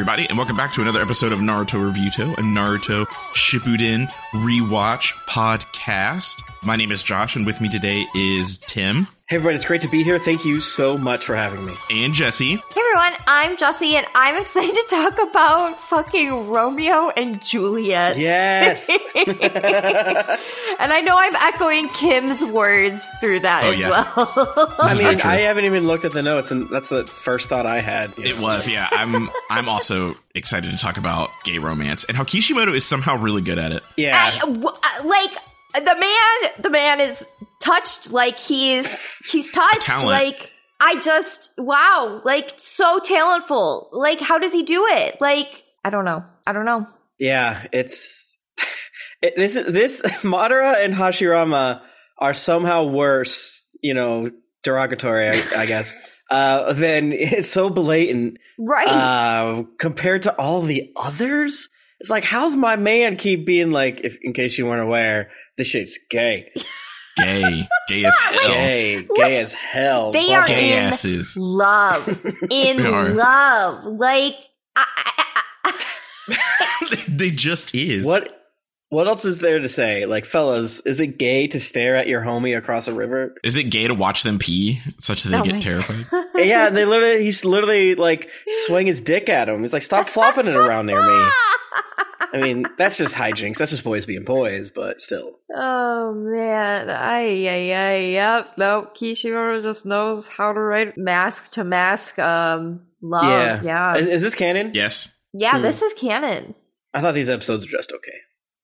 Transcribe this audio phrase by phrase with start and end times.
[0.00, 6.42] everybody, and welcome back to another episode of Naruto Reviewto, a Naruto Shippuden rewatch podcast.
[6.62, 9.88] My name is Josh, and with me today is Tim Hey everybody, it's great to
[9.88, 10.18] be here.
[10.18, 11.72] Thank you so much for having me.
[11.88, 12.56] and Jessy.
[12.56, 18.18] Hey everyone, I'm Jessy, and I'm excited to talk about fucking Romeo and Juliet.
[18.18, 18.88] Yes.
[20.80, 23.88] and I know I'm echoing Kym's words through that Oh, as yeah.
[23.90, 24.74] well.
[24.78, 25.20] I mean.
[25.20, 28.18] I haven't even looked at the notes, and that's the first thought I had.
[28.18, 28.42] It know.
[28.44, 28.88] was, yeah.
[28.90, 33.42] I'm I'm also excited to talk about gay romance and how Kishimoto is somehow really
[33.42, 33.82] good at it.
[33.96, 34.30] Yeah.
[34.34, 35.32] I- w- uh, like
[35.74, 37.24] the man, the man is
[37.60, 38.88] touched like he's
[39.30, 43.88] he's touched like I just wow, like so talentful.
[43.92, 45.20] Like how does he do it?
[45.20, 46.24] Like I don't know.
[46.46, 46.86] I don't know.
[47.18, 48.29] Yeah, it's
[49.22, 49.56] it, this.
[49.56, 51.80] is- This Madara and Hashirama
[52.18, 53.66] are somehow worse.
[53.82, 54.30] You know,
[54.62, 55.92] derogatory, I, I guess.
[56.32, 58.86] Uh, than it's so blatant Right.
[58.86, 61.68] uh, compared to all the others.
[61.98, 64.02] It's like, how's my man keep being like?
[64.04, 66.52] If in case you weren't aware, this shit's gay,
[67.16, 68.46] Gay, gay as hell.
[68.46, 70.12] gay, gay as hell.
[70.12, 70.46] They are.
[70.46, 71.36] Gay in- asses.
[71.36, 72.06] love
[72.48, 74.36] in love like
[74.76, 74.86] I,
[75.64, 75.84] I,
[76.36, 78.06] I, they just is.
[78.06, 78.39] What
[78.90, 80.04] what else is there to say?
[80.04, 83.36] Like, fellas, is it gay to stare at your homie across a river?
[83.44, 86.06] Is it gay to watch them pee such that they Oh get terrified?
[86.34, 88.28] yeah, they literally he's literally like
[88.66, 89.62] swing his dick at him.
[89.62, 91.28] He's like, stop flopping it around near me.
[92.32, 93.58] I mean, that's just hijinks.
[93.58, 95.38] That's just boys being boys, but still.
[95.54, 101.64] oh man I yeah yeah yep nope Kishimoto just knows how to write mask to
[101.64, 103.62] mask um love yeah.
[103.62, 104.72] yeah Is, is this canon?
[104.74, 105.14] Yes.
[105.32, 105.62] Hmm.
[105.62, 106.56] this is canon
[106.92, 108.18] I thought these episodes were just okay.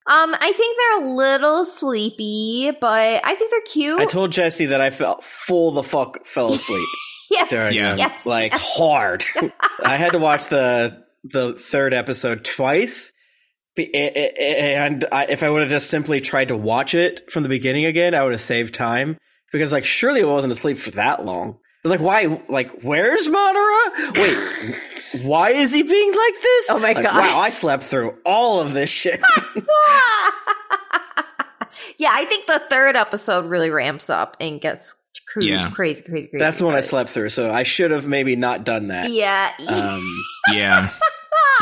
[0.08, 4.66] Um I think they're a little sleepy but I think they're cute I told Jessy
[4.66, 6.86] that I felt full the fuck fell asleep
[7.30, 7.96] yes during Yeah.
[7.96, 8.60] yes like yes.
[8.62, 9.24] hard.
[9.84, 13.12] I had to watch the the third episode twice,
[13.74, 17.32] Be- a- a- and I, if I would have just simply tried to watch it
[17.32, 19.18] from the beginning again, I would have saved time
[19.50, 21.48] because, like, surely I wasn't asleep for that long.
[21.84, 22.40] I was like, why?
[22.48, 24.16] Like, where's Madara?
[24.16, 24.80] Wait,
[25.22, 26.66] why is he being like this?
[26.70, 27.16] Oh my Like, God.
[27.16, 29.20] Wow, I slept through all of this shit.
[31.98, 34.94] yeah, I think the third episode really ramps up and gets
[35.28, 35.70] cr- Yeah.
[35.70, 36.38] crazy, crazy, crazy.
[36.38, 39.10] That's the one I slept through, so I should have maybe not done that.
[39.10, 39.52] Yeah.
[39.68, 40.02] Um,
[40.52, 40.90] Yeah.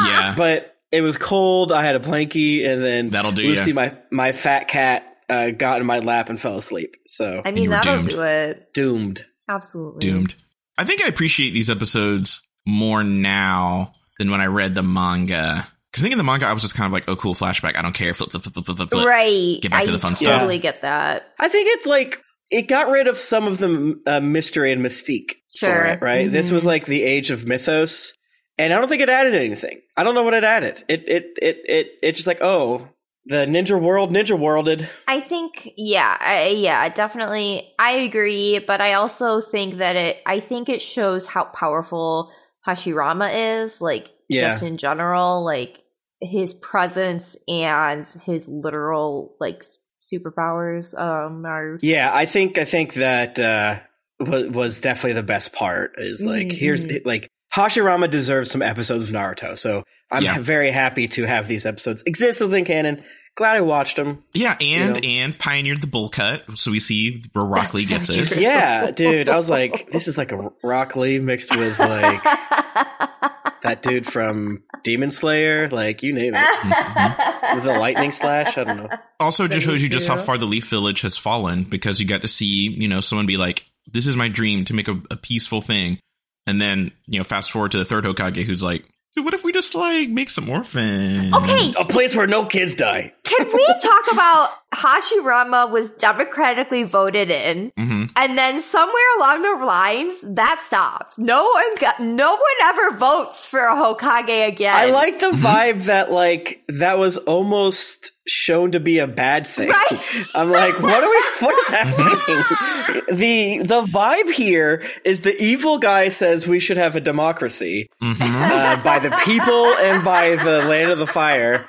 [0.07, 0.35] Yeah.
[0.37, 1.73] but it was cold.
[1.73, 3.75] I had a blankie, and then That'll do Lucy, ya.
[3.75, 6.97] my my fat cat, uh, got in my lap and fell asleep.
[7.07, 8.09] So I mean, were that'll doomed.
[8.11, 8.73] do it.
[8.75, 9.25] doomed.
[9.49, 10.01] Absolutely.
[10.01, 10.35] Doomed.
[10.77, 15.67] I think I appreciate these episodes more now than when I read the manga.
[15.91, 17.77] Because I think in the manga, I was just kind of like, oh, cool, flashback.
[17.77, 18.15] I don't care.
[18.15, 19.07] Flip, flip, flip, flip, flip, flip.
[19.07, 19.61] Right.
[19.61, 20.33] Get back I to the fun stuff.
[20.41, 21.33] totally get that.
[21.39, 22.21] I think it's like
[22.51, 25.31] it got rid of some of the uh, mystery and mystique.
[25.59, 25.85] for Sure.
[25.85, 26.31] it, right.
[26.31, 26.53] This Mhm.
[26.55, 28.13] was like the age of mythos,
[28.59, 29.83] and I don't think it added anything.
[29.97, 30.83] I don't know what it added.
[30.89, 32.89] It it it it it's just like oh,
[33.27, 34.91] the ninja world ninja worlded.
[35.07, 37.73] I think, yeah, I, yeah, definitely.
[37.79, 42.33] I agree, but I also think that it, I think it shows how powerful
[42.67, 43.31] Hashirama
[43.65, 44.49] is, like, Yeah.
[44.49, 45.79] just in general, like,
[46.21, 49.63] his presence and his literal, like,
[50.03, 53.81] superpowers, um, are, Yeah, I think I think that uh,
[54.21, 55.95] was was definitely the best part.
[55.99, 56.53] Is like Mhm.
[56.59, 60.39] here's like Hashirama deserves some episodes of Naruto, so I'm Yeah.
[60.41, 63.03] very happy to have these episodes exist within canon.
[63.37, 64.23] Glad I watched them.
[64.33, 67.85] Yeah, and You and pioneered the bull cut, so we see where Rock That's Lee
[67.87, 68.23] gets true.
[68.23, 68.41] it.
[68.41, 72.23] Yeah, dude, I was like, this is like a Rock Lee mixed with like
[73.63, 76.41] that dude from Demon Slayer, like you name it,
[77.57, 78.57] with a lightning slash.
[78.57, 78.89] I don't know.
[79.19, 82.07] Also, it just shows you just how far the Leaf Village has fallen because you
[82.07, 85.01] got to see, you know, someone be like, "This is my dream to make a,
[85.11, 85.99] a peaceful thing,"
[86.47, 88.85] and then you know, fast forward to the third Hokage who's like,
[89.17, 92.75] "Dude, what if we just like make some orphans?" okay, A place where no kids
[92.75, 93.13] die.
[93.25, 97.73] can we talk about Hashirama was democratically voted in?
[97.77, 101.19] hmm And then somewhere along the lines, that stopped.
[101.19, 104.75] No one got, no one ever votes for a Hokage again.
[104.75, 105.47] I like the Mm-hmm.
[105.47, 109.69] vibe that like that was almost shown to be a bad thing.
[109.69, 110.27] Right.
[110.35, 111.23] I'm like, what are we?
[111.41, 113.05] What is happening?
[113.19, 118.15] the the vibe here is the evil guy says we should have a democracy hmm
[118.21, 121.67] uh, by the people and by the land of the fire.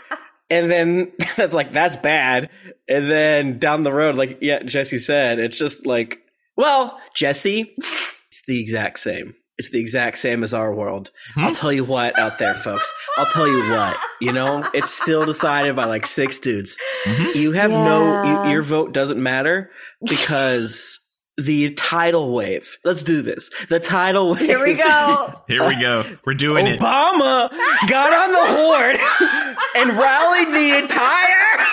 [0.49, 2.49] And then that's like that's bad.
[2.87, 6.19] And then down the road, like yeah, Jessy said, it's just like,
[6.55, 9.35] well, Jessy, it's the exact same.
[9.57, 11.11] It's the exact same as our world.
[11.37, 12.91] I'll tell you what out there, folks.
[13.17, 13.97] I'll tell you what.
[14.19, 16.77] You know, it's still decided by like six dudes.
[17.05, 17.35] Mhm.
[17.35, 19.71] You have no, you, your vote doesn't matter
[20.03, 20.99] because
[21.37, 22.77] the tidal wave.
[22.83, 23.49] Let's do this.
[23.69, 24.41] The tidal wave.
[24.41, 25.41] Here we go.
[25.47, 26.03] Here we go.
[26.25, 26.79] We're doing it.
[26.79, 27.49] Obama
[27.87, 31.65] got on the horde and rallied the entire.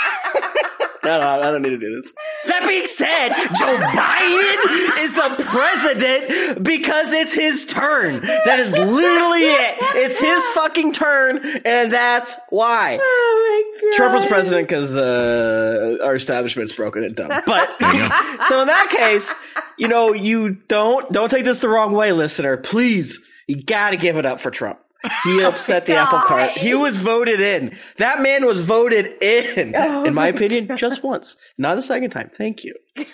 [1.05, 2.13] No, no, I don't need to do this.
[2.47, 8.21] That being said, Joe Biden is the president because it's his turn.
[8.21, 9.77] That is literally it.
[9.97, 12.99] It's his fucking turn, and that's why.
[13.03, 13.97] Oh my god.
[13.97, 17.29] Trump was president because uh, our establishment's broken and dumb.
[17.47, 17.81] But
[18.47, 19.33] so in that case,
[19.79, 22.57] you know, you don't don't take this the wrong way, listener.
[22.57, 24.79] Please, you got to give it up for Trump.
[25.25, 26.53] He upset the apple cart.
[26.53, 27.77] He was voted in.
[27.97, 29.75] That man was voted in.
[30.07, 32.31] In my opinion, just once, not the second time.
[32.35, 32.75] Thank you.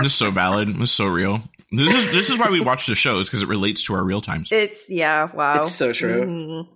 [0.00, 0.68] This is so valid.
[0.68, 1.40] This is so real.
[1.70, 4.20] This is this is why we watch the shows because it relates to our real
[4.20, 4.50] times.
[4.52, 5.62] It's yeah, wow.
[5.62, 6.26] It's so true.
[6.26, 6.68] Mhm.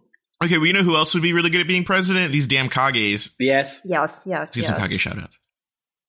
[0.43, 2.32] Okay, well, you know who else would be really good at being president?
[2.32, 3.35] These damn Kages.
[3.40, 3.81] Yes.
[3.85, 4.88] Yes, yes, Let's give some yes.
[4.88, 5.38] Kage shoutouts.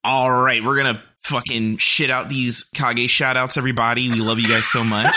[0.03, 4.09] All right, we're gonna fucking shit out these Kage shoutouts, everybody.
[4.09, 5.15] We love you guys so much.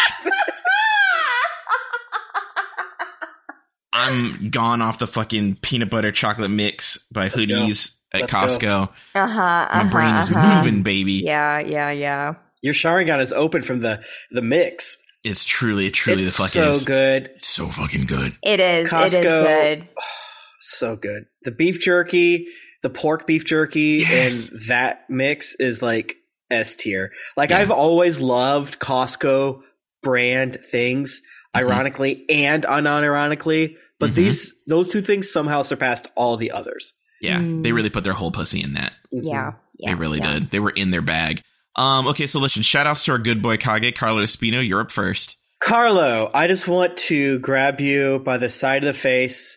[3.92, 7.42] I'm gone off the fucking peanut butter chocolate mix by Let's go.
[7.42, 8.32] Uh-huh, hoodies at Let's.
[8.32, 8.88] Costco.
[9.14, 9.84] Uh-huh, uh-huh.
[9.84, 10.58] My brain is uh-huh.
[10.64, 11.22] moving, baby.
[11.24, 12.34] Yeah, yeah, yeah.
[12.62, 14.96] Your Sharingan is open from the the mix.
[15.24, 16.84] It's truly, truly it's the fucking so is.
[16.84, 17.30] good.
[17.36, 18.32] It's so fucking good.
[18.42, 18.92] It is.
[18.92, 19.22] It is Costco.
[19.22, 19.88] good.
[20.60, 21.26] so good.
[21.42, 22.46] The beef jerky,
[22.82, 24.50] the pork beef jerky, Yes.
[24.50, 26.16] and that mix is like
[26.50, 27.12] S tier.
[27.36, 27.58] Like Yeah.
[27.58, 29.60] I've always loved Costco
[30.02, 31.20] brand things,
[31.54, 31.60] Mhm.
[31.60, 33.76] ironically and unironically.
[34.02, 34.14] But Mhm.
[34.14, 36.93] these those two things somehow surpassed all the others.
[37.20, 37.62] Yeah, Mm.
[37.62, 38.93] they really put their whole pussy in that.
[39.12, 39.90] Yeah, yeah.
[39.90, 40.34] they really yeah.
[40.34, 40.50] did.
[40.50, 41.40] They were in their bag.
[41.76, 44.66] Um, okay, so listen, shout outs to our good boy Kage, Carlo Espino.
[44.66, 45.37] You're up first.
[45.60, 49.56] Carlo, I just want to grab you by the side of the face,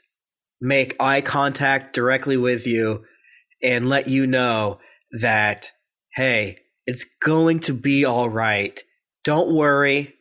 [0.62, 3.03] make eye contact directly with you,
[3.63, 4.80] and let you know
[5.19, 5.71] that,
[6.13, 8.81] hey, it's going to be all right.
[9.24, 10.13] Don't worry.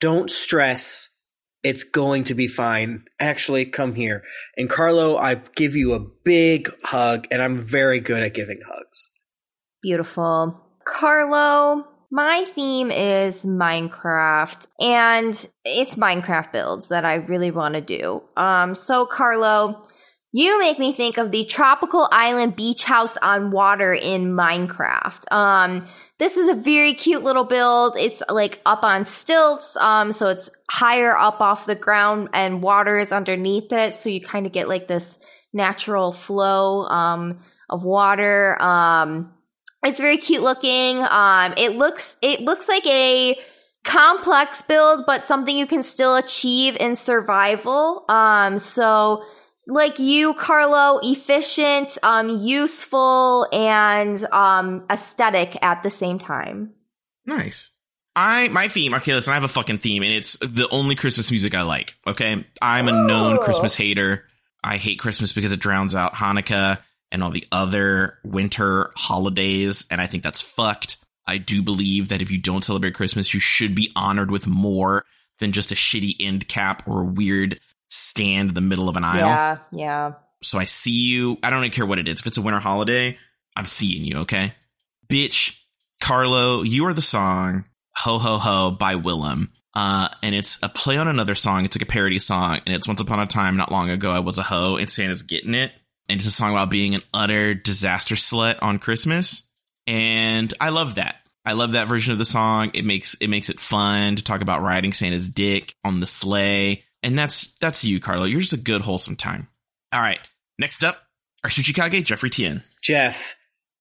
[0.00, 1.07] Don't stress.
[1.62, 3.04] It's going to be fine.
[3.18, 4.22] Actually, come here.
[4.56, 9.10] And Carlo, I give you a big hug, and I'm very good at giving hugs.
[9.82, 10.60] Beautiful.
[10.84, 18.22] Carlo, my theme is Minecraft and it's Minecraft builds that I really want to do.
[18.36, 19.86] Um, so Carlo,
[20.32, 25.32] you make me think of the tropical island beach house on water in Minecraft.
[25.32, 25.88] Um,
[26.18, 27.96] this is a very cute little build.
[27.96, 29.76] It's like up on stilts.
[29.76, 33.94] Um, so it's higher up off the ground and water is underneath it.
[33.94, 35.18] So you kind of get like this
[35.52, 37.40] natural flow, um,
[37.70, 38.60] of water.
[38.60, 39.32] Um,
[39.84, 40.98] it's very cute looking.
[40.98, 43.36] Um, it looks it looks like a
[43.84, 48.04] complex build, but something you can still achieve in survival.
[48.08, 49.24] Um, so
[49.66, 56.74] like you, Carlo, efficient, um, useful, and um, aesthetic at the same time.
[57.26, 57.70] Nice.
[58.14, 58.94] I my theme.
[58.94, 61.96] Okay, listen, I have a fucking theme, and it's the only Christmas music I like.
[62.06, 64.24] Okay, I'm a known Christmas hater.
[64.62, 66.78] I hate Christmas because it drowns out Hanukkah
[67.12, 70.96] and all the other winter holidays, and I think that's fucked.
[71.26, 75.04] I do believe that if you don't celebrate Christmas, you should be honored with more
[75.38, 79.04] than just a shitty end cap or a weird stand in the middle of an
[79.04, 79.28] aisle.
[79.28, 80.12] Yeah, yeah.
[80.42, 81.38] So I see you.
[81.42, 82.20] I don't even care what it is.
[82.20, 83.18] If it's a winter holiday,
[83.56, 84.54] I'm seeing you, okay?
[85.08, 85.58] Bitch,
[86.00, 87.64] Carlo, you are the song
[87.96, 89.48] Ho Ho Ho by Willam.
[89.74, 91.64] Uh, and it's a play on another song.
[91.64, 92.60] It's like a parody song.
[92.66, 95.22] And it's Once Upon a Time, not long ago, I was a hoe and Santa's
[95.22, 95.72] getting it.
[96.08, 99.42] And it's a song about being an utter disaster slut on Christmas.
[99.86, 101.16] And I love that.
[101.44, 102.72] I love that version of the song.
[102.74, 106.84] It makes it makes it fun to talk about riding Santa's dick on the sleigh.
[107.02, 108.24] And that's that's you, Carlo.
[108.24, 109.48] You're just a good, wholesome time.
[109.92, 110.20] All right.
[110.58, 110.98] Next up,
[111.44, 112.62] our Tsuchikage, Jeffrey Tien.
[112.82, 113.36] Jeff,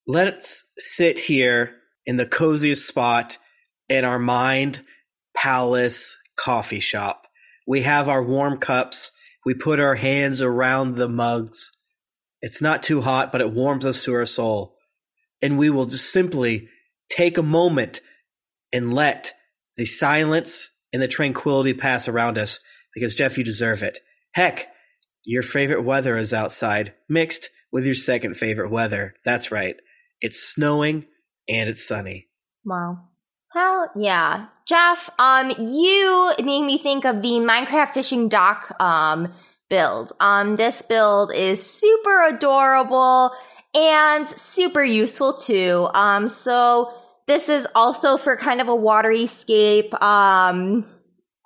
[0.06, 3.38] let's sit here in the coziest spot
[3.90, 4.82] in our mind
[5.36, 7.28] palace coffee shop.
[7.68, 9.12] We have our warm cups.
[9.46, 11.72] We put our hands around the mugs.
[12.42, 14.76] It's not too hot, but it warms us to our soul.
[15.42, 16.70] And we will just simply
[17.10, 18.02] take a moment
[18.72, 19.34] and let
[19.76, 22.60] the silence and the tranquility pass around us
[22.98, 24.00] because, Jeff, you deserve it.
[24.32, 24.70] Heck,
[25.24, 29.14] your favorite weather is outside, mixed with your second favorite weather.
[29.24, 29.76] That's right.
[30.20, 31.06] It's snowing
[31.48, 32.28] and it's sunny.
[32.66, 33.02] Wow.
[33.54, 34.48] Hell yeah.
[34.68, 39.32] Jeff, um, you made me think of the Minecraft fishing dock, um,
[39.70, 40.12] build.
[40.20, 43.32] Um, this build is super adorable
[43.76, 45.88] and super useful too.
[45.94, 46.92] Um, so
[47.28, 50.84] this is also for kind of a watery scape, um,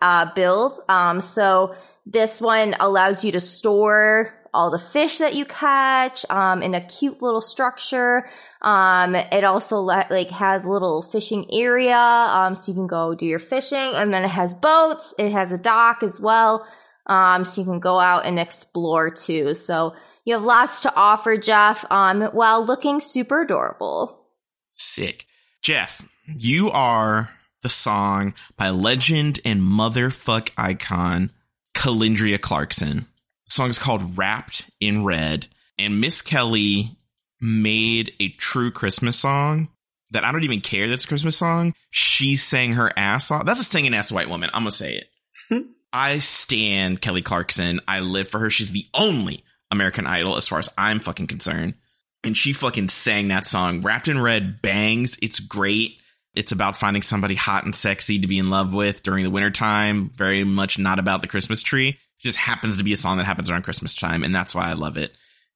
[0.02, 0.80] uh, build.
[0.90, 6.62] Um, so this one allows you to store all the fish that you catch um,
[6.62, 8.28] in a cute little structure.
[8.62, 13.40] Um, it also like has little fishing area, um, so you can go do your
[13.40, 15.14] fishing, and then it has boats.
[15.18, 16.68] It has a dock as well,
[17.08, 19.54] um, so you can go out and explore too.
[19.54, 24.26] So you have lots to offer, Jeff, um, while looking super adorable.
[24.70, 25.26] Sick.
[25.62, 27.30] Jeff, you are
[27.62, 31.32] the song by legend and motherfuck icon
[31.74, 33.08] Calindria Clarkson.
[33.46, 36.98] The song is called Wrapped in Red, and Miss Kelly
[37.40, 39.70] made a true Christmas song
[40.12, 41.74] that I don't even care that's a Christmas song.
[41.90, 43.46] She sang her ass off.
[43.46, 44.50] That's a singing ass white woman.
[44.54, 45.02] I'm gonna say
[45.50, 45.66] it.
[45.94, 47.82] I stand Kelly Clarkson.
[47.88, 48.50] I live for her.
[48.50, 51.76] She's the only American Idol as far as I'm fucking concerned.
[52.24, 53.82] And she fucking sang that song.
[53.82, 55.18] Wrapped in Red bangs.
[55.22, 56.01] It's great.
[56.34, 60.10] It's about finding somebody hot and sexy to be in love with during the wintertime.
[60.10, 61.90] Very much not about the Christmas tree.
[61.90, 64.70] It just happens to be a song that happens around Christmas time, and that's why
[64.70, 65.14] I love it.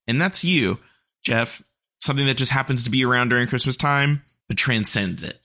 [0.07, 0.79] And that's you,
[1.23, 1.61] Jeff.
[2.01, 5.39] Something that just happens to be around during Christmas time, but transcends it.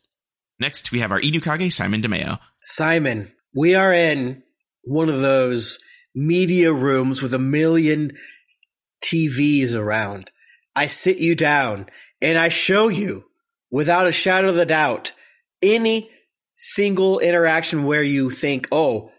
[0.58, 2.38] Next, we have our Idukage, Simon DeMeo.
[2.64, 4.42] Simon, we are in
[4.82, 5.78] one of those
[6.14, 8.12] media rooms with a million
[9.02, 10.30] TVs around.
[10.74, 11.86] I sit you down
[12.20, 13.24] and I show you,
[13.70, 15.12] without a shadow of a doubt,
[15.62, 16.10] any
[16.56, 19.10] single interaction where you think, oh,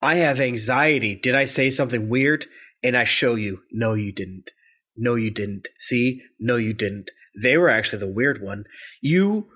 [0.00, 1.16] I have anxiety.
[1.16, 2.46] Did I say something weird?
[2.82, 4.50] And I show you, no, you didn't.
[4.96, 5.68] No, you didn't.
[5.78, 6.22] See?
[6.38, 7.10] No, you didn't.
[7.40, 8.64] They were actually the weird one.
[9.00, 9.48] You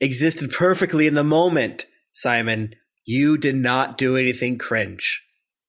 [0.00, 2.74] existed perfectly in the moment, Simon.
[3.04, 5.22] You did not do anything cringe.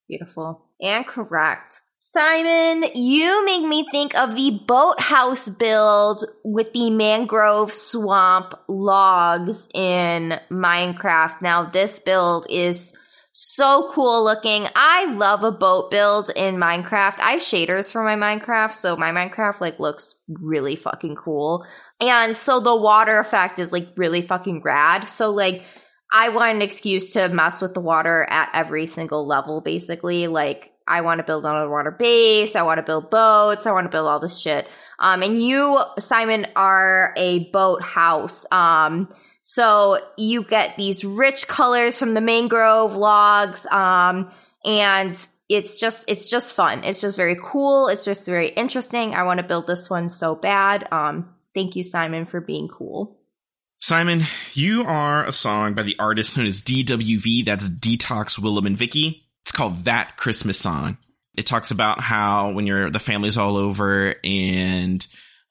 [0.07, 1.81] Beautiful and correct.
[2.11, 10.39] Simon, you make me think of the boathouse build with the mangrove swamp logs in
[10.49, 11.39] Minecraft.
[11.43, 12.93] Now, this build is
[13.31, 14.65] so cool looking.
[14.75, 17.19] I love a boat build in Minecraft.
[17.19, 21.63] I have shaders for my Minecraft, so my Minecraft like looks really fucking cool.
[22.01, 25.09] And so the water effect is like really fucking rad.
[25.09, 25.63] So like
[26.11, 30.25] I want an excuse to mess with the water at every single level basically.
[30.25, 32.55] Like I want to build an underwater base.
[32.55, 33.65] I want to build boats.
[33.65, 34.67] I want to build all this shit.
[34.97, 38.45] Um, and you, Simon, are a boat house.
[38.51, 43.65] Um, so you get these rich colors from the mangrove logs.
[43.67, 44.31] Um,
[44.65, 46.83] and it's just, it's just fun.
[46.83, 47.87] It's just very cool.
[47.87, 49.15] It's just very interesting.
[49.15, 50.87] I want to build this one so bad.
[50.91, 53.19] Um, thank you, Simon, for being cool.
[53.77, 57.45] Simon, you are a song by the artist known as DWV.
[57.45, 59.28] That's Detox Willam and Vicky.
[59.49, 60.99] It's called That Christmas Song.
[61.35, 65.07] It talks about how when you're the family's all over and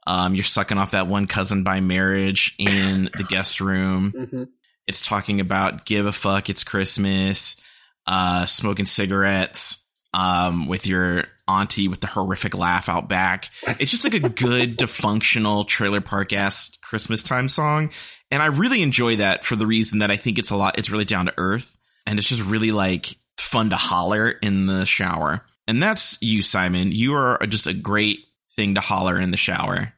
[0.06, 4.12] um, you're sucking off that one cousin by marriage in the guest room.
[4.12, 4.44] Mm-hmm.
[4.86, 7.60] It's talking about give a fuck, it's Christmas,
[8.06, 13.50] uh, smoking cigarettes um, with your auntie with the horrific laugh out back.
[13.80, 17.90] It's just like a good, dysfunctional trailer park ass Christmas time song.
[18.30, 20.88] And I really enjoy that for the reason that I think it's a lot, it's
[20.88, 21.76] really down to earth.
[22.06, 25.44] And it's just really like fun to holler in the shower.
[25.66, 26.92] And that's you, Simon.
[26.92, 28.20] You are just a great
[28.56, 29.92] thing to holler in the shower.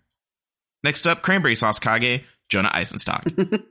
[0.82, 3.62] Next up, cranberry sauce Kage, Jonah Eisenstock.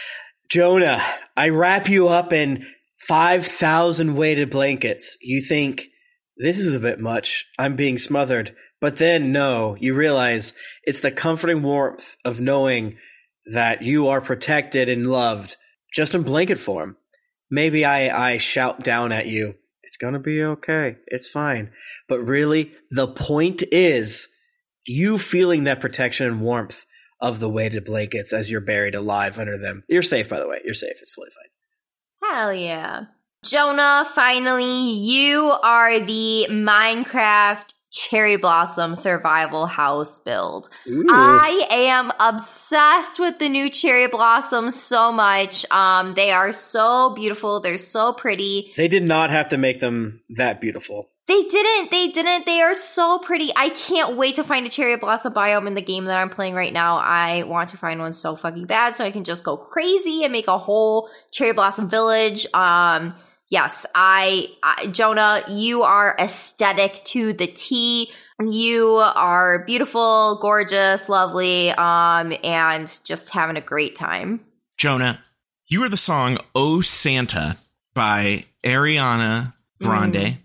[0.50, 1.02] Jonah,
[1.36, 2.66] I wrap you up in
[2.98, 5.16] 5,000 weighted blankets.
[5.20, 5.88] You think,
[6.36, 7.46] this is a bit much.
[7.58, 8.54] I'm being smothered.
[8.80, 10.52] But then, no, you realize
[10.84, 12.98] it's the comforting warmth of knowing
[13.46, 15.56] that you are protected and loved
[15.92, 16.96] just in blanket form.
[17.52, 20.96] Maybe I, I shout down at you, it's going to be okay.
[21.06, 21.70] It's fine.
[22.08, 24.26] But really, the point is
[24.86, 26.86] you feeling that protection and warmth
[27.20, 29.84] of the weighted blankets as you're buried alive under them.
[29.86, 30.62] You're safe, by the way.
[30.64, 30.96] You're safe.
[31.02, 32.30] It's totally fine.
[32.30, 33.00] Hell yeah.
[33.44, 40.68] Jonah, finally, you are the Minecraft cherry blossom survival house build.
[40.88, 41.06] Ooh.
[41.10, 45.64] I am obsessed with the new cherry blossoms so much.
[45.70, 47.60] Um, they are so beautiful.
[47.60, 48.72] They're so pretty.
[48.76, 51.10] They did not have to make them that beautiful.
[51.28, 51.90] They didn't.
[51.90, 52.46] They didn't.
[52.46, 53.52] They are so pretty.
[53.54, 56.54] I can't wait to find a cherry blossom biome in the game that I'm playing
[56.54, 56.96] right now.
[56.96, 60.32] I want to find one so fucking bad so I can just go crazy and
[60.32, 62.46] make a whole cherry blossom village.
[62.52, 63.14] Um,
[63.52, 68.10] yes, I, I Jonah, you are aesthetic to the T.
[68.44, 74.40] You are beautiful, gorgeous, lovely, um, and just having a great time.
[74.76, 75.22] Jonah,
[75.68, 77.56] you are the song Oh Santa
[77.94, 80.38] by Ariana Grande, Mm.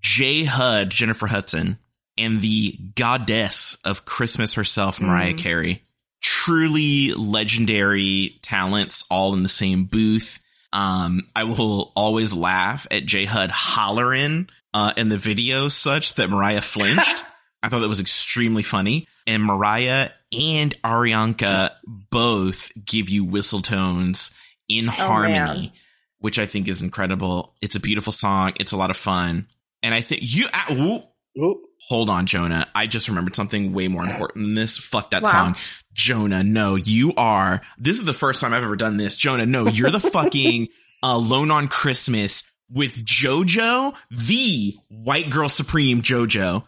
[0.00, 1.78] J Hud, Jennifer Hudson,
[2.18, 5.38] and the goddess of Christmas herself, Mariah Mhm.
[5.38, 5.82] Carey.
[6.20, 10.40] Truly legendary talents all in the same booth.
[10.74, 16.28] Um, I will always laugh at J Hud hollering uh, in the video such that
[16.28, 17.24] Mariah flinched.
[17.62, 19.06] I thought that was extremely funny.
[19.26, 21.70] And Mariah and Arianka
[22.10, 24.34] both give you whistle tones
[24.68, 25.72] in harmony, man.
[26.18, 27.54] which I think is incredible.
[27.62, 28.52] It's a beautiful song.
[28.60, 29.46] It's a lot of fun.
[29.82, 31.04] And I think you, ah, whoop,
[31.42, 31.58] Oop.
[31.88, 32.66] Hold on, Jonah.
[32.74, 34.76] I just remembered something way more important than this.
[34.78, 35.30] Fuck that Wow.
[35.30, 35.56] song.
[35.92, 37.60] Jonah, no, you are.
[37.78, 39.16] This is the first time I've ever done this.
[39.16, 40.68] Jonah, no, you're the fucking
[41.02, 46.64] Alone on Christmas with JoJo, the white girl supreme JoJo.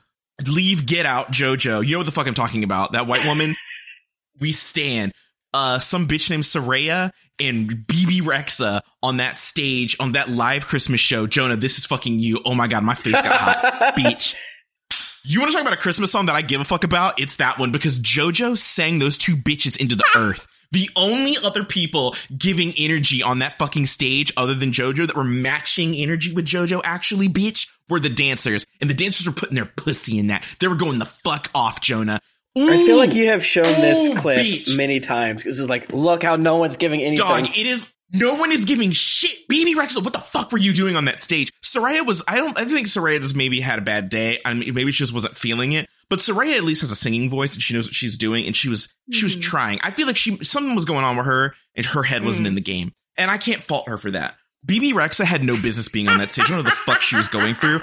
[0.46, 1.82] Leave, get out, JoJo.
[1.87, 2.92] You know what the fuck I'm talking about.
[2.92, 3.56] That white woman,
[4.38, 5.12] we stand.
[5.54, 11.00] Uh, some bitch named Soraya and Bebe Rexha on that stage on that live Christmas
[11.00, 11.26] show.
[11.26, 12.40] Jonah, this is fucking you.
[12.44, 13.96] Oh my god, my face got hot.
[13.96, 14.37] Beach.
[15.28, 17.18] You want to talk about a Christmas song that I give a fuck about?
[17.18, 20.21] It's that one because JoJo sang those two bitches into the ah!
[20.21, 20.47] earth.
[20.71, 25.25] The only other people giving energy on that fucking stage other than JoJo that were
[25.25, 28.66] matching energy with JoJo actually, bitch, were the dancers.
[28.80, 30.45] And the dancers were putting their pussy in that.
[30.61, 32.21] They were going the fuck off, Jonah.
[32.56, 34.76] I feel like you have shown this clip bitch.
[34.76, 37.26] many times because it's like, look how no one's giving anything.
[37.26, 37.92] Dog, it is.
[38.12, 39.49] No one is giving shit.
[39.49, 41.52] Bebe Rexha, what the fuck were you doing on that stage?
[41.73, 42.23] Soraya was.
[42.28, 42.58] I don't.
[42.58, 44.38] I think Soraya just maybe had a bad day.
[44.44, 45.88] I mean, maybe she just wasn't feeling it.
[46.08, 48.46] But Soraya at least has a singing voice and she knows what she's doing.
[48.46, 48.88] And she was.
[49.11, 49.42] She was Mhm.
[49.42, 49.80] trying.
[49.82, 52.49] I feel like she something was going on with her and her head wasn't Mm.
[52.50, 52.92] in the game.
[53.16, 54.37] And I can't fault her for that.
[54.64, 56.46] Bebe Rexha had no business being on that stage.
[56.46, 57.80] I don't know the fuck she was going through.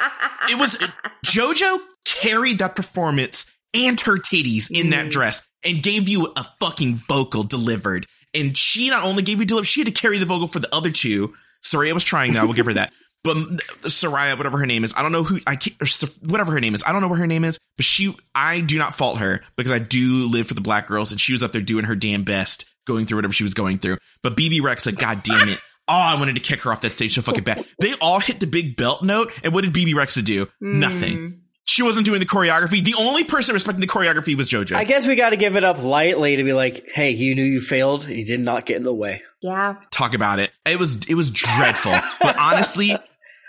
[0.50, 0.78] It was
[1.26, 5.12] JoJo carried that performance and her titties in that Mm.
[5.12, 8.06] dress and gave you a fucking vocal delivered.
[8.34, 10.74] And she not only gave you deliver, she had to carry the vocal for the
[10.76, 11.34] other two.
[11.64, 12.42] Soraya was trying that.
[12.42, 12.92] I will give her that.
[13.24, 13.38] But
[13.84, 16.76] Soraya, whatever her name is, I don't know who I can't, or whatever her name
[16.76, 16.84] is.
[16.86, 19.72] I don't know what her name is, but she, I do not fault her because
[19.72, 22.24] I do live for the black girls and she was up there doing her damn
[22.24, 23.98] best, going through whatever she was going through.
[24.24, 25.60] But Bebe Rexha, god damn it.
[25.88, 27.66] Oh, I wanted to kick her off that stage so fucking bad.
[27.80, 30.48] They all hit the big belt note, and what did BB Rex do?
[30.60, 30.80] Hmm.
[30.80, 31.40] Nothing.
[31.66, 32.84] She wasn't doing the choreography.
[32.84, 34.76] The only person respecting the choreography was JoJo.
[34.76, 37.44] I guess we got to give it up lightly to be like, hey, you knew
[37.44, 38.08] you failed.
[38.08, 39.22] You did not get in the way.
[39.42, 39.76] Yeah.
[39.92, 40.52] talk about it.
[40.66, 41.96] It was it was dreadful.
[42.22, 42.96] but honestly,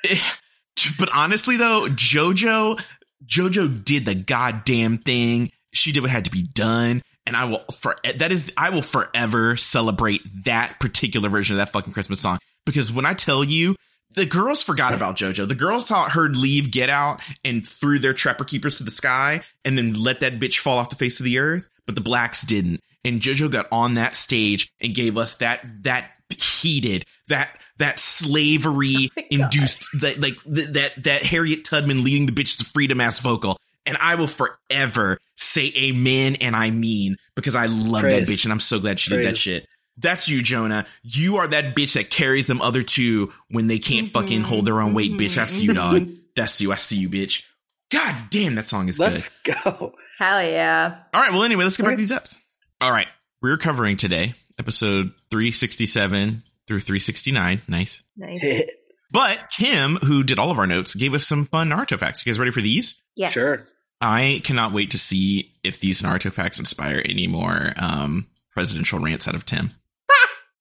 [0.99, 2.81] but honestly though, JoJo
[3.27, 5.51] JoJo did the goddamn thing.
[5.73, 7.03] She did what had to be done.
[7.27, 11.73] And I will for that is I will forever celebrate that particular version of that
[11.73, 12.39] fucking Christmas song.
[12.67, 13.77] Because when I tell you
[14.15, 15.49] the girls forgot about JoJo.
[15.49, 19.43] The girls saw her leave, get out, and threw their trapper keepers to the sky,
[19.65, 21.67] and then let that bitch fall off the face of the earth.
[21.87, 22.81] But the blacks didn't.
[23.05, 29.11] And JoJo got on that stage and gave us that that heated, that that slavery
[29.17, 33.19] oh induced, that like th- that that Harriet Tubman leading the bitches to freedom ass
[33.19, 33.59] vocal.
[33.87, 38.27] And I will forever say amen and I mean because I love Praise.
[38.27, 39.67] that bitch and I'm so glad she did that shit.
[39.97, 40.87] That's you, Jonah.
[41.03, 44.49] You are that bitch that carries them other two when they can't fucking mm-hmm.
[44.49, 45.37] hold their own weight, bitch.
[45.37, 46.03] That's you, dog.
[46.03, 46.15] Mm-hmm.
[46.35, 46.73] That's you.
[46.73, 47.45] I see you, bitch.
[47.91, 49.13] God damn, that song is good.
[49.13, 49.95] Let's go.
[50.19, 50.97] Hell yeah.
[51.13, 51.33] All right.
[51.33, 52.37] Well, anyway, let's get back to these eps.
[52.81, 53.07] All right.
[53.41, 57.63] We're covering today episode 367 through 369.
[57.69, 58.03] Nice.
[58.17, 58.45] Nice.
[59.11, 62.27] But Kym, who did all of our notes, gave us some fun Naruto facts.
[62.27, 63.01] You guys ready for these?
[63.15, 63.29] Yeah.
[63.29, 63.65] Sure.
[64.01, 69.29] I cannot wait to see if these Naruto facts inspire any more um, presidential rants
[69.29, 69.71] out of Tim.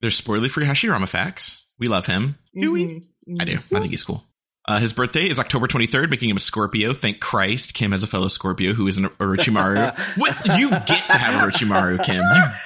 [0.02, 1.68] There's spoiler free Hashirama facts.
[1.80, 2.38] We love him.
[2.54, 2.86] Do we?
[2.86, 3.42] Mhm.
[3.42, 3.54] I do.
[3.74, 4.24] I think he's cool.
[4.66, 6.94] Uh, his birthday is October 23rd, making him a Scorpio.
[6.94, 9.98] Thank Christ, Kym has a fellow Scorpio who is an Orochimaru.
[10.18, 10.58] what?
[10.58, 12.16] You get to have Orochimaru, Kym.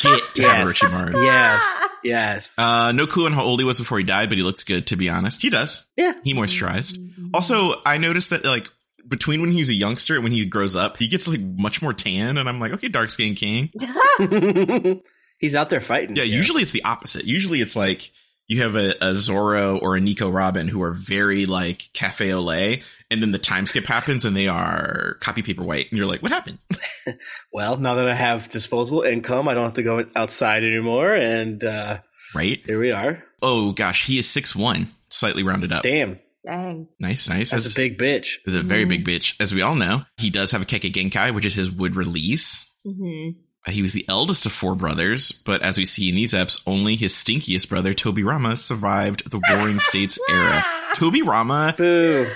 [0.03, 0.79] You get to have Yes.
[0.79, 1.23] Orochimaru.
[1.23, 1.89] Yes.
[2.03, 2.59] Yes.
[2.59, 4.85] Uh, no clue on how old he was before he died, but he looks good,
[4.87, 5.41] to be honest.
[5.41, 5.87] He does.
[5.97, 6.13] yeah.
[6.23, 6.99] He moisturized.
[7.33, 8.69] Also, I noticed that, like,
[9.07, 11.93] between when he's a youngster and when he grows up, he gets, like, much more
[11.93, 12.37] tan.
[12.37, 13.71] And I'm like, okay, dark skin king.
[15.39, 16.15] He's out there fighting.
[16.15, 17.25] Yeah, usually it's the opposite.
[17.25, 18.11] Usually it's like
[18.47, 22.41] you have a, a Zoro or a Nico Robin who are very like cafe au
[22.41, 26.07] lait, and then the time skip happens and they are copy paper white, and you're
[26.07, 26.59] like, what happened?
[27.53, 31.63] Well, now that I have disposable income, I don't have to go outside anymore, and
[31.63, 31.99] uh,
[32.35, 32.61] Right?
[32.65, 33.23] here we are.
[33.41, 35.83] Oh gosh, he is six one, slightly rounded up.
[35.83, 36.87] Damn, Dang.
[36.99, 37.51] Nice, nice.
[37.51, 38.35] that's As- a big bitch.
[38.45, 39.35] is a very big bitch.
[39.39, 42.69] As we all know, he does have a Kekkei Genkai, which is his wood release.
[42.85, 46.33] hmm Uh, He was the eldest of four brothers, but as we see in these
[46.33, 50.63] eps, only his stinkiest brother, Tobirama, survived the Warring States era.
[50.95, 52.29] Tobirama Boo.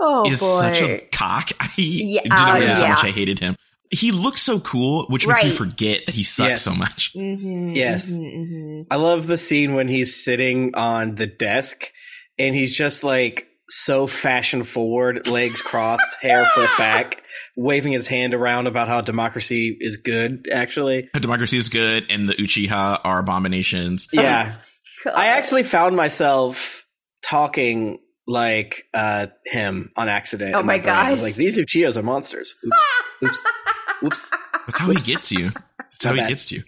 [0.00, 0.60] Oh is boy.
[0.60, 1.50] such a cock.
[1.60, 3.56] I Yeah, did not realize how much I hated him.
[3.90, 6.62] He looks so cool, which makes me forget that he sucks Yes.
[6.62, 7.12] so much.
[7.14, 8.10] Mhm, Yes.
[8.10, 8.18] mhm,
[8.80, 8.86] mhm.
[8.90, 11.90] I love the scene when he's sitting on the desk
[12.38, 17.22] and he's just like so fashion forward, legs crossed, hair flipped back,
[17.56, 21.08] waving his hand around about how democracy is good, actually.
[21.14, 24.08] Democracy is good, and the Uchiha are abominations.
[24.12, 24.56] Yeah.
[25.14, 26.84] I actually found myself
[27.22, 30.54] talking like uh him on accident.
[30.54, 31.06] Oh in my god!
[31.06, 32.54] I was like these Uchios are monsters.
[32.64, 32.76] Oops.
[33.24, 33.46] Oops.
[34.04, 34.30] Oops.
[34.66, 35.50] That's how he gets you.
[35.78, 36.28] That's how My he bad.
[36.28, 36.62] gets you.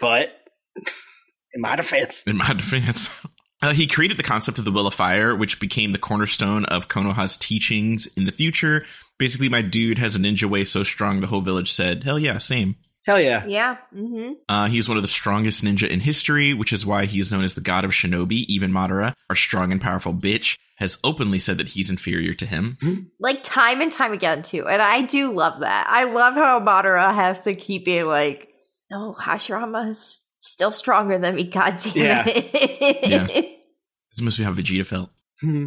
[0.00, 0.30] But
[1.54, 3.24] in my defense, In my defense.
[3.62, 6.88] Uh, he created the concept of the Will of Fire, which became the cornerstone of
[6.88, 8.84] Konoha's teachings in the future.
[9.18, 12.38] Basically, my dude has a ninja way so strong the whole village said, hell yeah,
[12.38, 12.76] same.
[13.04, 13.44] hell yeah.
[13.46, 13.76] Yeah.
[13.94, 14.32] Mm-hmm.
[14.48, 17.52] Uh, he's one of the strongest ninja in history, which is why he's known as
[17.52, 18.44] the god of shinobi.
[18.48, 23.10] Even Madara, our strong and powerful bitch, has openly said that he's inferior to him.
[23.18, 25.86] Like time and time again too, and I do love that.
[25.86, 28.48] I love how Madara has to keep being like,
[28.90, 32.24] "No, Hashirama is still stronger than me." God damn Yeah.
[32.26, 33.56] it!
[34.12, 35.10] This must be how Vegeta felt.
[35.40, 35.66] Hmm.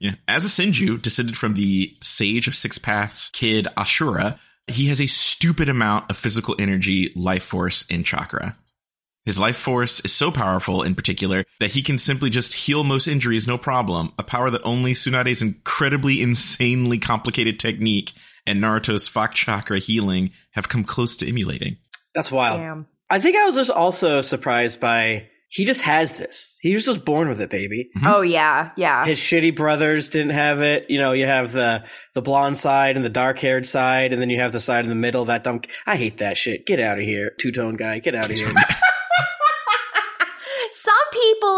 [0.00, 5.00] Yeah, As a Senju, descended from the Sage of Six Paths kid Ashura, he has
[5.00, 8.56] a stupid amount of physical energy, life force, and chakra.
[9.24, 13.06] His life force is so powerful in particular that he can simply just heal most
[13.06, 18.12] injuries no problem, a power that only Tsunade's incredibly insanely complicated technique
[18.46, 21.78] and Naruto's Fak Chakra healing have come close to emulating.
[22.14, 22.60] That's wild.
[22.60, 22.86] Damn.
[23.10, 26.58] I think I was just also surprised by he just has this.
[26.60, 27.90] He was just born with it, baby.
[27.96, 28.06] Mm-hmm.
[28.06, 29.04] Oh yeah, yeah.
[29.04, 30.90] His shitty brothers didn't have it.
[30.90, 34.30] You know, you have the the blonde side and the dark haired side, and then
[34.30, 35.26] you have the side in the middle.
[35.26, 35.60] That dumb.
[35.86, 36.66] I hate that shit.
[36.66, 38.00] Get out of here, two tone guy.
[38.00, 38.52] Get out of here.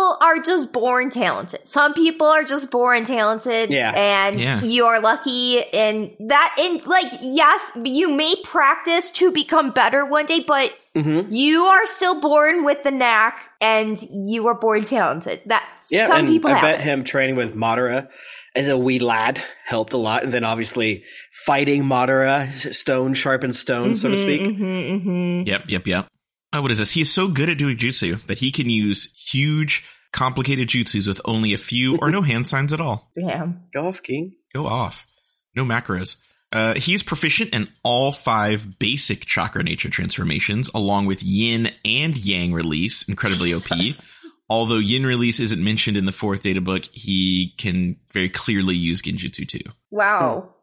[0.08, 1.60] Some people are just born talented.
[1.64, 3.70] Some people are just born talented.
[3.70, 3.92] Yeah.
[3.92, 4.62] And Yeah.
[4.62, 10.26] you are lucky in that in like yes, you may practice to become better one
[10.26, 15.40] day, but hmm you are still born with the knack and you are born talented.
[15.46, 16.84] That Yeah, some and people I have bet it.
[16.84, 18.08] him training with Madara
[18.54, 21.04] as a wee lad helped a lot, and then obviously
[21.44, 24.42] fighting Madara, stone sharpened stone, so to Mhm, speak.
[24.42, 25.46] mhm, mhm.
[25.46, 26.06] Yep, yep, yep.
[26.54, 26.90] Oh, what is this?
[26.92, 31.20] He is so good at doing jutsu that he can use huge, complicated jutsus with
[31.24, 33.10] only a few or no hand signs at all.
[33.18, 33.62] Damn.
[33.72, 34.34] Go off, King.
[34.54, 35.06] Go off.
[35.54, 36.16] No macros.
[36.50, 42.52] Uh, he's proficient in all five basic chakra nature transformations, along with yin and yang
[42.52, 43.68] release, incredibly OP.
[44.50, 49.02] Although yin release isn't mentioned in the fourth data book, he can very clearly use
[49.02, 49.70] genjutsu too.
[49.90, 50.54] Wow.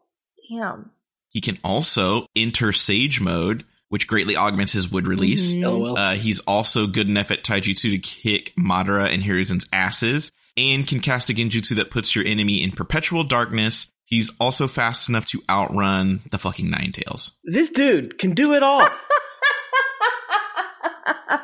[0.50, 0.90] Damn.
[1.28, 5.52] He can also enter sage mode, which greatly augments his wood release.
[5.52, 5.96] Mhm.
[5.98, 11.00] Uh, he's also good enough at taijutsu to kick Madara and Hiruzen's asses, and can
[11.00, 13.90] cast a genjutsu that puts your enemy in perpetual darkness.
[14.04, 17.32] He's also fast enough to outrun the fucking Nine Tails.
[17.44, 18.88] this dude can do it all.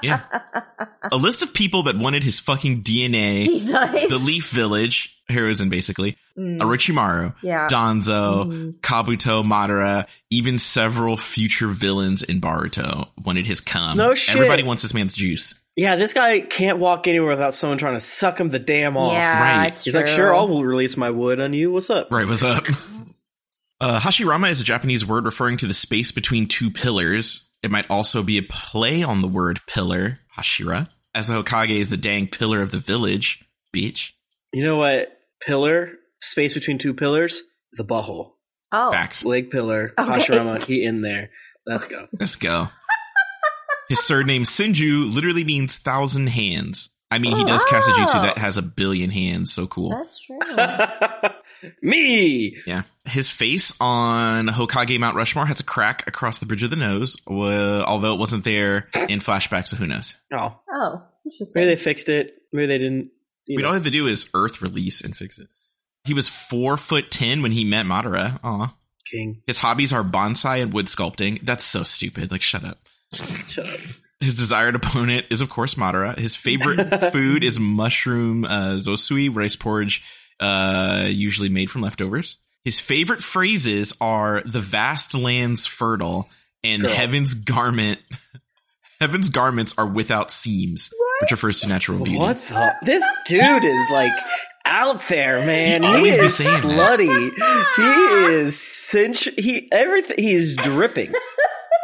[0.03, 0.20] Yeah.
[1.11, 3.44] a list of people that wanted his fucking DNA.
[3.44, 3.72] Jesus.
[3.72, 6.59] The Leaf Village, heroes Hiruzen basically, Mm.
[6.61, 7.66] Orochimaru, Yeah.
[7.70, 8.81] Danzo, Mhm.
[8.81, 13.98] Kabuto, Madara, even several future villains in Boruto wanted his cum.
[13.98, 14.35] No shit.
[14.35, 15.55] Everybody wants this man's juice.
[15.77, 19.12] yeah, this guy can't walk anywhere without someone trying to suck him the damn off.
[19.12, 19.66] Yeah, Right.
[19.68, 21.70] it's He's like, sure, I'll release my wood on you.
[21.70, 22.11] What's up?
[22.11, 22.66] Right, what's up?
[23.81, 27.48] Uh, Hashirama is a Japanese word referring to the space between two pillars.
[27.62, 31.90] It might also be a play on the word pillar, Hashira, as the Hokage is
[31.90, 34.14] the dang pillar of the village, Beach.
[34.53, 35.16] You know what?
[35.40, 37.40] Pillar, space between two pillars,
[37.72, 38.33] the butthole.
[38.72, 38.90] Oh.
[38.90, 39.25] Facts.
[39.25, 40.11] Leg pillar, Okay.
[40.11, 41.31] Hashirama, he in there.
[41.66, 42.09] Let's go.
[42.18, 42.68] Let's go.
[43.88, 46.88] His surname Senju literally means thousand hands.
[47.12, 48.22] I mean, he does cast a jutsu Oh.
[48.22, 49.90] that has a billion hands, so cool.
[49.90, 50.38] That's true.
[51.83, 52.57] Me.
[52.66, 52.83] Yeah.
[53.05, 57.16] His face on Hokage Mount Rushmore has a crack across the bridge of the nose,
[57.27, 60.14] well, although it wasn't there in flashbacks, so who knows?
[60.33, 61.61] Oh, oh, interesting.
[61.62, 62.35] maybe they fixed it.
[62.53, 63.11] Maybe they didn't.
[63.46, 63.68] You We know.
[63.68, 65.48] all have to do is Earth release and fix it.
[66.05, 68.38] He was four foot ten when he met Madara.
[68.42, 68.75] Aw.
[69.11, 69.42] King.
[69.46, 71.42] His hobbies are bonsai and wood sculpting.
[71.42, 72.31] That's so stupid.
[72.33, 72.79] Like, shut up.
[73.12, 73.81] Shut up.
[74.22, 76.16] His desired opponent is, of course, Madara.
[76.16, 80.04] His favorite food is mushroom uh, zosui, rice porridge,
[80.38, 82.38] uh, usually made from leftovers.
[82.64, 86.28] His favorite phrases are "the vast lands fertile"
[86.62, 86.92] and Girl.
[86.92, 88.00] "heaven's garment."
[89.00, 90.88] Heaven's garments are without seams,
[91.20, 92.20] which refers to natural beauty.
[92.20, 92.72] What the?
[92.82, 94.12] This dude is like
[94.64, 95.82] out there, man.
[95.82, 97.00] He He, is saying that.
[97.00, 97.82] He
[98.32, 99.28] is cinch.
[99.37, 100.18] He everything.
[100.18, 101.12] He's dripping.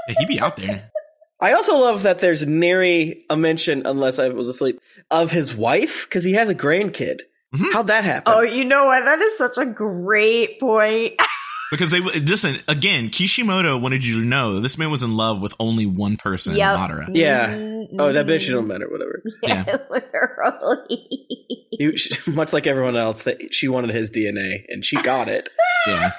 [0.09, 0.93] Yeah, he be out there.
[1.41, 6.05] I also love that there's nary a mention, unless I was asleep, of his wife
[6.09, 7.21] because he has a grandkid.
[7.55, 7.73] Mhm.
[7.73, 8.33] How'd that happen?
[8.35, 9.05] oh, you know what?
[9.05, 11.15] That is such a great point.
[11.71, 13.11] Because they listen again.
[13.11, 16.79] Kishimoto wanted you to know this man was in love with only one person, Yep.
[16.79, 17.07] Madara.
[17.13, 17.49] Yeah.
[17.49, 17.89] Mhm.
[17.99, 18.89] oh, that bitch don't matter.
[18.89, 19.23] Whatever.
[19.43, 20.97] Yeah, literally.
[21.71, 25.51] He, she- much like everyone else, that she wanted his DNA and she got it.
[25.87, 26.13] Yeah,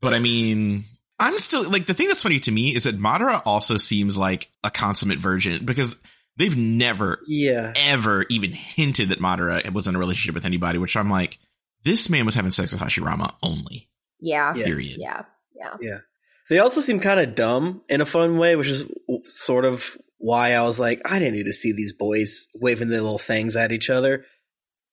[0.00, 0.84] but I mean,
[1.20, 4.50] I'm still like the thing that's funny to me is that Madara also seems like
[4.62, 5.96] a consummate virgin because
[6.38, 7.72] They've never, Yeah.
[7.76, 11.36] ever even hinted that Madara was in a relationship with anybody, which I'm like,
[11.82, 13.88] this man was having sex with Hashirama only.
[14.20, 14.54] Yeah.
[14.54, 14.64] Yeah.
[14.64, 14.98] Period.
[15.00, 15.22] Yeah.
[15.52, 15.74] Yeah.
[15.80, 15.98] Yeah.
[16.48, 18.84] They also seem kind of dumb in a fun way, which is
[19.24, 23.00] sort of why I was like, I didn't need to see these boys waving their
[23.00, 24.24] little things at each other.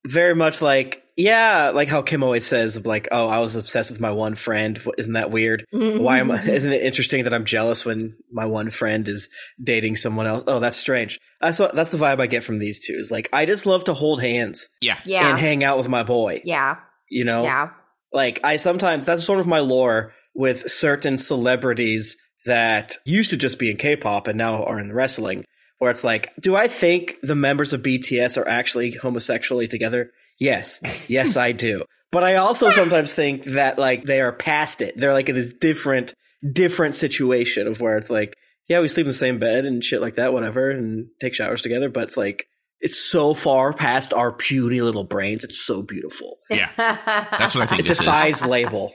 [0.07, 3.89] Very much like, yeah, like how Kym always says, of like, oh, I was obsessed
[3.89, 4.79] with my one friend.
[4.97, 5.65] Isn't that weird?
[5.73, 6.03] Mm-hmm.
[6.03, 9.29] Why am I, isn't it interesting that I'm jealous when my one friend is
[9.63, 10.43] dating someone else?
[10.47, 11.19] Oh, that's strange.
[11.39, 12.93] That's what that's the vibe I get from these two.
[12.93, 14.99] Is like I just love to hold hands Yeah.
[15.05, 15.29] Yeah.
[15.29, 16.41] and hang out with my boy.
[16.43, 16.77] Yeah.
[17.09, 17.69] You know, Yeah.
[18.11, 23.57] like I sometimes that's sort of my lore with certain celebrities that used to just
[23.57, 25.45] be in K-pop and now are in wrestling.
[25.79, 30.11] Where it's like, do I think the members of BTS are actually homosexually together?
[30.39, 31.83] Yes, yes, I do.
[32.11, 34.95] But I also sometimes think that like they are past it.
[34.97, 36.13] They're like in this different,
[36.49, 38.35] different situation of where it's like,
[38.67, 41.61] yeah, we sleep in the same bed and shit like that, whatever, and take showers
[41.61, 41.89] together.
[41.89, 42.47] But it's like,
[42.79, 45.43] it's so far past our puny little brains.
[45.43, 46.37] It's so beautiful.
[46.49, 46.69] Yeah.
[46.77, 48.05] That's what I think It this is.
[48.05, 48.93] defies label.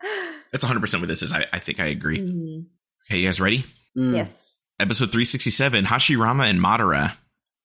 [0.52, 1.32] That's 100% what this is.
[1.32, 2.18] I, I think I agree.
[3.08, 3.64] Okay, you guys ready?
[3.96, 4.14] Mm.
[4.16, 4.58] Yes.
[4.78, 7.16] Episode 367 Hashirama and Madara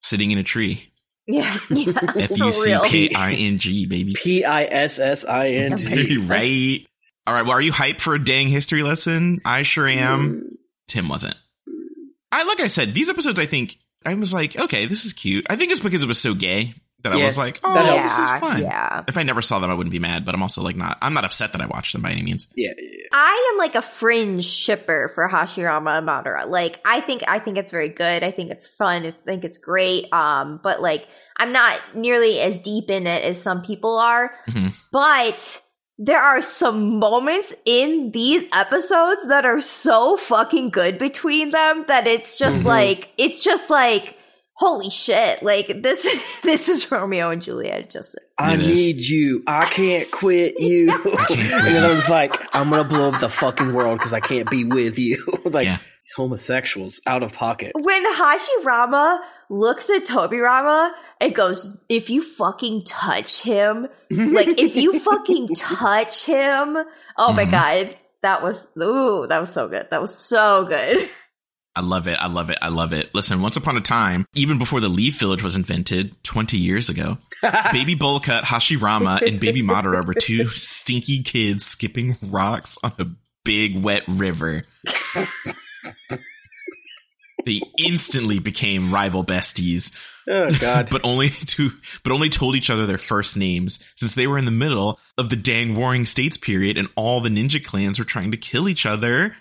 [0.02, 0.92] sitting in a tree.
[1.26, 1.56] Yeah.
[1.70, 1.92] Yeah.
[2.16, 2.80] F For U C real.
[2.82, 4.14] K I N G, baby.
[4.16, 6.16] P I S S I N G.
[6.26, 6.86] right.
[7.26, 7.42] All right.
[7.42, 9.40] Well, are you hyped for a dang history lesson?
[9.44, 10.28] I sure am.
[10.30, 10.40] Hmm.
[10.88, 11.36] Tim wasn't.
[12.30, 13.38] I like I said, these episodes.
[13.38, 15.46] I think I was like, okay, this is cute.
[15.50, 16.74] I think it's because it was so gay
[17.08, 18.62] that I was like, oh, that this is fun.
[18.62, 19.04] Yeah.
[19.08, 20.24] If I never saw them, I wouldn't be mad.
[20.24, 20.98] But I'm also like not.
[21.00, 22.48] I'm not upset that I watched them by any means.
[22.54, 23.06] Yeah, yeah, yeah.
[23.12, 26.48] I am like a fringe shipper for Hashirama and Madara.
[26.48, 28.22] Like I think I think it's very good.
[28.22, 29.06] I think it's fun.
[29.06, 30.12] I think it's great.
[30.12, 34.32] Um, but like I'm not nearly as deep in it as some people are.
[34.48, 34.74] Mhm.
[34.92, 35.60] But
[35.98, 42.06] there are some moments in these episodes that are so fucking good between them that
[42.06, 42.64] it's just Mhm.
[42.64, 44.14] like it's just like
[44.56, 45.42] holy shit.
[45.42, 46.04] Like this
[46.42, 49.42] this is Romeo and Juliet just I need you.
[49.46, 50.90] I can't quit you.
[50.92, 54.50] and then I was like, I'm gonna blow up the fucking world because I can't
[54.50, 55.24] be with you.
[55.44, 55.78] like Yeah.
[55.78, 57.72] these homosexuals out of pocket.
[57.74, 60.90] when Hashirama looks at Tobirama
[61.20, 66.76] and goes, if you fucking touch him, like if you fucking touch him,
[67.16, 67.50] oh my Mhm.
[67.50, 69.86] god, that was ooh, that was so good.
[69.90, 71.08] That was so good.
[71.76, 72.16] I love it.
[72.18, 72.58] I love it.
[72.62, 73.14] I love it.
[73.14, 77.18] Listen, once upon a time, even before the Leaf Village was invented 20 years ago,
[77.72, 83.06] Baby Bowl-cut, Hashirama, and Baby Madara were two stinky kids skipping rocks on a
[83.44, 84.64] big wet river.
[87.44, 89.94] they instantly became rival besties,
[90.28, 90.88] oh god.
[90.90, 91.70] but only to
[92.02, 95.28] but only told each other their first names since they were in the middle of
[95.28, 98.84] the dang warring states period and all the ninja clans were trying to kill each
[98.84, 99.36] other.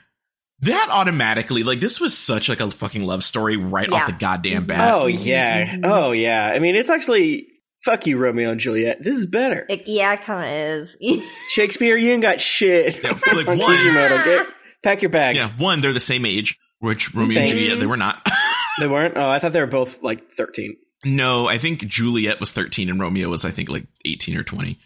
[0.61, 4.65] That automatically, like, this was such like a fucking love story right off the goddamn
[4.65, 4.93] bat.
[4.93, 5.77] oh yeah.
[5.83, 6.45] Oh yeah.
[6.53, 7.47] I mean, it's actually
[7.83, 9.03] fuck you, Romeo and Juliet.
[9.03, 9.65] This is better.
[9.69, 10.97] It, yeah, it kind of is.
[11.53, 13.03] Shakespeare, you ain't got shit.
[13.03, 14.23] Yeah, like, on one- Kishimoto.
[14.23, 14.47] Get
[14.81, 15.39] pack your bags.
[15.39, 18.27] Yeah, one, they're the same age, which Romeo and Juliet, they were not.
[18.77, 19.15] They weren't.
[19.15, 20.75] Oh, I thought they were both like 13.
[21.05, 24.77] no, I think Juliet was 13 and Romeo was, I think, like 18 or 20.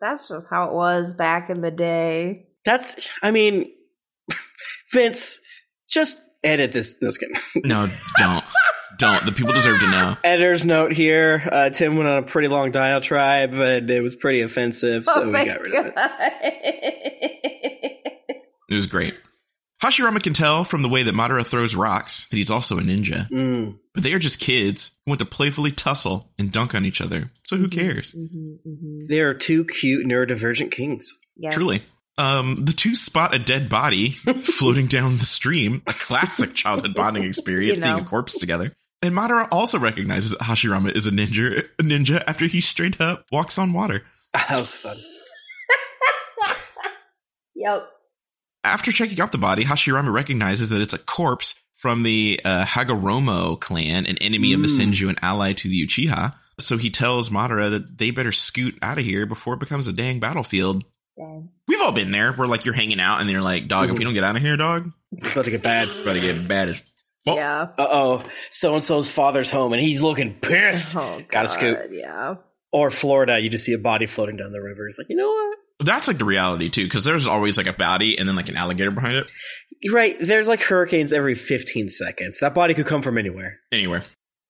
[0.00, 2.46] That's just how it was back in the day.
[2.64, 3.08] That's.
[3.24, 3.72] I mean,
[4.92, 5.38] Vince,
[5.88, 6.96] just edit this.
[7.00, 7.24] No, just.
[7.64, 8.44] No, don't.
[8.98, 9.26] don't.
[9.26, 10.16] The people deserve to know.
[10.24, 11.42] Editor's note here.
[11.50, 15.26] Uh, Tim went on a pretty long diatribe, but it was pretty offensive, so oh
[15.26, 17.12] we got rid of it.
[18.68, 19.14] It was great.
[19.82, 23.28] Hashirama can tell from the way that Madara throws rocks that he's also a ninja.
[23.28, 23.78] Mm.
[23.94, 27.30] But they are just kids who want to playfully tussle and dunk on each other.
[27.44, 28.14] So who cares?
[28.14, 29.08] Mhm, mhm.
[29.08, 31.12] They are two cute neurodivergent kings.
[31.36, 31.54] Yes.
[31.54, 31.82] Truly.
[32.18, 34.10] Um, the two spot a dead body
[34.42, 38.72] floating down the stream, a classic childhood bonding experience, You seeing a corpse together.
[39.02, 43.26] And Madara also recognizes that Hashirama is a ninja, a ninja after he straight up
[43.30, 44.02] walks on water.
[44.32, 44.96] That was fun.
[47.54, 47.88] Yep.
[48.64, 53.58] After checking out the body, Hashirama recognizes that it's a corpse from the uh, Hagoromo
[53.60, 54.92] clan, an enemy of the Mm.
[54.92, 56.34] Senju and ally to the Uchiha.
[56.58, 59.92] So he tells Madara that they better scoot out of here before it becomes a
[59.92, 60.84] dang battlefield.
[61.16, 61.48] Dang.
[61.66, 64.04] We've all been there where like you're hanging out and they're like, dog, if we
[64.04, 65.88] don't get out of here, dog, It's about to get bad.
[65.88, 66.76] it's about to get bad as
[67.24, 67.36] fuck.
[67.36, 67.62] Yeah.
[67.78, 70.94] Uh oh, so and so's father's home, and he's looking pissed.
[70.94, 71.78] Oh, Gotta God, scoot.
[71.92, 72.34] Yeah.
[72.72, 74.86] Or Florida, you just see a body floating down the river.
[74.88, 75.58] It's like, you know what?
[75.86, 78.56] That's like the reality too, because there's always like a body and then like an
[78.56, 79.30] alligator behind it.
[79.90, 80.16] Right.
[80.18, 82.40] There's like hurricanes every 15 seconds.
[82.40, 83.58] That body could come from anywhere.
[83.72, 84.02] Anywhere.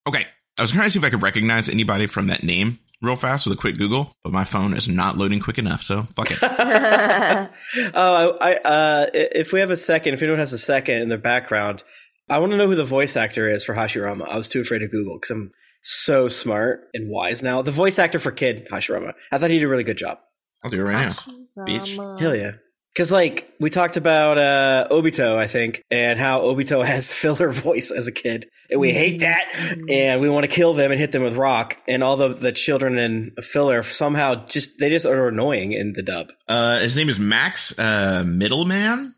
[0.09, 0.25] Okay.
[0.59, 3.47] I was trying to see if I could recognize anybody from that name real fast
[3.47, 6.39] with a quick Google, but my phone is not loading quick enough, so fuck it.
[7.95, 11.09] Oh, I, I uh, if we have a second, if anyone has a second in
[11.09, 11.83] their background,
[12.29, 14.29] I want to know who the voice actor is for Hashirama.
[14.29, 17.63] I was too afraid to Google because I'm so smart and wise now.
[17.63, 19.13] The voice actor for Kid Hashirama.
[19.31, 20.19] I thought he did a really good job.
[20.65, 21.15] I'll do it right
[21.57, 21.65] now.
[21.65, 21.95] Beach.
[21.95, 22.53] Hell yeah.
[22.97, 27.91] Because, like, we talked about uh, Obito, I think, and how Obito has filler voice
[27.91, 28.47] as a kid.
[28.71, 29.53] And we hate that.
[29.91, 31.77] And we want to kill them and hit them with rock.
[31.87, 36.03] And all the, the children in filler somehow just, they just are annoying in the
[36.03, 36.33] dub.
[36.49, 39.13] Uh, his name is Max uh, Mittelman.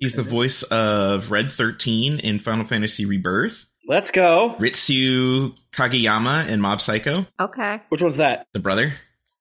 [0.00, 3.66] He's the voice of Red 13 in Final Fantasy Rebirth.
[3.86, 4.56] Let's go.
[4.58, 7.80] Ritsu Kageyama in Mob Psycho, Okay.
[7.90, 8.46] Which one's that?
[8.52, 8.92] the brother.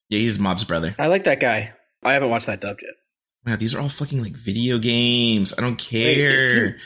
[0.09, 0.93] Yeah, he's Mob's brother.
[0.99, 1.73] I like that guy.
[2.03, 2.93] I haven't watched that dubbed yet.
[3.45, 5.53] Wow, these are all fucking like video games.
[5.58, 6.77] I don't Wait, is care.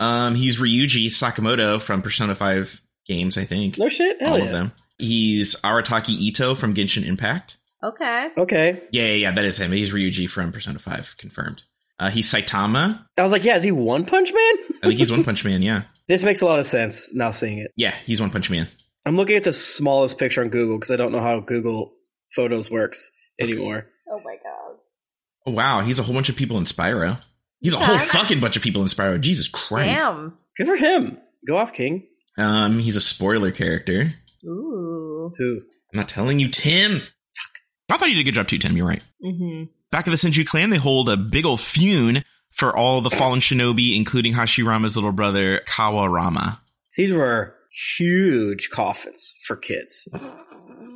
[0.00, 3.78] um, he's Ryuji Sakamoto from Persona 5 games, I think.
[3.78, 4.20] No shit?
[4.20, 4.44] Hell all yeah.
[4.46, 4.72] of them.
[4.98, 7.58] He's Arataki Itto from Genshin Impact.
[7.82, 8.30] Okay.
[8.36, 8.82] Okay.
[8.90, 9.72] Yeah, yeah, yeah, that is him.
[9.72, 11.62] He's Ryuji from Persona 5, confirmed.
[11.98, 13.06] Uh, he's Saitama.
[13.16, 14.76] I was like, yeah, is he One Punch Man?
[14.82, 15.82] I think he's One Punch Man, yeah.
[16.08, 17.72] this makes a lot of sense now seeing it.
[17.76, 18.66] Yeah, he's One Punch Man.
[19.04, 21.92] I'm looking at the smallest picture on Google because I don't know how Google
[22.34, 23.86] Photos works anymore.
[24.10, 24.45] Oh my god.
[25.46, 27.18] Oh, wow, he's a whole bunch of people in Spyro.
[27.60, 29.20] He's a whole fucking bunch of people in Spyro.
[29.20, 29.94] Jesus Christ.
[29.94, 30.36] Damn.
[30.56, 31.18] Good for him.
[31.46, 32.06] Go off, King.
[32.36, 34.12] Um, he's a spoiler character.
[34.44, 35.32] Ooh.
[35.38, 35.60] Who?
[35.92, 37.00] I'm not telling you, Tim.
[37.88, 38.76] I thought you did a good job too, Tim.
[38.76, 39.04] You're right.
[39.24, 39.64] Mm-hmm.
[39.90, 43.40] Back at the Senju clan, they hold a big old fune for all the fallen
[43.40, 46.58] shinobi, including Hashirama's little brother, Kawarama.
[46.96, 47.54] These were
[47.96, 50.08] huge coffins for kids.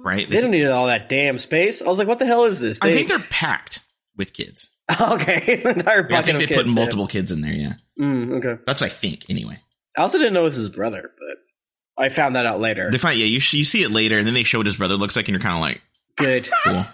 [0.03, 0.29] Right?
[0.29, 1.81] They don't need all that damn space.
[1.81, 2.79] I was like, what the hell is this?
[2.83, 3.81] I think they're packed
[4.21, 4.69] with kids.
[5.01, 5.63] okay.
[5.67, 6.17] Entire bucket.
[6.19, 6.61] I think they kids.
[6.63, 6.75] put yeah.
[6.75, 7.53] multiple kids in there.
[7.53, 8.63] Yeah, Mm, okay.
[8.67, 9.29] that's what I think.
[9.29, 9.59] Anyway,
[9.99, 12.89] I also didn't know it was his brother, but I found that out later.
[12.91, 13.27] they find yeah.
[13.27, 15.35] You you see it later, and then they show what his brother looks like, and
[15.35, 15.83] you're kind of like,
[16.17, 16.49] Good.
[16.65, 16.87] cool.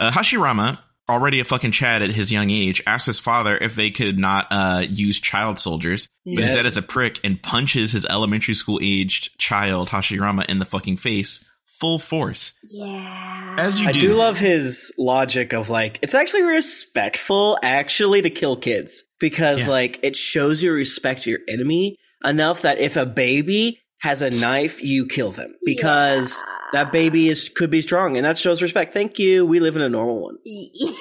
[0.00, 3.90] Uh, Hashirama, already a fucking Chad at his young age, asks his father if they
[3.90, 6.08] could not uh, use child soldiers.
[6.24, 6.56] But his Yes.
[6.56, 10.96] dad is a prick and punches his elementary school aged child, Hashirama, in the fucking
[10.96, 11.44] face,
[11.84, 12.54] full force.
[12.62, 13.56] Yeah.
[13.58, 13.88] As you do.
[13.88, 14.00] I do.
[14.00, 19.68] do love his logic of like it's actually respectful actually to kill kids because Yeah.
[19.68, 24.82] like it shows you respect your enemy enough that if a baby has a knife
[24.82, 26.56] you kill them because Yeah.
[26.72, 28.94] that baby is could be strong and that shows respect.
[28.94, 29.44] Thank you.
[29.44, 30.38] We live in a normal one.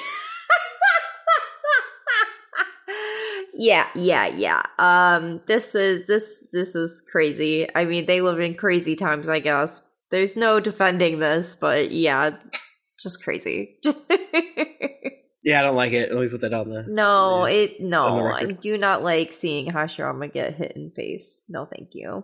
[3.53, 4.63] yeah, yeah, yeah.
[4.79, 7.67] Um, this is this this is crazy.
[7.73, 9.81] I mean, they live in crazy times, I guess.
[10.13, 12.37] There's no defending this, but yeah,
[12.99, 13.79] just crazy.
[15.45, 16.09] Yeah, I don't like it.
[16.09, 16.85] Let me put that on there.
[16.87, 17.53] no, Yeah.
[17.53, 18.27] it no.
[18.31, 21.43] I do not like seeing Hashirama get hit in face.
[21.49, 22.23] No, thank you.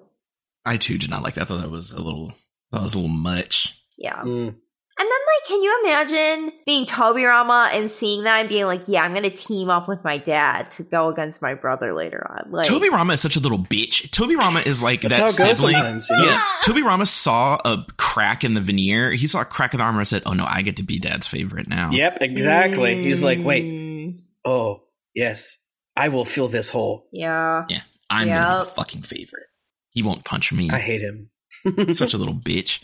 [0.66, 1.42] I too did not like that.
[1.42, 2.32] I thought that was a little,
[2.72, 3.84] that was a little much.
[3.98, 4.22] Yeah.
[4.24, 4.56] Mm.
[5.00, 9.02] And then, like, can you imagine being Tobirama and seeing that and being like, yeah,
[9.02, 12.52] I'm going to team up with my dad to go against my brother later on?
[12.52, 14.10] Like, Toby Rama is such a little bitch.
[14.10, 15.76] Tobirama is like That's that how sibling.
[15.76, 16.26] sometimes, you know?
[16.26, 19.12] Yeah, Tobirama saw a crack in the veneer.
[19.12, 21.00] He saw a crack in the armor and said, "Oh no, I get to be
[21.00, 23.02] Dad's favorite now." Yep, exactly.
[23.02, 24.84] He's like, wait, Mm, oh
[25.16, 25.60] yes,
[25.96, 27.08] I will fill this hole.
[27.14, 27.66] Yeah.
[27.70, 29.46] yeah, I'm gonna be the fucking favorite.
[29.92, 30.70] He won't punch me.
[30.70, 31.30] I hate him.
[31.94, 32.82] Such a little bitch.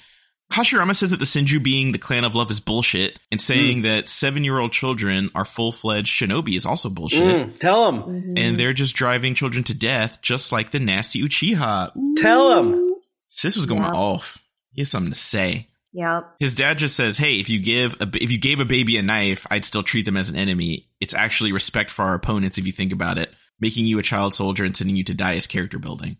[0.52, 4.08] Hashirama says that the Senju being the clan of love is bullshit, and saying that
[4.08, 7.24] seven-year-old children are full-fledged shinobi is also bullshit.
[7.24, 8.02] Mm, tell him.
[8.04, 8.40] Mhm.
[8.40, 11.92] And they're just driving children to death, just like the nasty Uchiha.
[12.18, 12.96] Tell him.
[13.28, 13.94] Sis was going Yep.
[13.94, 14.38] off.
[14.72, 15.68] He has something to say.
[15.94, 16.36] Yep.
[16.40, 19.02] His dad just says, "Hey, if you give a, if you gave a baby a
[19.02, 20.88] knife, I'd still treat them as an enemy.
[21.02, 23.34] It's actually respect for our opponents if you think about it.
[23.60, 26.18] Making you a child soldier and sending you to die is character building."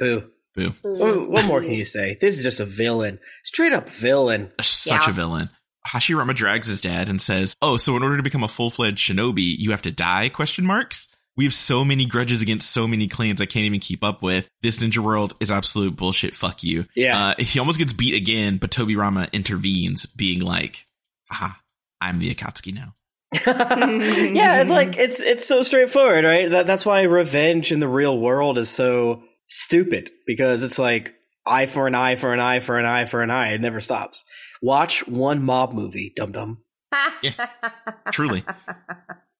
[0.00, 0.30] Boo.
[0.54, 0.72] Boo.
[0.82, 2.16] What, what more can you say?
[2.20, 3.18] This is just a villain.
[3.42, 4.52] Straight up villain.
[4.60, 5.10] Such Yeah.
[5.10, 5.48] a villain.
[5.86, 9.56] Hashirama drags his dad and says, "Oh, so in order to become a full-fledged shinobi,
[9.58, 11.08] you have to die?" Question marks.
[11.36, 14.46] We have so many grudges against so many clans I can't even keep up with.
[14.60, 16.34] This ninja world is absolute bullshit.
[16.34, 16.84] Fuck you.
[16.94, 17.28] Yeah.
[17.28, 20.86] Uh, he almost gets beat again, but Tobirama intervenes, being like,
[21.30, 21.58] "Aha,
[22.00, 22.94] I'm the Akatsuki now."
[23.46, 26.50] yeah, it's like it's it's so straightforward, right?
[26.50, 31.66] That that's why revenge in the real world is so stupid because it's like eye
[31.66, 33.52] for an eye for an eye for an eye for an eye.
[33.52, 34.24] It never stops.
[34.60, 36.58] Watch one mob movie, dum dum.
[38.12, 38.44] Truly.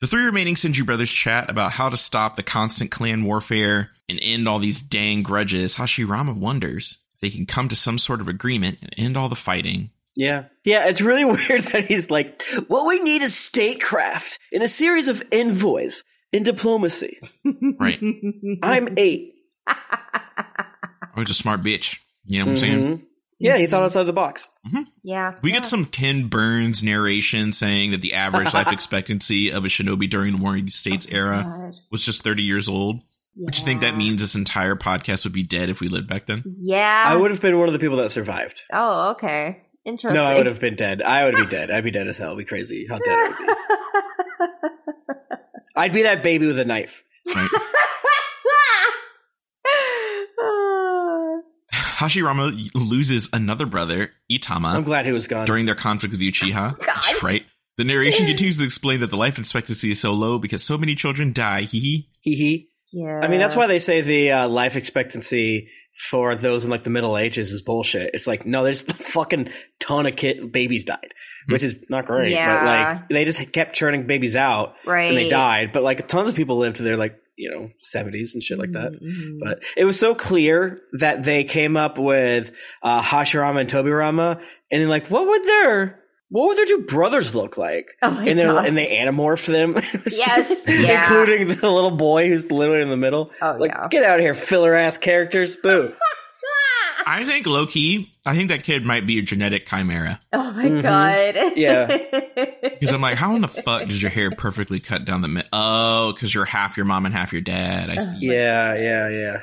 [0.03, 4.18] The three remaining Senju brothers chat about how to stop the constant clan warfare and
[4.20, 5.76] end all these dang grudges.
[5.76, 9.37] Hashirama wonders if they can come to some sort of agreement and end all the
[9.37, 9.91] fighting.
[10.16, 10.47] Yeah.
[10.64, 15.07] Yeah, it's really weird that he's like, what we need is statecraft in a series
[15.07, 17.20] of envoys in diplomacy.
[17.78, 18.01] Right.
[18.61, 19.34] I'm eight.
[19.67, 21.99] I was a smart bitch.
[22.27, 22.81] You know what I'm saying?
[22.81, 23.03] Mhm.
[23.39, 24.49] Yeah, he thought outside the box.
[25.03, 25.35] Yeah.
[25.43, 25.57] We yeah.
[25.57, 30.37] get some Ken Burns narration saying that the average life expectancy of a shinobi during
[30.37, 31.75] the Warring States era God.
[31.91, 33.01] was just 30 years old.
[33.35, 36.27] Which you think that means this entire podcast would be dead if we lived back
[36.27, 36.45] then?
[36.47, 37.03] Yeah.
[37.05, 38.63] I would have been one of the people that survived.
[38.71, 39.63] Oh, okay.
[39.85, 40.15] Interesting.
[40.15, 41.03] No, I would have been dead.
[41.03, 41.71] I would be dead.
[41.71, 42.33] I'd be dead as hell.
[42.33, 45.37] It'd be crazy how dead I would be.
[45.77, 47.03] I'd be that baby with a knife.
[47.35, 47.49] Right?
[52.03, 55.46] Hashirama loses another brother, Itama, I'm glad he was gone.
[55.46, 56.53] during their conflict with Uchiha.
[56.78, 56.78] God.
[56.86, 57.44] That's right.
[57.78, 60.94] The narration continues to explain that the life expectancy is so low because so many
[60.94, 61.62] children die.
[61.62, 62.09] Hee hee.
[62.20, 62.68] Hee hee.
[62.92, 63.20] yeah.
[63.22, 66.90] I mean, that's why they say the uh, life expectancy for those in like the
[66.90, 68.11] Middle Ages is bullshit.
[68.14, 71.12] It's like, no, there's a fucking ton of kid babies died,
[71.49, 72.32] which is not great.
[72.32, 72.57] Yeah.
[72.57, 75.09] But like, they just kept churning babies out right.
[75.09, 75.72] and they died.
[75.72, 78.72] But like, tons of people lived to their like, you know, 70s and shit like
[78.72, 78.93] that.
[78.93, 79.38] Mhm.
[79.40, 84.40] But it was so clear that they came up with uh, Hashirama and Tobirama,
[84.70, 86.01] and then like, what would their
[86.33, 87.97] what would their two brothers look like?
[88.03, 88.66] Oh and they God.
[88.66, 89.74] and they anamorphed them.
[90.12, 91.03] Yes, yeah.
[91.03, 93.30] including the little boy who's literally in the middle.
[93.41, 93.87] Oh, like, yeah.
[93.89, 95.55] get out of here, filler ass characters.
[95.57, 95.93] Boo.
[97.05, 100.20] I think low key, I think that kid might be a genetic chimera.
[100.33, 100.83] Oh my Mhm.
[100.83, 101.57] god.
[101.57, 101.99] Yeah.
[102.62, 105.45] Because I'm like, how in the fuck does your hair perfectly cut down the mid?
[105.53, 107.91] Oh, because you're half your mom and half your dad.
[107.91, 108.26] I see.
[108.26, 109.41] Yeah, yeah, yeah.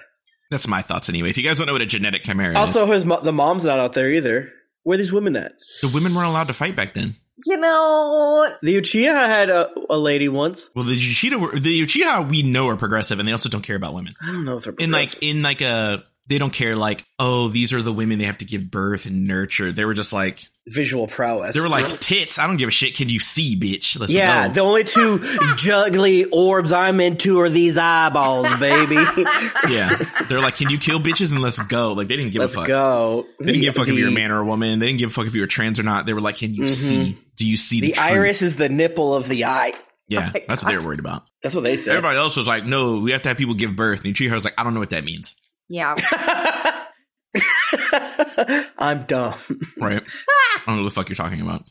[0.51, 1.29] That's my thoughts anyway.
[1.29, 3.79] If you guys don't know what a genetic chimera Also, his mo- the mom's not
[3.79, 4.51] out there either.
[4.83, 5.53] Where are these women at?
[5.81, 7.15] the women weren't allowed to fight back then.
[7.45, 10.69] you know, The Uchiha had a, a lady once.
[10.75, 13.93] Well, the Uchiha, the Uchiha we know are progressive, and they also don't care about
[13.93, 14.13] women.
[14.21, 17.47] I don't know if they're In like, in like a, they don't care like, oh,
[17.49, 19.71] these are the women they have to give birth and nurture.
[19.71, 21.55] They were just like, visual prowess.
[21.55, 22.37] they were like tits.
[22.37, 22.95] I don't give a shit.
[22.95, 23.99] Can you see, bitch?
[23.99, 24.53] Let's Yeah, go.
[24.53, 25.19] the only two
[25.55, 28.95] juggly orbs I'm into are these eyeballs, baby.
[29.69, 29.97] yeah,
[30.29, 31.93] they're like, can you kill bitches and let's go?
[31.93, 32.67] Like they didn't give Let's a fuck.
[32.67, 33.25] go.
[33.39, 34.79] They didn't give a fuck if you were a man or a woman.
[34.79, 36.05] They didn't give a fuck if you were trans or not.
[36.05, 36.69] They were like, can you Mhm.
[36.69, 37.17] see?
[37.35, 38.05] Do you see the, The truth?
[38.05, 39.73] iris is the nipple of the eye.
[40.07, 41.23] Yeah, Oh my that's what they were worried about.
[41.43, 41.91] That's what they said.
[41.95, 44.05] Everybody else was like, no, we have to have people give birth.
[44.05, 45.35] And Uchiha was like, I don't know what that means.
[45.69, 45.95] yeah.
[48.77, 49.35] I'm dumb.
[49.77, 50.01] Right?
[50.01, 51.63] I don't know what the fuck you're talking about.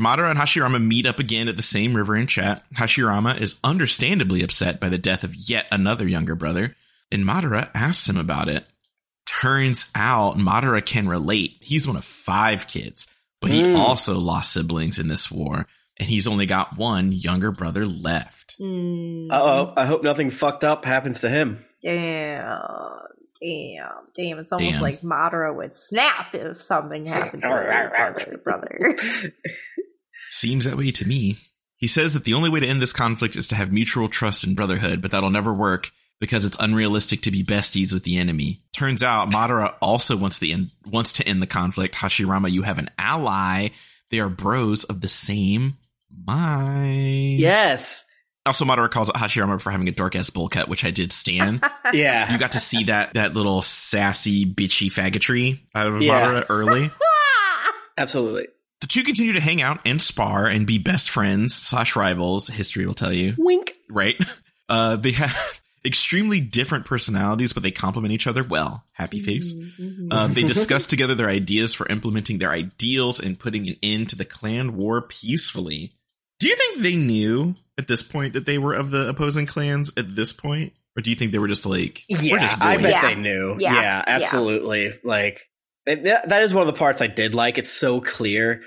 [0.00, 2.64] Madara and Hashirama meet up again at the same river and chat.
[2.74, 6.74] Hashirama is understandably upset by the death of yet another younger brother,
[7.12, 8.66] and Madara asks him about it.
[9.26, 11.58] Turns out Madara can relate.
[11.60, 13.06] He's one of five kids,
[13.40, 13.78] but he Mm.
[13.78, 15.66] also lost siblings in this war,
[15.98, 18.56] and he's only got one younger brother left.
[18.60, 19.30] Mm.
[19.30, 19.72] Uh oh.
[19.76, 21.64] I hope nothing fucked up happens to him.
[21.82, 22.58] Damn.
[23.44, 23.90] Damn.
[24.16, 24.38] Damn.
[24.38, 24.82] It's almost Damn.
[24.82, 28.96] like Madara would snap if something happened to his other brother.
[30.30, 31.36] Seems that way to me.
[31.76, 34.44] He says that the only way to end this conflict is to have mutual trust
[34.44, 35.90] and brotherhood, but that'll never work
[36.20, 38.62] because it's unrealistic to be besties with the enemy.
[38.72, 41.94] Turns out Madara also wants the end, wants to end the conflict.
[41.96, 43.68] Hashirama, you have an ally.
[44.10, 45.76] They are bros of the same
[46.26, 47.40] mind.
[47.40, 48.04] Yes.
[48.46, 51.12] Also, Madara calls out Hashirama for having a dark ass bowl cut, which I did
[51.12, 51.64] stand.
[51.92, 52.32] Yeah.
[52.32, 56.20] you got to see that that little sassy bitchy faggotry out of Yeah.
[56.20, 56.90] Madara early.
[57.98, 58.48] Absolutely.
[58.80, 62.48] The two continue to hang out and spar and be best friends slash rivals.
[62.48, 63.74] History will tell you, Wink.
[63.90, 64.16] right?
[64.66, 68.82] Uh, they have extremely different personalities, but they complement each other well.
[68.92, 69.54] Happy face.
[69.54, 70.08] Mhm.
[70.10, 74.16] Uh, they discuss together their ideas for implementing their ideals and putting an end to
[74.16, 75.92] the clan war peacefully.
[76.40, 79.92] Do you think they knew at this point that they were of the opposing clans
[79.96, 80.72] at this point?
[80.96, 83.00] Or do you think they were just like, Yeah, we're just I bet Yeah.
[83.02, 83.56] they knew.
[83.58, 83.74] Yeah.
[83.74, 84.02] Yeah, Yeah.
[84.06, 84.92] absolutely.
[85.02, 85.48] Like
[85.86, 87.58] it- that, that is one of the parts I did like.
[87.58, 88.62] It's so clear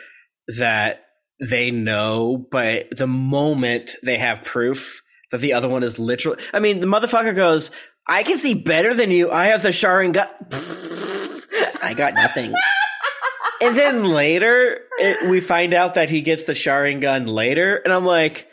[0.57, 1.03] that
[1.39, 5.01] they know, but the moment they have proof
[5.31, 7.69] that the other one is literally, I mean, the motherfucker goes,
[8.07, 9.29] "I can see better than you.
[9.31, 10.27] I have the Sharingan.
[11.83, 12.53] I got nothing."
[13.61, 18.05] and then later, it, we find out that he gets the Sharingan later, and I'm
[18.05, 18.47] like.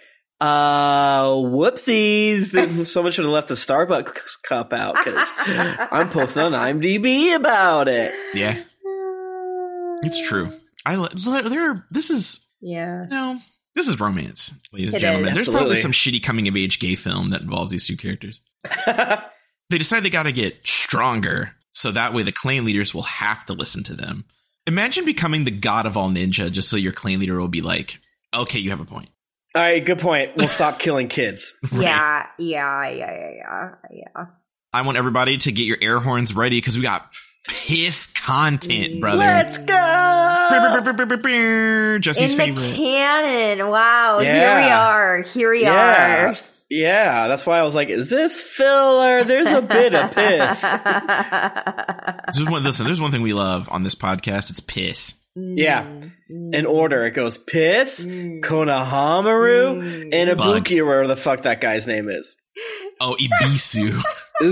[0.45, 2.87] Uh, whoopsies.
[2.87, 8.13] Someone should have left the Starbucks cup out because I'm posting on IMDb about it.
[8.35, 8.61] Yeah,
[10.03, 10.53] it's true.
[10.85, 10.97] I
[11.49, 11.87] there.
[11.91, 13.07] This is Yeah.
[13.09, 13.39] no.
[13.75, 15.29] This is romance, ladies and gentlemen.
[15.31, 15.35] is.
[15.47, 18.41] There's probably some shitty coming of age gay film that involves these two characters.
[19.71, 23.47] They decide they got to get stronger, so that way the clan leaders will have
[23.47, 24.27] to listen to them.
[24.67, 27.99] Imagine becoming the god of all ninja, just so your clan leader will be like,
[28.35, 29.09] "Okay, you have a point."
[29.55, 30.33] All right, good point.
[30.37, 31.55] We'll stop killing kids.
[31.73, 31.83] Right.
[31.83, 32.27] Yeah.
[32.39, 32.89] Yeah.
[32.89, 32.91] Yeah.
[32.91, 33.31] Yeah.
[33.31, 33.71] Yeah.
[33.93, 34.25] Yeah.
[34.73, 37.09] I want everybody to get your air horns ready because we got
[37.47, 39.01] pissed content, mm.
[39.01, 39.19] brother.
[39.19, 39.75] Let's go.
[42.01, 42.75] Jessy's In the favorite.
[42.75, 43.69] canon.
[43.69, 44.19] Wow.
[44.21, 45.23] Here we are.
[45.23, 46.31] Here we Yeah.
[46.31, 46.37] are.
[46.71, 49.23] Yeah, that's why I was like, is this filler?
[49.23, 50.61] There's a bit of piss.
[52.35, 54.51] There's one, listen, there's one thing we love on this podcast.
[54.51, 55.15] It's piss.
[55.37, 55.85] Yeah.
[56.31, 56.55] Mm.
[56.55, 58.41] In order, it goes Piss, Mm.
[58.41, 60.09] Konohamaru, Mm.
[60.13, 62.37] and Ibuki, or whatever the fuck that guy's name is.
[63.01, 64.01] Oh, Ebisu.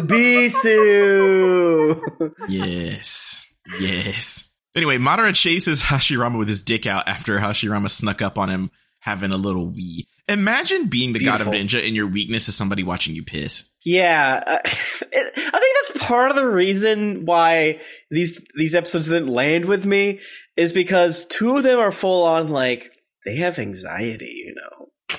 [0.92, 2.32] Ebisu!
[2.48, 3.52] yes.
[3.78, 4.48] Yes.
[4.74, 8.70] Anyway, Madara chases Hashirama with his dick out after Hashirama snuck up on him
[9.00, 10.06] having a little wee.
[10.28, 13.64] Imagine being the god of ninja and your weakness is somebody watching you piss.
[13.84, 17.80] yeah, uh, it, I think that's part of the reason why
[18.10, 20.20] these these episodes didn't land with me
[20.56, 22.90] is because two of them are full on like
[23.24, 25.18] they have anxiety, you know.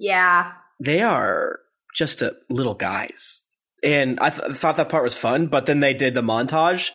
[0.00, 0.52] Yeah.
[0.78, 1.58] They are
[1.92, 3.42] just a little guys,
[3.82, 5.48] and I th- thought that part was fun.
[5.48, 6.90] But then they did the montage,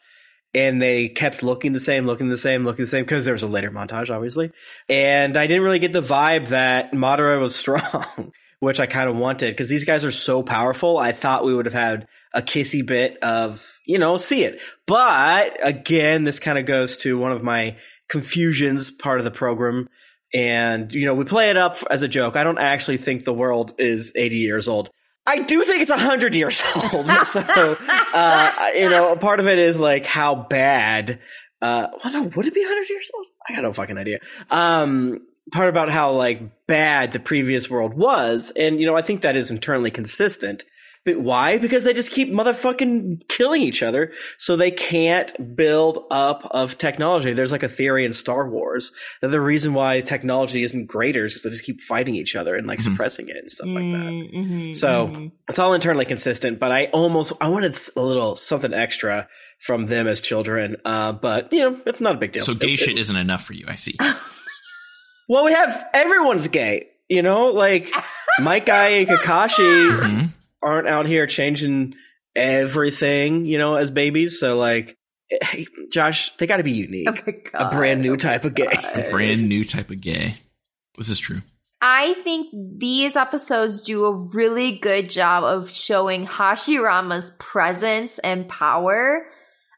[0.54, 3.44] and they kept looking the same, looking the same, looking the same because there was
[3.44, 4.52] a later montage, obviously.
[4.88, 8.32] And I didn't really get the vibe that Madara was strong,
[8.64, 10.98] which I kind of wanted because these guys are so powerful.
[10.98, 14.62] I thought we would have had a kissy bit of, you know, see it.
[14.88, 17.76] But again, this kind of goes to one of my
[18.08, 19.90] confusions part of the program.
[20.34, 22.38] And, you know, we play it up as a joke.
[22.38, 24.90] I don't actually think the world is 80 years old.
[25.28, 26.60] I do think it's 100 years
[26.94, 27.08] old.
[27.26, 27.78] so,
[28.14, 31.20] uh, you know, a part of it is like how bad,
[31.62, 33.28] uh, well, no, would it be 100 years old?
[33.48, 34.20] I got no fucking idea.
[34.50, 35.20] Um,
[35.52, 38.52] part about how like bad the previous world was.
[38.56, 40.64] And, you know, I think that is internally consistent.
[41.06, 41.58] But why?
[41.58, 44.14] Because they just keep motherfucking killing each other.
[44.38, 47.34] So they can't build up of technology.
[47.34, 51.34] There's like a theory in Star Wars that the reason why technology isn't greater is
[51.34, 52.84] because they just keep fighting each other and like Mhm.
[52.84, 54.30] suppressing it and stuff like that.
[54.34, 55.32] Mhm, So- mhm.
[55.50, 59.28] It's all internally consistent, but I almost I wanted a little something extra
[59.60, 60.78] from them as children.
[60.86, 62.44] Uh, but you know, it's not a big deal.
[62.44, 63.98] So gay It- shit it- isn't enough for you, I see.
[65.30, 66.88] well, we have everyone's gay.
[67.10, 67.92] You know, like
[68.40, 70.30] Might Guy and Kakashi Mhm.
[70.62, 71.96] aren't out here changing
[72.36, 73.46] everything.
[73.46, 74.40] You know, as babies.
[74.40, 74.98] So like,
[75.30, 77.08] hey, Josh, they got to be unique.
[77.10, 78.68] Oh my a brand new type of gay.
[78.96, 80.36] A Brand new type of gay.
[80.98, 81.42] This is true.
[81.86, 82.48] I think
[82.78, 89.26] these episodes do a really good job of showing Hashirama's presence and power.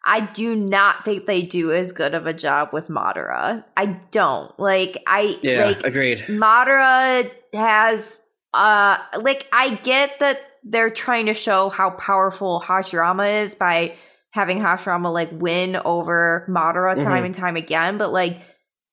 [0.08, 3.64] I do not think they do as good of a job with Madara.
[3.76, 4.58] I don't.
[4.60, 6.20] Like I Yeah, like agreed.
[6.28, 8.20] Madara has
[8.54, 13.96] uh like I get that they're trying to show how powerful Hashirama is by
[14.32, 17.26] having Hashirama like win over Madara time Mhm.
[17.28, 18.40] and time again, but like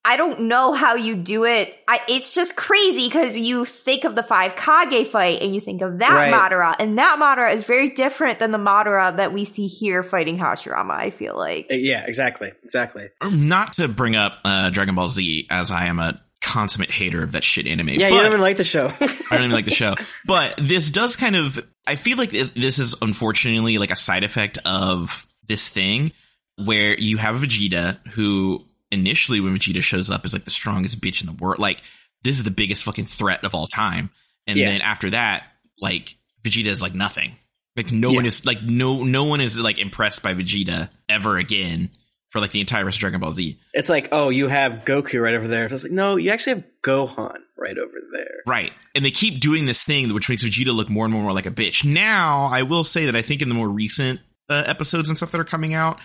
[0.05, 1.77] I don't know how you do it.
[1.87, 5.81] I, it's just crazy because you think of the five Kage fight and you think
[5.81, 6.33] of that Right.
[6.33, 10.39] Madara, and that Madara is very different than the Madara that we see here fighting
[10.39, 10.91] Hashirama.
[10.91, 11.69] I feel like.
[11.71, 13.11] Uh, Yeah, exactly, exactly.
[13.31, 17.33] Not to bring up uh, Dragon Ball Z, as I am a consummate hater of
[17.33, 17.91] that shit anime.
[17.91, 18.87] Yeah, but you don't even like the show.
[19.01, 19.95] I don't even like the show.
[20.27, 21.65] But this does kind of.
[21.87, 26.11] I feel like this is unfortunately like a side effect of this thing
[26.57, 31.21] where you have Vegeta who initially when Vegeta shows up is like the strongest bitch
[31.21, 31.59] in the world.
[31.59, 31.81] Like
[32.23, 34.11] this is the biggest fucking threat of all time.
[34.47, 34.71] And Yeah.
[34.71, 35.45] then after that,
[35.81, 37.37] like Vegeta is like nothing.
[37.77, 41.91] Like no one is like no no one is like impressed by Vegeta ever again
[42.31, 43.59] for like the entire rest of Dragon Ball Z.
[43.75, 45.67] it's like, oh, you have Goku right over there.
[45.67, 48.41] It's like, no, you actually have Gohan right over there.
[48.47, 48.73] Right.
[48.95, 51.51] And they keep doing this thing which makes Vegeta look more and more like a
[51.51, 51.85] bitch.
[51.85, 54.21] Now, I will say that I think in the more recent
[54.53, 55.99] uh, episodes and stuff that are coming out,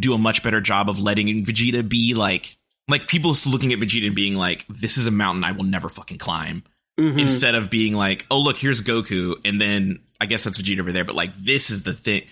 [0.00, 2.56] do a much better job of letting Vegeta be like
[2.88, 5.88] like people looking at Vegeta and being like, "This is a mountain I will never
[5.88, 6.62] fucking climb,"
[6.98, 7.18] Mhm.
[7.20, 10.92] instead of being like, "Oh, look, here's Goku," and then I guess that's Vegeta over
[10.92, 12.22] there, but like this is the thing.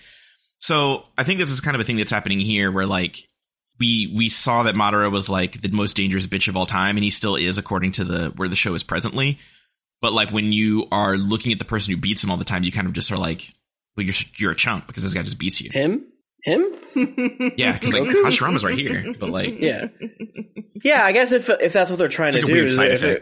[0.59, 3.17] So I think this is kind of a thing that's happening here, where like
[3.79, 7.03] we we saw that Madara was like the most dangerous bitch of all time, and
[7.03, 9.37] he still is according to the where the show is presently.
[10.01, 12.63] But like when you are looking at the person who beats him all the time,
[12.63, 13.51] you kind of just are like,
[13.97, 16.05] "Well, you're you're a chump because this guy just beats you." Him?
[16.43, 16.65] Him?
[17.57, 18.03] Yeah, because like?
[18.03, 19.87] Hashirama's right here, but like Yeah.
[20.83, 22.91] Yeah, I guess if if that's what they're trying like to a do, weird side
[22.91, 23.19] if, they're-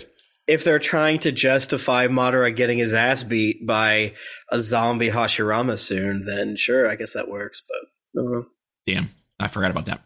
[0.47, 4.13] if they're trying to justify Madara getting his ass beat by
[4.51, 7.63] a zombie Hashirama soon, then sure, I guess that works.
[7.67, 8.45] But don't.
[8.85, 9.09] Damn,
[9.39, 10.01] I forgot about that.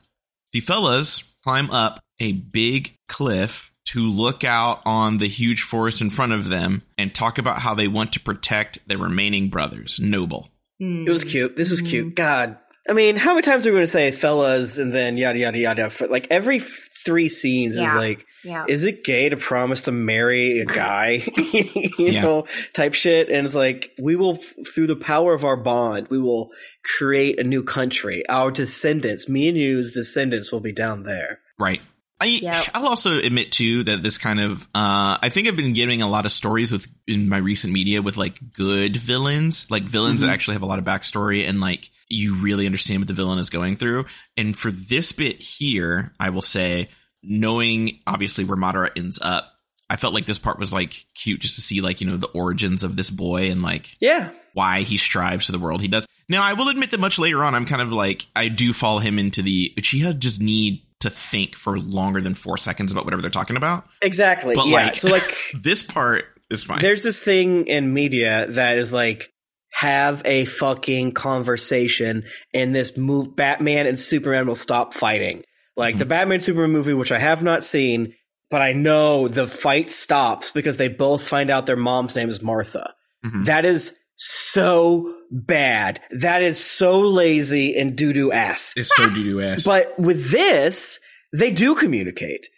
[0.53, 6.09] The fellas climb up a big cliff to look out on the huge forest in
[6.09, 10.49] front of them and talk about how they want to protect their remaining brothers, Noble.
[10.79, 11.55] It was cute.
[11.55, 12.07] This was cute.
[12.07, 12.13] Mm-hmm.
[12.15, 12.57] God.
[12.89, 15.57] I mean, how many times are we going to say fellas and then yada yada
[15.59, 15.89] yada?
[15.89, 17.89] For- Like every f- three scenes Yeah.
[17.91, 18.65] is like, Yeah.
[18.67, 21.21] is it gay to promise to marry a guy?
[21.53, 22.21] you Yeah.
[22.21, 23.29] know, type shit.
[23.29, 24.35] And it's like, we will,
[24.73, 26.51] through the power of our bond, we will
[26.97, 28.27] create a new country.
[28.27, 31.39] Our descendants, me and you's descendants will be down there.
[31.59, 31.81] Right.
[32.21, 32.65] I, Yep.
[32.73, 36.07] I'll also admit too that this kind of uh, I think I've been getting a
[36.09, 40.25] lot of stories with in my recent media with like good villains, like villains Mhm.
[40.27, 43.39] that actually have a lot of backstory and like you really understand what the villain
[43.39, 44.05] is going through.
[44.35, 46.89] And for this bit here, I will say,
[47.23, 49.51] knowing obviously where Madara ends up,
[49.89, 52.27] I felt like this part was like cute just to see like you know the
[52.27, 54.31] origins of this boy and like Yeah.
[54.53, 56.05] why he strives to the world he does.
[56.27, 58.99] Now, I will admit that much later on, I'm kind of like, I do follow
[58.99, 63.21] him into the Uchiha just need to think for longer than four seconds about whatever
[63.21, 63.85] they're talking about.
[64.01, 64.55] Exactly.
[64.55, 64.73] But, yeah.
[64.75, 66.81] like- so like This part is fine.
[66.81, 69.29] there's this thing in media that is like
[69.71, 75.43] have a fucking conversation and this move Batman and Superman will stop fighting.
[75.77, 78.13] Like the Batman Superman movie, which I have not seen,
[78.49, 82.41] but I know the fight stops because they both find out their mom's name is
[82.41, 82.93] Martha.
[83.25, 83.45] Mhm.
[83.45, 86.01] That is so bad.
[86.11, 88.73] That is so lazy and doo doo ass.
[88.75, 89.63] It's so doo doo ass.
[89.63, 90.99] But with this,
[91.33, 92.49] they do communicate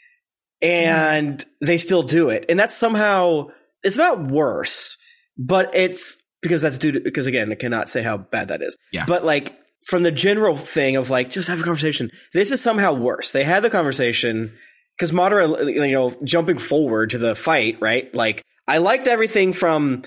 [0.62, 2.46] and they still do it.
[2.50, 3.48] And that's somehow,
[3.84, 4.98] it's not worse,
[5.38, 8.78] but it's because that's due to, because again, I cannot say how bad that is.
[8.92, 9.06] Yeah.
[9.06, 9.58] But like
[9.88, 13.32] from the general thing of like, just have a conversation, this is somehow worse.
[13.32, 14.54] They had the conversation
[14.98, 18.14] because Madara, you know, jumping forward to the fight, right?
[18.14, 20.04] Like, I liked everything from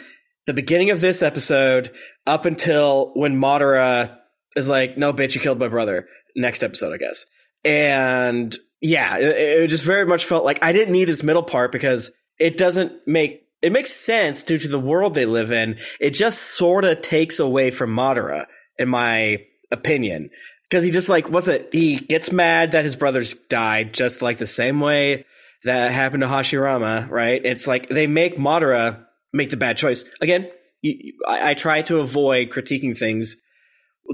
[0.46, 1.90] the beginning of this episode
[2.26, 4.16] up until when Madara
[4.56, 6.08] is like, no, bitch, you killed my brother.
[6.36, 7.26] Next episode, I guess.
[7.64, 11.72] And yeah, it, it just very much felt like I didn't need this middle part
[11.72, 15.78] because it doesn't make it makes sense due to the world they live in.
[15.98, 18.46] It just sort of takes away from Madara,
[18.78, 20.28] in my opinion.
[20.68, 21.70] Because he just like what's it?
[21.72, 25.24] He gets mad that his brothers died, just like the same way
[25.62, 27.40] that happened to Hashirama, right?
[27.42, 30.48] It's like they make Madara make the bad choice again.
[30.84, 33.36] I, I try to avoid critiquing things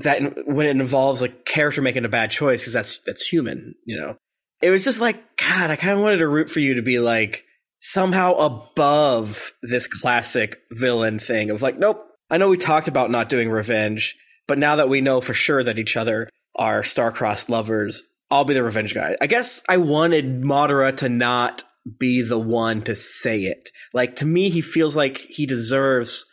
[0.03, 3.99] that when it involves a character making a bad choice because that's that's human, you
[4.01, 4.16] know.
[4.62, 6.99] It was just like God, I kind of wanted to root for you to be
[6.99, 7.45] like
[7.81, 12.07] somehow above this classic villain thing of like, nope.
[12.33, 14.16] I know we talked about not doing revenge,
[14.47, 18.55] but now that we know for sure that each other are star-crossed lovers, I'll be
[18.55, 19.16] the revenge guy.
[19.21, 21.64] I guess I wanted Madara to not
[21.99, 23.71] be the one to say it.
[23.93, 26.27] Like to me, he feels like he deserves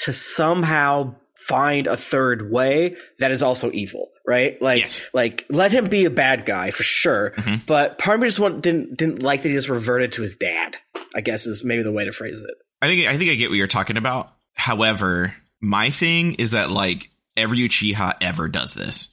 [0.00, 4.60] to somehow find a third way that is also evil, right?
[4.60, 5.00] Like, Yes.
[5.14, 7.32] like let him be a bad guy for sure.
[7.36, 7.64] Mhm.
[7.66, 10.36] But part of me just want, didn't didn't like that he just reverted to his
[10.36, 10.76] dad.
[11.14, 12.54] I guess is maybe the way to phrase it.
[12.82, 14.32] I think I think I get what you're talking about.
[14.54, 19.08] However, my thing is that like every Uchiha ever does this.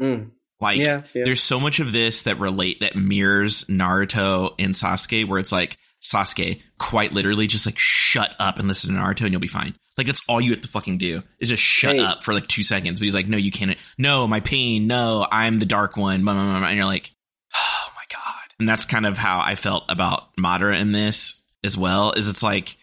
[0.00, 0.30] Mm.
[0.60, 1.24] Like Yeah, yeah.
[1.24, 5.76] there's so much of this that relate that mirrors Naruto and Sasuke where it's like
[6.02, 9.74] Sasuke quite literally just like shut up and listen to Naruto and you'll be fine.
[9.96, 12.02] Like that's all you have to fucking do is just shut Hey.
[12.02, 13.00] up for like two seconds.
[13.00, 13.76] But he's like, no, you can't.
[13.98, 14.86] No, my pain.
[14.86, 16.22] No, I'm the dark one.
[16.24, 16.68] Blah, blah, blah, blah.
[16.68, 17.12] And you're like,
[17.56, 18.34] oh my god.
[18.58, 22.12] And that's kind of how I felt about Madara in this as well.
[22.12, 22.76] Is it's like,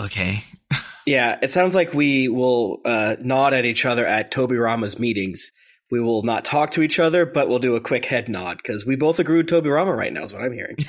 [0.00, 0.40] okay,
[1.06, 5.50] Yeah, it sounds like we will uh, nod at each other at Tobirama's meetings.
[5.90, 8.86] We will not talk to each other, but we'll do a quick head nod because
[8.86, 10.22] we both agree with Tobirama right now.
[10.22, 10.76] Is what I'm hearing.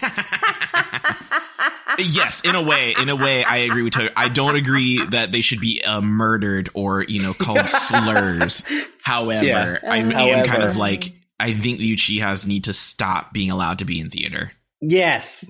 [2.00, 4.10] yes, in a way, in a way, I agree with Toby.
[4.16, 8.64] I don't agree that they should be uh, murdered or you know called slurs.
[9.02, 9.78] However, Yeah.
[9.84, 10.46] I am However.
[10.48, 14.10] kind of like I think the Uchihas need to stop being allowed to be in
[14.10, 14.52] theater.
[14.82, 15.46] yes.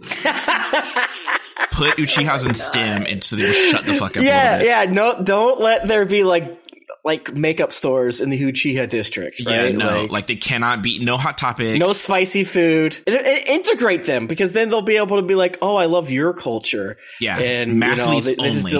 [1.72, 4.24] Put Uchihas in STEM, and so they will shut the fuck up.
[4.24, 4.68] yeah, little bit.
[4.68, 4.84] yeah.
[4.86, 6.63] No, don't let there be like
[7.06, 9.40] like makeup stores in the Uchiha district.
[9.42, 11.78] Yeah, no, Like, like, they cannot be no hot topics.
[11.78, 12.98] no spicy food.
[13.06, 16.10] And, and integrate them because then they'll be able to be like, "Oh, I love
[16.12, 18.72] your culture." yeah, And you know, mathletes they- they only.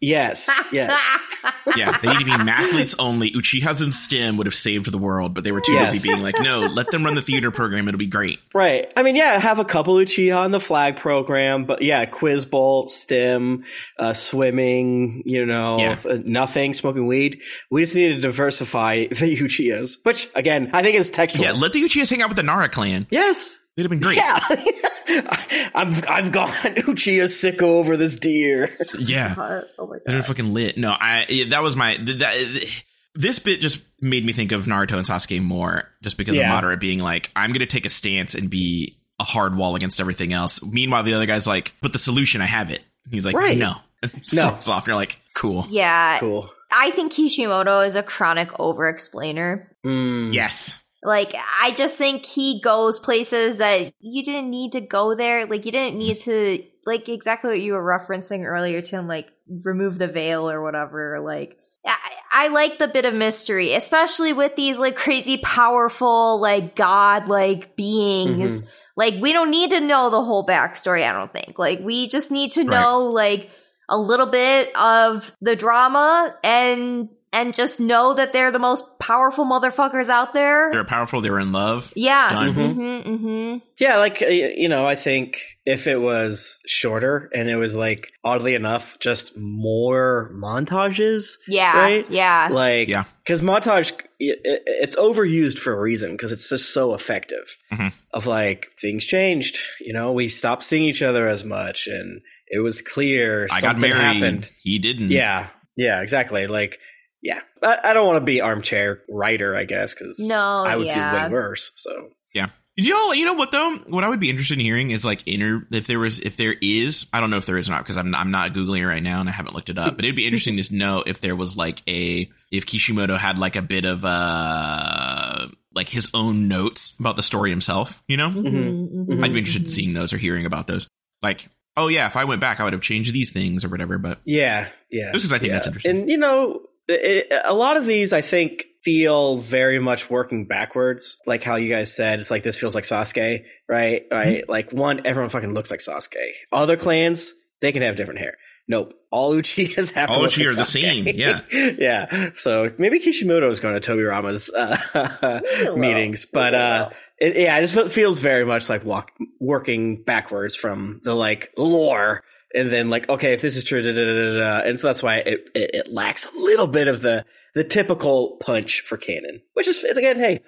[0.00, 0.98] Yes, yes.
[1.76, 3.32] yeah, they need to be mathletes only.
[3.32, 5.92] Uchihas in STEM would have saved the world, but they were too Yes.
[5.92, 7.88] busy being like, no, let them run the theater program.
[7.88, 8.38] It'll be great.
[8.54, 8.92] Right.
[8.96, 12.86] I mean, yeah, have a couple Uchiha on the flag program, but yeah, quiz bowl,
[12.88, 13.64] STEM,
[13.98, 15.98] uh, swimming, you know, Yeah.
[16.08, 17.40] uh, nothing, smoking weed.
[17.70, 21.44] We just need to diversify the Uchihas, which again, I think is textual.
[21.44, 23.06] Yeah, let the Uchihas hang out with the Nara clan.
[23.10, 23.57] yes.
[23.78, 24.16] They'd have been great.
[24.16, 24.40] Yeah.
[25.72, 28.68] I've, I've gone Uchiha sicko over this deer.
[28.98, 29.34] Yeah.
[29.78, 30.76] oh my They're fucking lit.
[30.76, 32.66] No, I that was my that
[33.14, 36.52] this bit just made me think of Naruto and Sasuke more, just because Yeah.
[36.56, 40.00] of Madara being like, I'm gonna take a stance and be a hard wall against
[40.00, 40.60] everything else.
[40.64, 42.80] Meanwhile, the other guy's like, but the solution, I have it.
[43.04, 43.56] And he's like, Right.
[43.56, 44.82] no, and storms off.
[44.82, 45.66] And you're like, cool.
[45.70, 46.18] Yeah.
[46.18, 46.50] Cool.
[46.70, 49.70] I think Kishimoto is a chronic over explainer.
[49.86, 50.34] Mm.
[50.34, 50.78] Yes.
[51.02, 55.46] Like, I just think he goes places that you didn't need to go there.
[55.46, 59.28] Like, you didn't need to, like, exactly what you were referencing earlier, Tim, like,
[59.64, 61.20] remove the veil or whatever.
[61.20, 61.96] Like, I,
[62.32, 67.76] I like the bit of mystery, especially with these, like, crazy powerful, like, god like
[67.76, 68.60] beings.
[68.60, 68.68] Mm-hmm.
[68.96, 71.58] Like, we don't need to know the whole backstory, I don't think.
[71.58, 72.80] Like, we just need to Right.
[72.80, 73.50] know, like,
[73.88, 79.44] a little bit of the drama and and just know that they're the most powerful
[79.44, 80.70] motherfuckers out there.
[80.72, 81.20] They're powerful.
[81.20, 81.92] They're in love.
[81.96, 82.28] yeah.
[82.30, 83.58] Mm-hmm, mm-hmm.
[83.78, 88.08] Yeah, like uh, you know, I think if it was shorter and it was like
[88.24, 91.76] oddly enough just more montages, Yeah.
[91.78, 92.10] Right?
[92.10, 92.48] Yeah.
[92.50, 93.04] like Yeah.
[93.24, 97.56] because montage it, it- it's overused for a reason because it's just so effective.
[97.72, 97.92] Mhm.
[98.12, 102.60] Of like things changed, you know, we stopped seeing each other as much, and it
[102.60, 104.22] was clear I something got married.
[104.22, 104.48] happened.
[104.62, 105.10] He didn't.
[105.10, 106.46] Yeah, yeah, exactly.
[106.46, 106.78] Like,
[107.22, 110.86] yeah, I, I don't want to be armchair writer, I guess, because No, I would
[110.86, 111.16] yeah.
[111.16, 111.72] do way worse.
[111.76, 112.48] So yeah.
[112.80, 113.76] You know, you know what though?
[113.88, 116.54] What I would be interested in hearing is like inner if there was if there
[116.62, 118.86] is I don't know if there is or not because I'm I'm not googling it
[118.86, 119.96] right now and I haven't looked it up.
[119.96, 123.56] But it'd be interesting to know if there was like a if Kishimoto had like
[123.56, 128.00] a bit of uh like his own notes about the story himself.
[128.06, 129.06] You know, Mhm, Mhm.
[129.08, 130.88] mhm, I'd be interested in seeing those or hearing about those.
[131.22, 133.98] Like, oh yeah, if I went back, I would have changed these things or whatever.
[133.98, 135.54] But yeah, yeah, Just 'cause I think yeah.
[135.54, 135.96] that's interesting.
[136.02, 141.18] And you know, it, a lot of these I think feel very much working backwards,
[141.26, 142.20] like how you guys said.
[142.20, 144.06] It's like this feels like Sasuke, right?
[144.10, 144.42] Right?
[144.42, 144.50] Mm-hmm.
[144.50, 146.16] Like one, everyone fucking looks like Sasuke.
[146.52, 148.36] Other clans, they can have different hair.
[148.68, 151.40] Nope, all Uchihas have All to look Uchiha like are the same, yeah.
[151.50, 152.30] yeah.
[152.36, 155.40] So maybe Kishimoto is going to Tobirama's uh,
[155.76, 156.30] meetings, little.
[156.32, 161.14] but uh, it, yeah, it just feels very much like walk, working backwards from the
[161.14, 162.22] like lore,
[162.54, 164.86] and then like okay, if this is true, da, da, da, da, da, and so
[164.86, 167.24] that's why it, it it lacks a little bit of the
[167.54, 170.40] the typical punch for canon, which is it's again, hey,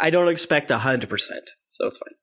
[0.00, 2.14] I don't expect a hundred percent, so it's fine.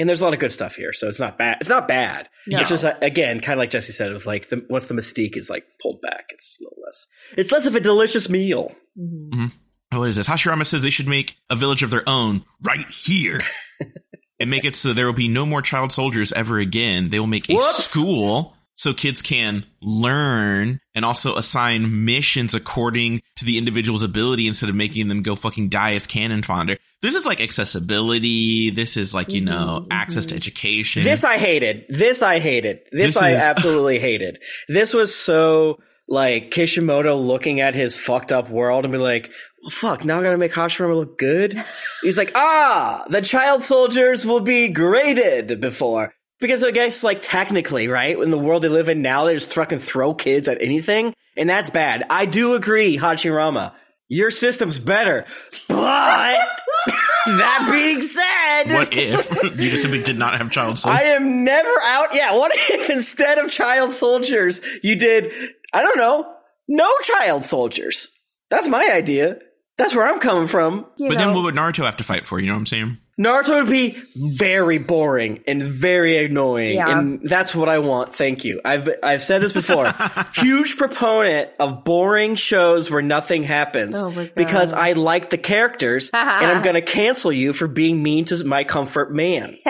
[0.00, 1.56] And there's a lot of good stuff here, so it's not bad.
[1.60, 2.28] It's not bad.
[2.46, 2.60] No.
[2.60, 5.36] It's just uh, again, kind of like Jessy said, with like the, once the mystique
[5.36, 7.06] is like pulled back, it's a little less.
[7.36, 8.70] It's less of a delicious meal.
[8.96, 9.50] Mhm.
[9.90, 10.28] oh, what is this?
[10.28, 13.38] Hashirama says they should make a village of their own right here.
[14.40, 17.08] and make it so there will be no more child soldiers ever again.
[17.10, 17.84] They will make a Whoops.
[17.84, 24.70] school so kids can learn and also assign missions according to the individual's ability instead
[24.70, 26.78] of making them go fucking die as cannon fodder.
[27.02, 28.70] This is like accessibility.
[28.70, 30.38] This is like, you know, Mhm, access to mhm.
[30.38, 31.04] education.
[31.04, 31.84] This I hated.
[31.88, 32.80] This I hated.
[32.92, 34.38] This, This I is- absolutely hated.
[34.68, 39.30] This was so like Kishimoto looking at his fucked up world and be like,
[39.62, 41.62] well, fuck, now I gotta make Hashirama look good.
[42.02, 46.14] He's like, ah, the child soldiers will be graded before.
[46.40, 49.52] Because I guess, like, technically, right, in the world they live in now, they just
[49.52, 52.04] fucking throw kids at anything, and that's bad.
[52.10, 53.72] I do agree, Hashirama.
[54.08, 55.26] Your system's better.
[55.68, 56.38] But,
[57.26, 61.00] that being said, what if you just simply did not have child soldiers?
[61.00, 62.14] I am never out.
[62.14, 65.32] Yeah, what if instead of child soldiers, you did,
[65.72, 66.32] I don't know,
[66.68, 68.08] no child soldiers?
[68.48, 69.40] That's my idea.
[69.76, 70.86] That's where I'm coming from.
[70.96, 72.40] You but know, then what would Naruto have to fight for?
[72.40, 72.98] You know what I'm saying?
[73.18, 76.98] Naruto would be very boring and very annoying, Yeah.
[76.98, 78.14] and that's what I want.
[78.14, 78.60] Thank you.
[78.64, 79.92] I've I've said this before.
[80.34, 86.46] Huge proponent of boring shows where nothing happens Oh because I like the characters, and
[86.50, 89.56] I'm going to cancel you for being mean to my comfort man.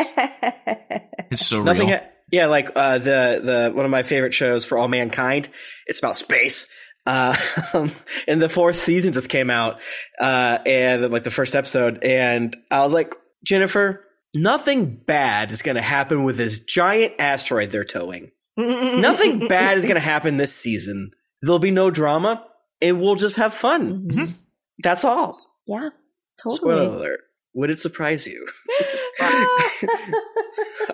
[1.30, 1.88] It's so Nothing.
[1.88, 1.98] real.
[1.98, 5.48] Ha- yeah, like uh, the the one of my favorite shows for all mankind.
[5.86, 6.66] It's about space.
[7.06, 7.36] Uh,
[8.26, 9.78] and the fourth season just came out,
[10.20, 13.14] uh, and like the first episode, and I was like,
[13.44, 18.30] Jennifer, nothing bad is going to happen with this giant asteroid they're towing.
[18.56, 21.12] nothing bad is going to happen this season.
[21.42, 22.44] There'll be no drama,
[22.82, 24.08] and we'll just have fun.
[24.10, 24.34] Mhm.
[24.82, 25.40] That's all.
[25.66, 25.90] Yeah,
[26.42, 26.56] totally.
[26.58, 27.20] Spoiler alert.
[27.54, 28.46] Would it surprise you?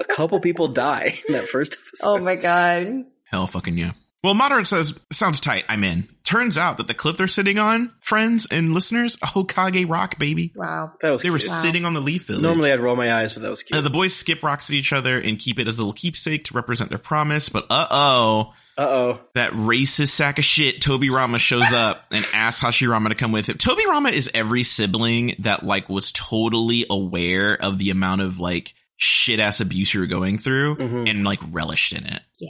[0.01, 2.07] A couple people die in that first episode.
[2.07, 3.05] oh my god.
[3.25, 3.93] Hell fucking yeah.
[4.25, 5.65] Well, Madara says, sounds tight.
[5.69, 6.09] I'm in.
[6.25, 10.51] Turns out that the cliff they're sitting on, friends and listeners, a Hokage rock, baby.
[10.57, 10.93] Wow.
[11.03, 11.39] That was They were.
[11.47, 11.61] Wow.
[11.61, 12.43] sitting on the leaf village.
[12.43, 13.77] Normally I'd roll my eyes, but that was cute.
[13.79, 16.45] Uh, the boys skip rocks at each other and keep it as a little keepsake
[16.45, 17.51] to represent their promise.
[17.51, 19.21] But uh oh, Uh oh.
[19.35, 23.59] that racist sack of shit, Tobirama shows up and asks Hashirama to come with him.
[23.59, 29.39] Tobirama is every sibling that like was totally aware of the amount of like shit
[29.39, 31.11] ass abuse you were going through Mhm.
[31.11, 32.23] and like relished in it.
[32.41, 32.49] Yeah.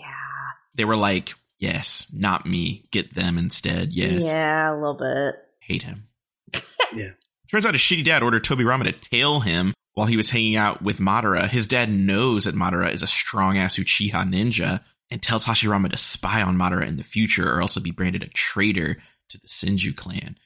[0.77, 2.87] They were like, yes, not me.
[2.91, 3.93] Get them instead.
[3.93, 4.25] Yes.
[4.25, 5.37] Yeah, a little bit.
[5.61, 6.09] Hate him.
[6.93, 7.11] Yeah.
[7.51, 10.81] Turns out a shitty dad ordered Tobirama to tail him while he was hanging out
[10.81, 11.49] with Madara.
[11.49, 14.81] His dad knows that Madara is a strong ass Uchiha ninja
[15.11, 18.23] and tells Hashirama to spy on Madara in the future or else he'll be branded
[18.23, 18.97] a traitor
[19.31, 20.37] to the Senju clan.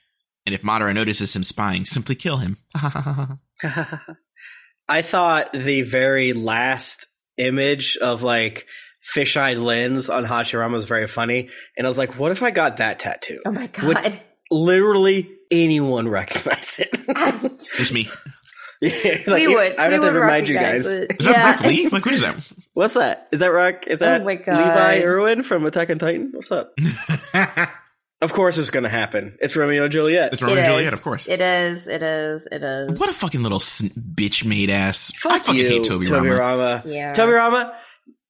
[0.46, 2.56] And if Madara notices him spying, simply kill him.
[4.88, 7.06] I thought the very last
[7.36, 8.66] image of like
[9.02, 12.78] fish-eyed lens on Hashirama was very funny, and I was like, "What if I got
[12.78, 13.40] that tattoo?
[13.46, 13.84] Oh my god!
[13.86, 14.20] Would- god.
[14.50, 18.08] Literally anyone recognize it." Just me.
[18.80, 19.74] Yeah, it's like, we would.
[19.76, 20.94] I would have to remind you recognize guys.
[20.94, 21.16] it.
[21.18, 21.50] Is that yeah.
[21.50, 21.88] Rock Lee?
[21.88, 22.52] Like, what is that?
[22.74, 23.26] What's that?
[23.32, 23.88] Is that Rock?
[23.88, 24.56] Is oh that Oh my God.
[24.56, 26.30] Levi Erwin from Attack on Titan?
[26.32, 26.74] What's up?
[28.22, 29.36] of course, it's going to happen.
[29.40, 30.32] It's Romeo and Juliet.
[30.32, 30.72] It's Romeo It and.
[30.72, 31.26] Juliet, of course.
[31.28, 31.88] It is.
[31.88, 32.46] It is.
[32.52, 32.98] It is.
[33.00, 35.12] What a fucking little sn- bitch made ass.
[35.24, 36.38] I Fuck fucking you, hate Toby, Tobirama.
[36.38, 36.82] Rama.
[36.86, 37.12] Yeah.
[37.12, 37.74] Tobirama,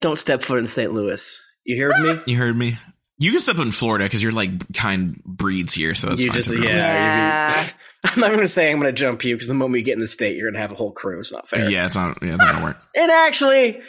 [0.00, 0.92] don't step foot in St.
[0.92, 1.40] Louis.
[1.64, 2.22] You heard me?
[2.26, 2.78] You heard me.
[3.18, 6.36] You can step in Florida because you're like kind breeds here, so that's you fine.
[6.36, 7.50] just Toby yeah.
[7.50, 7.70] Yeah.
[8.04, 9.94] I'm not going to say I'm going to jump you because the moment you get
[9.94, 11.18] in the state, you're going to have a whole crew.
[11.18, 11.68] It's not fair.
[11.68, 12.18] yeah, it's not.
[12.22, 12.82] Yeah, it's not gonna work.
[12.96, 13.80] And actually,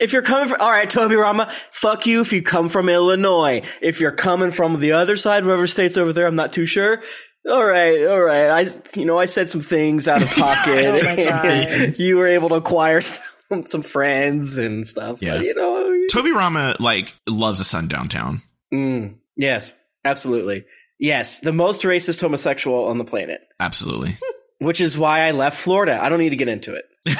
[0.00, 3.62] if you're coming from, all right, Tobirama, fuck you if you come from Illinois.
[3.82, 7.02] If you're coming from the other side, whatever state's over there, I'm not too sure.
[7.48, 8.48] All right, all right.
[8.48, 11.02] I, you know, I said some things out of pocket.
[11.04, 13.02] Oh you were able to acquire
[13.64, 15.22] some friends and stuff.
[15.22, 18.42] Yeah, but, you know, Tobirama like loves a sun downtown.
[18.72, 19.74] Mm, yes,
[20.04, 20.64] absolutely.
[20.98, 23.40] Yes, the most racist homosexual on the planet.
[23.60, 24.16] Absolutely.
[24.58, 26.02] Which is why I left Florida.
[26.02, 26.84] I don't need to get into it.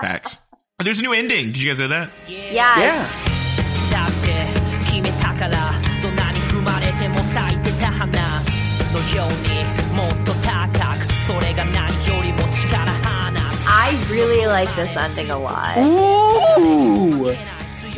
[0.00, 0.38] Facts.
[0.78, 1.46] There's a new ending.
[1.46, 2.12] Did you guys hear that?
[2.28, 2.78] Yeah.
[2.78, 3.28] Yeah
[14.18, 15.78] really like this ending a lot.
[15.78, 17.36] Ooh.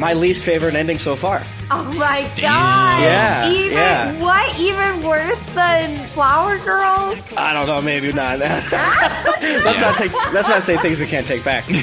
[0.01, 1.45] My least favorite ending so far.
[1.71, 3.03] Oh my god.
[3.03, 4.21] Yeah, Even yeah.
[4.23, 4.59] what?
[4.59, 7.19] Even worse than Flower Girls?
[7.37, 8.39] I don't know, maybe not.
[8.41, 10.13] let's not take.
[10.33, 11.65] Let's not say things we can't take back.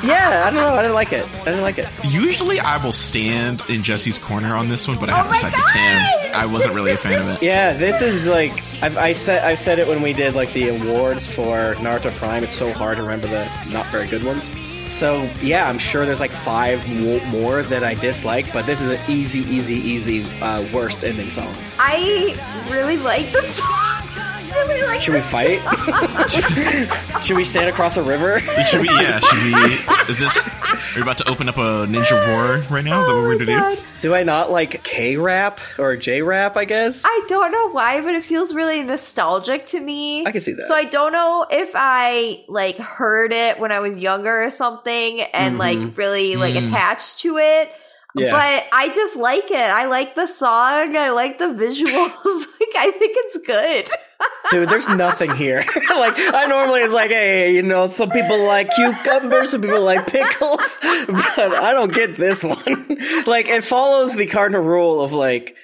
[0.06, 0.74] yeah, I don't know.
[0.74, 1.26] I didn't like it.
[1.40, 1.88] I didn't like it.
[2.04, 5.30] Usually I will stand in Jessy's corner on this one, but I Oh have to
[5.32, 5.66] my side God!
[5.66, 6.34] to Tim.
[6.34, 7.42] I wasn't really a fan of it.
[7.42, 10.68] Yeah, this is like I've I said I've said it when we did like the
[10.68, 12.44] awards for Naruto Prime.
[12.44, 14.48] It's so hard to remember the not very good ones.
[14.98, 16.84] So yeah, I'm sure there's like five
[17.30, 21.54] more that I dislike, but this is an easy, easy, easy uh, worst ending song.
[21.78, 22.36] I
[22.68, 23.97] really like this song.
[24.52, 25.60] I really like Should we fight?
[27.22, 28.38] Should we stand across a river?
[28.40, 28.88] Should we?
[28.88, 29.20] Yeah.
[29.20, 29.52] Should we?
[30.12, 30.36] Is this?
[30.36, 33.00] Are we about to open up a ninja war right now?
[33.02, 33.82] Is that what we're Oh gonna do?
[34.00, 36.56] Do I not like K rap or J rap?
[36.56, 37.02] I guess.
[37.04, 40.24] I don't know why, but it feels really nostalgic to me.
[40.26, 40.66] I can see that.
[40.68, 45.20] So I don't know if I like heard it when I was younger or something
[45.20, 46.66] and like really like Mm.
[46.66, 47.70] attached to it.
[48.14, 48.30] Yeah.
[48.32, 49.56] But I just like it.
[49.56, 50.96] I like the song.
[50.96, 51.84] I like the visuals.
[52.60, 53.88] like I think it's good.
[54.50, 55.58] Dude, there's nothing here.
[55.90, 60.06] like I normally it's like, hey, you know, some people like cucumbers, some people like
[60.06, 62.56] pickles, but I don't get this one.
[63.26, 65.54] like it follows the cardinal rule of like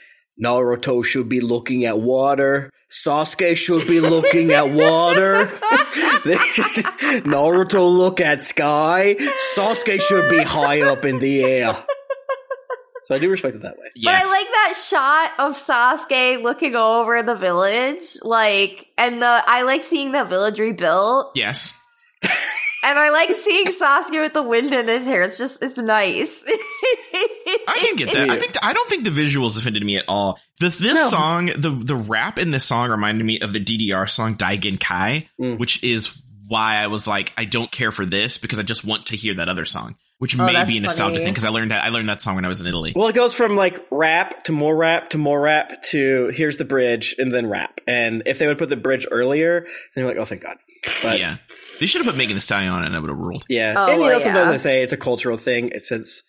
[0.42, 2.70] Naruto should be looking at water.
[2.90, 5.46] Sasuke should be looking at water.
[7.24, 9.16] Naruto look at sky.
[9.57, 11.76] Sasuke should be high up in the air.
[13.05, 13.86] So I do respect it that way.
[13.94, 14.12] Yeah.
[14.18, 19.62] But I like that shot of Sasuke looking over the village, like, and the I
[19.62, 21.72] like seeing the village rebuilt, Yes.
[22.22, 25.22] and I like seeing Sasuke with the wind in his hair.
[25.22, 26.42] It's just it's nice.
[27.66, 28.30] I can get that.
[28.30, 30.38] I think I don't think the visuals offended me at all.
[30.61, 31.11] The, this No.
[31.11, 35.28] song, the the rap in this song reminded me of the DDR song Daigen Kai,
[35.40, 35.59] Mm.
[35.59, 36.11] which is
[36.46, 39.34] why I was like, I don't care for this because I just want to hear
[39.34, 41.25] that other song, which Oh, may be a nostalgia funny.
[41.27, 42.95] thing because I learned that I learned that song when I was in Italy.
[42.97, 46.64] Well, it goes from like rap to more rap to more rap to here's the
[46.64, 47.83] bridge and then rap.
[47.87, 50.57] And if they would put the bridge earlier, then you're like, oh, thank God.
[51.03, 51.33] But yeah.
[51.33, 51.37] yeah,
[51.79, 53.45] they should have put Megan Thee Stallion on it and I would have ruled.
[53.51, 54.55] Oh, and you know, sometimes yeah.
[54.55, 56.22] I say it's a cultural thing since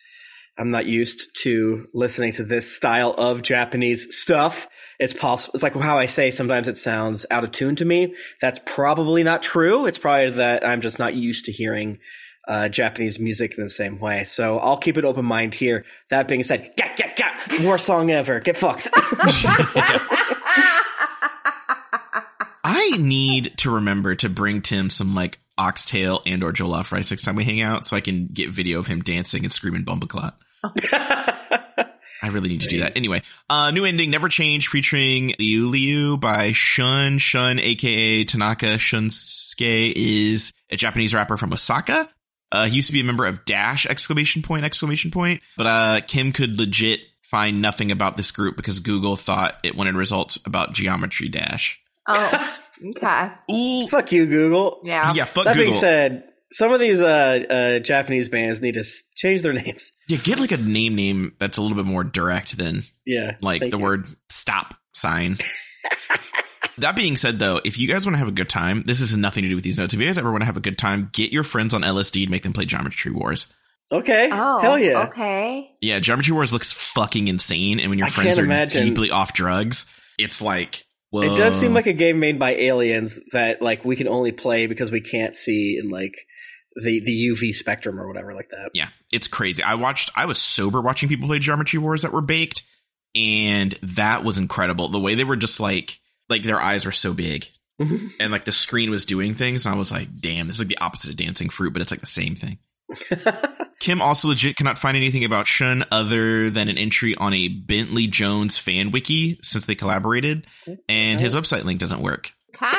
[0.57, 4.67] I'm not used to listening to this style of Japanese stuff.
[4.99, 5.53] It's possible.
[5.53, 8.13] It's like how I say sometimes it sounds out of tune to me.
[8.41, 9.85] That's probably not true.
[9.85, 11.99] It's probably that I'm just not used to hearing
[12.47, 14.23] uh, Japanese music in the same way.
[14.23, 15.85] So I'll keep an open mind here.
[16.09, 18.39] That being said, get, get, get, worst song ever.
[18.39, 18.89] Get fucked.
[22.63, 27.23] I need to remember to bring Tim some like oxtail and or jollof rice next
[27.23, 30.33] time we hang out, so I can get video of him dancing and screaming bumbaclot.
[32.23, 32.93] I really need to do that.
[32.95, 37.19] Anyway, uh, new ending, Never Change, featuring Lyu:Lyu by Shun.
[37.19, 42.09] Shun, aka Tanaka Shunsuke, is a Japanese rapper from Osaka.
[42.55, 43.85] Uh, he used to be a member of Dash!
[43.85, 44.65] Exclamation point!
[44.65, 45.41] Exclamation point!
[45.57, 49.95] But uh, Kym could legit find nothing about this group because Google thought it wanted
[49.95, 51.79] results about Geometry Dash.
[52.07, 52.57] oh,
[52.97, 54.81] okay, Ooh, Fuck you, Google.
[54.83, 55.43] yeah, yeah, fuck Google.
[55.45, 55.71] That Google.
[55.71, 59.91] being said, some of these uh, uh, Japanese bands need to s- change their names.
[60.07, 63.61] yeah, get like a name name that's a little bit more direct than Yeah, like
[63.61, 63.77] the you.
[63.79, 65.37] word stop sign.
[66.77, 69.15] that being said, though, if you guys want to have a good time, this has
[69.15, 69.93] nothing to do with these notes.
[69.93, 72.23] If you guys ever want to have a good time, get your friends on LSD
[72.23, 73.53] and make them play Geometry Wars.
[73.91, 74.29] Okay.
[74.31, 75.03] Oh, Hell yeah.
[75.03, 75.71] Okay.
[75.81, 78.87] Yeah, Geometry Wars looks fucking insane, and when your I friends are imagine.
[78.87, 79.85] deeply off drugs,
[80.17, 84.07] it's like It does seem like a game made by aliens that like we can
[84.07, 86.15] only play because we can't see in like
[86.75, 88.71] the the UV spectrum or whatever like that.
[88.73, 89.61] Yeah, it's crazy.
[89.61, 90.11] I watched.
[90.15, 92.63] I was sober watching people play Geometry Wars that were baked,
[93.13, 94.89] and that was incredible.
[94.89, 95.99] The way they were just like,
[96.29, 97.45] like their eyes were so big,
[97.79, 98.07] mm-hmm.
[98.19, 100.69] and like the screen was doing things, and I was like, "Damn, this is like
[100.69, 102.57] the opposite of Dancing Fruit, but it's like the same thing."
[103.81, 108.07] Kym also legit cannot find anything about Shun other than an entry on a Bentley
[108.07, 110.47] Jones fan wiki since they collaborated,
[110.87, 112.31] and his website link doesn't work.
[112.55, 112.71] Okay.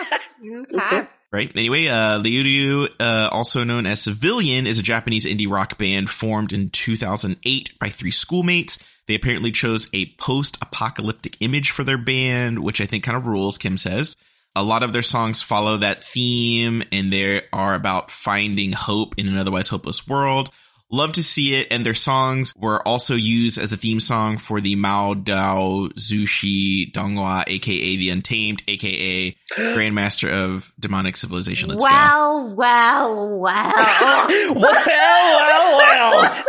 [0.73, 1.09] Okay.
[1.33, 1.51] Right.
[1.55, 6.53] Anyway, uh, Lyu:Lyu, uh, also known as Civilian, is a Japanese indie rock band formed
[6.53, 8.79] in 2008 by three schoolmates.
[9.07, 13.59] They apparently chose a post-apocalyptic image for their band, which I think kind of rules,
[13.59, 14.17] Kym says.
[14.55, 19.29] A lot of their songs follow that theme, and they are about finding hope in
[19.29, 20.51] an otherwise hopeless world.
[20.91, 24.61] Love to see it, and their songs were also used as a theme song for
[24.61, 31.71] the Mao Dao Zushi Donghua, aka the Untamed, aka Grandmaster of Demonic Cultivation.
[31.71, 31.91] Let's go.
[31.91, 33.73] Well, well, well.
[33.75, 36.45] well, well, well.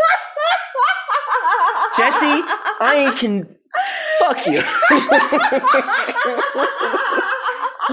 [1.97, 2.43] Jessy,
[2.79, 3.57] I can
[4.19, 4.61] fuck you.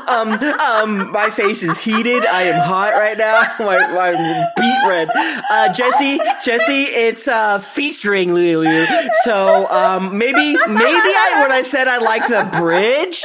[0.09, 2.24] um, um, my face is heated.
[2.26, 3.42] I am hot right now.
[3.64, 4.12] My, my
[4.57, 5.09] beet red.
[5.51, 8.86] Uh, Jessy, Jessy, it's uh featuring Lyu:Lyu.
[9.24, 13.22] So, um, maybe, maybe I when I said I like the bridge,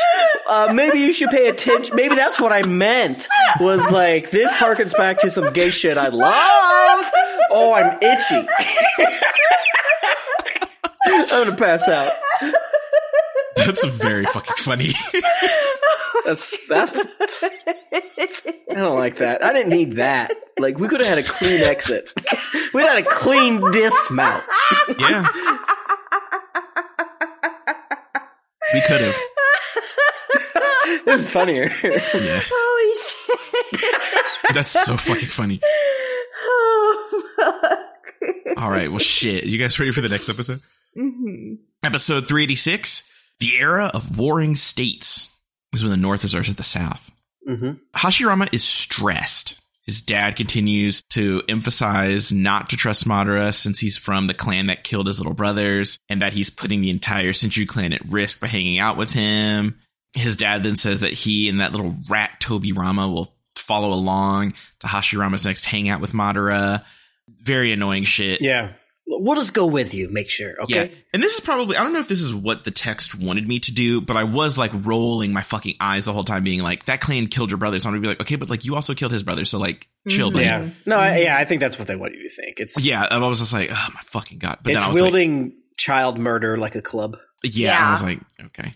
[0.48, 1.96] uh, maybe you should pay attention.
[1.96, 3.28] Maybe that's what I meant.
[3.60, 7.06] Was like this harkens back to some gay shit I love.
[7.52, 8.48] Oh, I'm itchy.
[11.06, 12.14] I'm gonna pass out.
[13.66, 14.94] That's very fucking funny.
[16.26, 16.92] That's that's.
[18.70, 19.44] I don't like that.
[19.44, 20.34] I didn't need that.
[20.58, 22.10] Like we could have had a clean exit.
[22.74, 24.44] We'd had a clean dismount.
[25.00, 25.26] yeah.
[28.74, 29.16] We could have.
[31.06, 31.70] This is funnier.
[31.84, 32.42] Yeah.
[32.44, 32.94] Holy
[33.72, 33.96] shit.
[34.54, 35.60] That's so fucking funny.
[36.44, 38.58] Oh, fuck.
[38.58, 38.90] All right.
[38.90, 39.46] Well, shit.
[39.46, 40.60] You guys ready for the next episode?
[40.98, 41.58] Mhm.
[41.84, 43.09] Episode 386
[43.40, 45.26] The Era of Warring States.
[45.74, 47.12] Is when the North is versus the South.
[47.48, 49.60] hmm Hashirama is stressed.
[49.86, 54.84] His dad continues to emphasize not to trust Madara since he's from the clan that
[54.84, 58.48] killed his little brothers and that he's putting the entire Senju clan at risk by
[58.48, 59.80] hanging out with him.
[60.16, 64.88] His dad then says that he and that little rat Tobirama will follow along to
[64.88, 66.84] Hashirama's next hangout with Madara.
[67.28, 68.42] Very annoying shit.
[68.42, 68.74] Yeah.
[69.12, 70.10] We'll just go with you.
[70.12, 70.62] Make sure.
[70.64, 70.76] Okay.
[70.86, 70.88] Yeah.
[71.14, 73.60] And this is probably, I don't know if this is what the text wanted me
[73.62, 76.86] to do, but I was like rolling my fucking eyes the whole time being like,
[76.86, 77.80] that clan killed your brother.
[77.80, 79.46] So I'm going to be like, okay, but like you also killed his brother.
[79.46, 80.42] So like chill, Mhm.
[80.42, 80.70] Yeah.
[80.86, 80.98] No.
[80.98, 81.38] I, yeah.
[81.38, 82.60] I think that's what they want you to think.
[82.60, 83.08] It's Yeah.
[83.10, 84.60] I was just like, oh my fucking God.
[84.62, 87.18] But it's then I was like, wielding child murder like a club.
[87.44, 88.74] yeah, I was like, okay.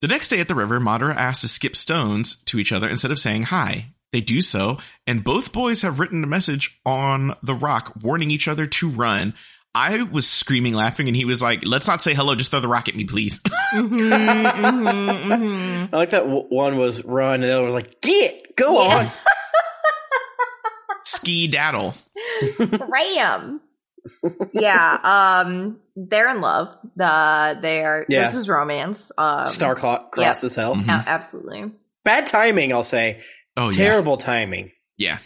[0.00, 3.10] The next day at the river, Madara asks to skip stones to each other instead
[3.10, 3.92] of saying hi.
[4.12, 8.48] They do so, and both boys have written a message on the rock warning each
[8.48, 9.34] other to run.
[9.80, 12.66] I was screaming, laughing, and he was like, let's not say hello, just throw the
[12.68, 13.40] rock at me, please.
[13.74, 15.88] Mhm, mhm, mhm.
[15.92, 18.96] I like that w- one was run and the other was like get go Yeah.
[18.96, 19.10] on.
[21.04, 21.94] Ski daddle.
[22.58, 23.60] Ram.
[24.52, 26.76] yeah, um, they're in love.
[26.96, 28.06] The they are.
[28.08, 28.24] Yeah.
[28.24, 29.12] This is romance.
[29.18, 30.24] Um, Star clock yeah.
[30.24, 30.74] crossed as hell.
[30.76, 30.88] Mhm.
[30.88, 31.70] a- absolutely.
[32.04, 32.72] Bad timing.
[32.72, 33.20] I'll say.
[33.56, 33.76] Oh, yeah.
[33.76, 34.70] Terrible timing.
[34.96, 35.18] Yeah.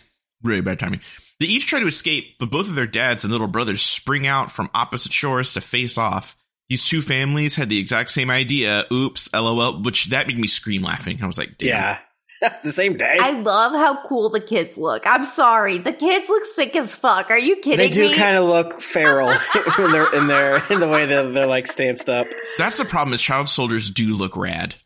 [0.43, 1.01] Really bad timing.
[1.43, 4.53] They each try to escape, but both of their dads and little brothers spring out
[4.53, 6.37] from opposite shores to face off.
[6.69, 8.87] These two families had the exact same idea.
[8.93, 11.19] Oops, lol, which that made me scream laughing.
[11.21, 11.69] I was like, damn.
[11.69, 11.99] Yeah.
[12.63, 13.17] the same day.
[13.21, 15.03] I love how cool the kids look.
[15.05, 17.33] I'm sorry, the kids look sick as fuck.
[17.33, 19.31] Are you kidding they do kind of look feral
[19.79, 22.29] in their in their in the way that they're like stanced up.
[22.57, 24.77] That's the problem is child soldiers do look rad.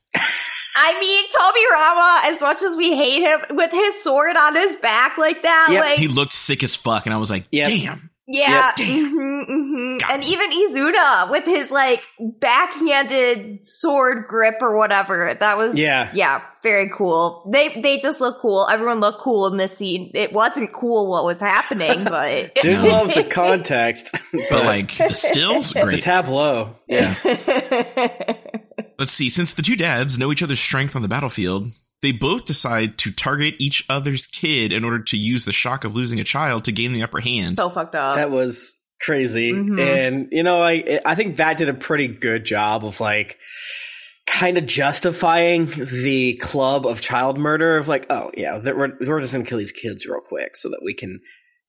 [0.79, 4.77] I mean, Toby Rama, as much as we hate him, with his sword on his
[4.77, 5.85] back like that, Yep.
[5.85, 7.67] like He looked sick as fuck, and I was like, Yep.
[7.67, 8.11] damn.
[8.29, 8.67] Yeah.
[8.67, 8.77] Yep.
[8.77, 9.17] Damn.
[9.17, 9.99] mhm, mhm.
[10.11, 10.27] And me.
[10.33, 15.33] even Izuna with his like backhanded sword grip or whatever.
[15.39, 16.11] That was Yeah.
[16.13, 17.49] yeah, very cool.
[17.53, 18.67] They they just look cool.
[18.69, 20.11] Everyone looked cool in this scene.
[20.15, 22.89] It wasn't cool what was happening, but Dude No.
[22.89, 24.11] loves the context,
[24.51, 26.03] But like the stills, great the great.
[26.03, 26.75] tableau.
[26.89, 27.15] Yeah.
[28.99, 29.29] Let's see.
[29.29, 31.73] Since the two dads know each other's strength on the battlefield,
[32.03, 35.95] they both decide to target each other's kid in order to use the shock of
[35.95, 37.57] losing a child to gain the upper hand.
[37.57, 38.17] so fucked up.
[38.17, 39.79] that was crazy Mhm.
[39.79, 43.37] and you know i i think that did a pretty good job of like
[44.27, 49.21] kind of justifying the club of child murder of like oh yeah that we're, we're
[49.21, 51.21] just gonna kill these kids real quick so that we can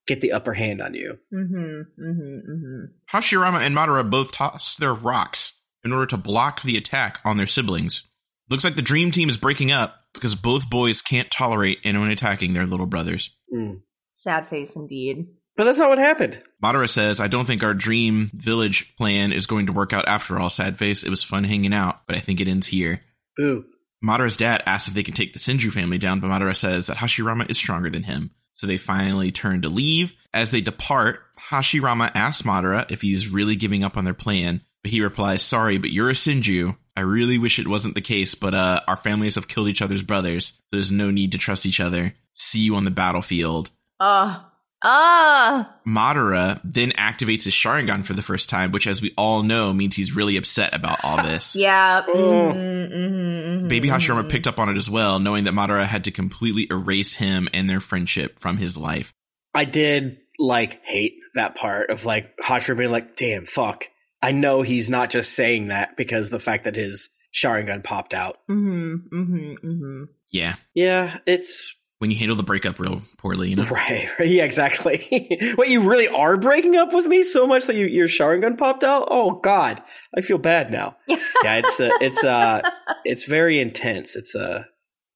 [0.07, 2.85] get the upper hand on you mm-hmm, mm-hmm, mm-hmm.
[3.17, 5.51] Hashirama and Madara both toss their rocks
[5.87, 8.03] in order to block the attack on their siblings.
[8.49, 12.53] Looks like the dream team is breaking up because both boys can't tolerate anyone attacking
[12.53, 13.35] their little brothers.
[13.53, 13.81] Mm.
[14.15, 15.27] Sad face indeed.
[15.55, 16.41] But that's not what happened.
[16.63, 20.37] Madara says, I don't think our dream village plan is going to work out after
[20.37, 21.03] all, sad face.
[21.03, 23.01] It was fun hanging out, but I think it ends here.
[23.39, 23.65] Ooh.
[24.03, 26.97] Madara's dad asks if they can take the Senju family down, but Madara says that
[26.97, 28.31] Hashirama is stronger than him.
[28.51, 30.15] So they finally turn to leave.
[30.33, 34.66] As they depart, Hashirama asks Madara if he's really giving up on their plan, but
[34.87, 36.75] he replies, Sorry, but you're a Senju.
[36.95, 40.01] I really wish it wasn't the case, but uh, our families have killed each other's
[40.03, 40.47] brothers.
[40.47, 42.13] So there's no need to trust each other.
[42.33, 43.69] See you on the battlefield.
[43.99, 44.43] Oh.
[44.83, 45.67] Oh.
[45.87, 49.95] Madara then activates his Sharingan for the first time, which, as we all know, means
[49.95, 51.55] he's really upset about all this.
[51.55, 52.03] Yeah.
[52.07, 52.53] Oh.
[52.53, 56.05] mhm, mhm, mhm, Baby Hashirama picked up on it as well, knowing that Madara had
[56.05, 59.13] to completely erase him and their friendship from his life.
[59.53, 63.85] I did like hate that part of like Hashira being like, damn, fuck.
[64.21, 68.39] I know he's not just saying that because the fact that his Sharingan popped out.
[68.49, 70.07] Mhm, mhm, mhm.
[70.31, 73.65] Yeah, Yeah, it's when you handle the breakup real poorly, you know.
[73.69, 74.07] right.
[74.19, 75.05] Yeah, exactly.
[75.57, 78.83] Wait, you really are breaking up with me so much that you, your Sharingan popped
[78.83, 79.07] out?
[79.09, 79.81] Oh God,
[80.15, 80.97] I feel bad now.
[81.07, 81.17] yeah,
[81.63, 82.61] it's uh, it's uh,
[83.05, 84.15] it's very intense.
[84.15, 84.63] It's uh,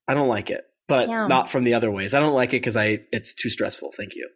[0.08, 1.28] I don't like it, but Yeah.
[1.28, 2.14] not from the other ways.
[2.14, 3.93] I don't like it because I it's too stressful.
[3.97, 4.28] Thank you.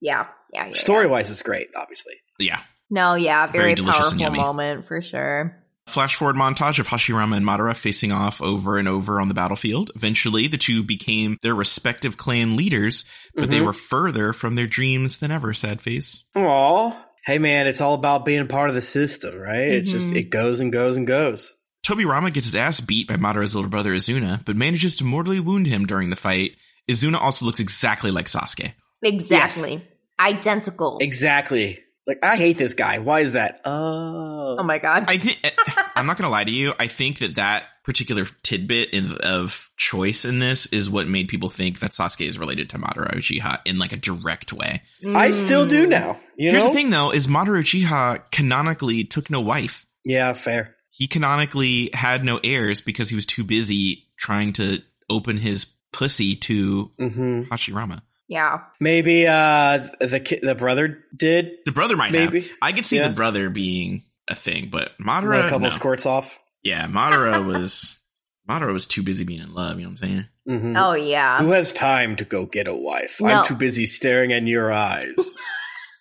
[0.00, 0.26] Yeah.
[0.52, 0.66] Yeah.
[0.66, 0.72] Yeah.
[0.72, 1.12] Story yeah.
[1.12, 1.68] wise, it's great.
[1.76, 2.14] Obviously.
[2.38, 2.60] Yeah.
[2.90, 3.46] No, yeah.
[3.46, 4.38] Very Very, delicious and powerful yummy.
[4.38, 5.56] moment for sure.
[5.86, 9.90] Flash forward montage of Hashirama and Madara facing off over and over on the battlefield.
[9.96, 13.66] Eventually, the two became their respective clan leaders, but they Mhm.
[13.66, 16.24] were further from their dreams than ever, sad face.
[16.36, 17.06] Aw.
[17.24, 19.68] Hey man, it's all about being part of the system, right?
[19.68, 20.16] It just Mhm.
[20.16, 21.52] it goes and goes and goes.
[21.82, 25.40] Toby Tobirama gets his ass beat by Madara's little brother Izuna, but manages to mortally
[25.40, 26.52] wound him during the fight.
[26.90, 28.72] Izuna also looks exactly like Sasuke.
[29.02, 29.82] Exactly.
[30.20, 30.98] Identical.
[31.00, 31.70] Exactly.
[31.70, 32.98] It's like I hate this guy.
[32.98, 33.60] Why is that?
[33.64, 34.56] Oh.
[34.58, 35.04] oh my god.
[35.08, 35.40] I think
[35.96, 36.74] I'm not gonna lie to you.
[36.78, 41.48] I think that that particular tidbit in, of choice in this is what made people
[41.48, 44.82] think that Sasuke is related to Madara Uchiha in like a direct way.
[45.14, 46.20] I still do now.
[46.36, 46.70] You Here's know?
[46.70, 49.86] the thing, though: is Madara Uchiha canonically took no wife.
[50.04, 50.76] Yeah, fair.
[50.90, 56.36] He canonically had no heirs because he was too busy trying to open his pussy
[56.36, 58.02] to hmm Hashirama.
[58.30, 58.60] Yeah.
[58.80, 62.40] Maybe uh the ki- the brother did The brother might Maybe.
[62.42, 62.50] have.
[62.62, 63.08] I could see Yeah.
[63.08, 65.68] the brother being a thing, but let a couple no.
[65.70, 66.38] squirts off.
[66.62, 67.98] yeah, Madara was
[68.48, 69.78] Madara was too busy being in love.
[69.78, 70.24] You know what I'm saying?
[70.46, 71.38] hmm Oh yeah.
[71.40, 73.20] Who has time to go get a wife?
[73.20, 73.28] No.
[73.28, 75.14] I'm too busy staring in your eyes.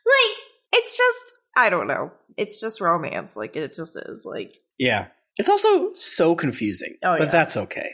[0.05, 0.37] Like
[0.73, 2.11] it's just I don't know.
[2.37, 3.35] It's just romance.
[3.35, 4.21] Like it just is.
[4.23, 5.07] Like yeah.
[5.37, 7.31] It's also so confusing, Oh, but yeah.
[7.31, 7.89] that's okay.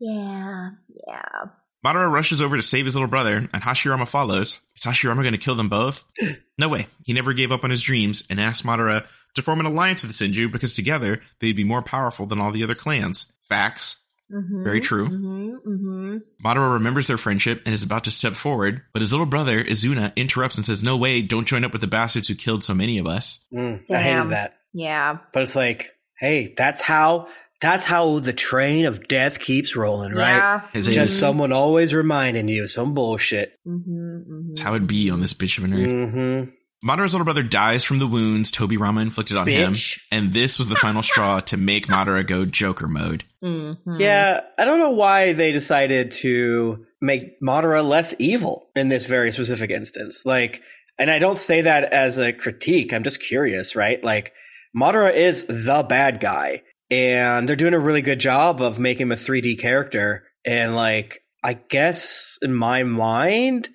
[0.00, 0.70] yeah,
[1.08, 1.44] yeah.
[1.84, 4.58] Madara rushes over to save his little brother, and Hashirama follows.
[4.76, 6.04] Is Hashirama going to kill them both?
[6.58, 6.86] no way.
[7.04, 10.16] He never gave up on his dreams and asked Madara to form an alliance with
[10.16, 13.32] the Senju because together they'd be more powerful than all the other clans.
[13.42, 14.00] Facts.
[14.32, 15.06] Mhm, Very true.
[15.08, 16.20] mhm, mhm.
[16.42, 20.16] Madara remembers their friendship and is about to step forward, but his little brother, Izuna,
[20.16, 22.96] interrupts and says, No way, don't join up with the bastards who killed so many
[22.98, 23.44] of us.
[23.52, 24.02] Mm, I Damn.
[24.02, 24.56] hated that.
[24.72, 25.18] Yeah.
[25.34, 27.28] But it's like, hey, that's how
[27.64, 30.36] that's how the train of death keeps rolling, right?
[30.36, 30.60] Yeah.
[30.72, 31.20] His Just Mhm.
[31.20, 33.58] someone always reminding you of some bullshit.
[33.66, 35.88] Mm-hmm, That's how it'd be on this bitch of an earth.
[35.92, 36.50] Mm-hmm.
[36.88, 39.74] Madara's little brother dies from the wounds Tobirama inflicted on him,
[40.12, 43.24] and this was the final straw to make Madara go Joker mode.
[43.42, 44.00] mm-hmm.
[44.00, 49.32] Yeah, I don't know why they decided to make Madara less evil in this very
[49.32, 50.26] specific instance.
[50.26, 50.60] Like,
[50.98, 52.92] and I don't say that as a critique.
[52.92, 54.04] I'm just curious, right?
[54.04, 54.32] Like,
[54.76, 59.12] Madara is the bad guy, and they're doing a really good job of making him
[59.12, 60.24] a 3D character.
[60.44, 63.68] And like, I guess in my mind,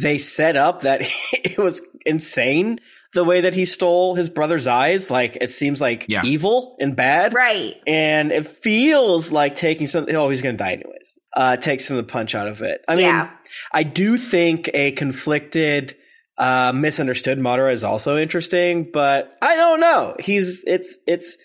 [0.00, 1.02] they set up that
[1.32, 2.80] it was insane
[3.14, 5.10] the way that he stole his brother's eyes.
[5.10, 6.22] Like, it seems like Yeah.
[6.24, 7.76] evil and bad Right.
[7.86, 10.14] and it feels like taking something.
[10.16, 11.18] Oh, he's going to die anyways.
[11.36, 12.82] Uh, takes some of the punch out of it.
[12.88, 13.30] I mean, yeah.
[13.72, 15.94] I do think a conflicted,
[16.38, 20.16] uh, misunderstood Madara is also interesting, but I don't know.
[20.18, 21.36] He's it's it's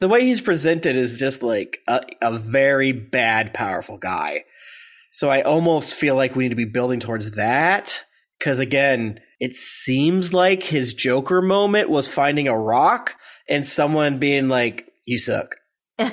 [0.00, 4.44] the way he's presented is just like a, a very bad, powerful guy.
[5.12, 8.04] So I almost feel like we need to be building towards that
[8.38, 13.14] because again, it seems like his Joker moment was finding a rock
[13.48, 15.56] and someone being like, "You suck."
[15.98, 16.12] and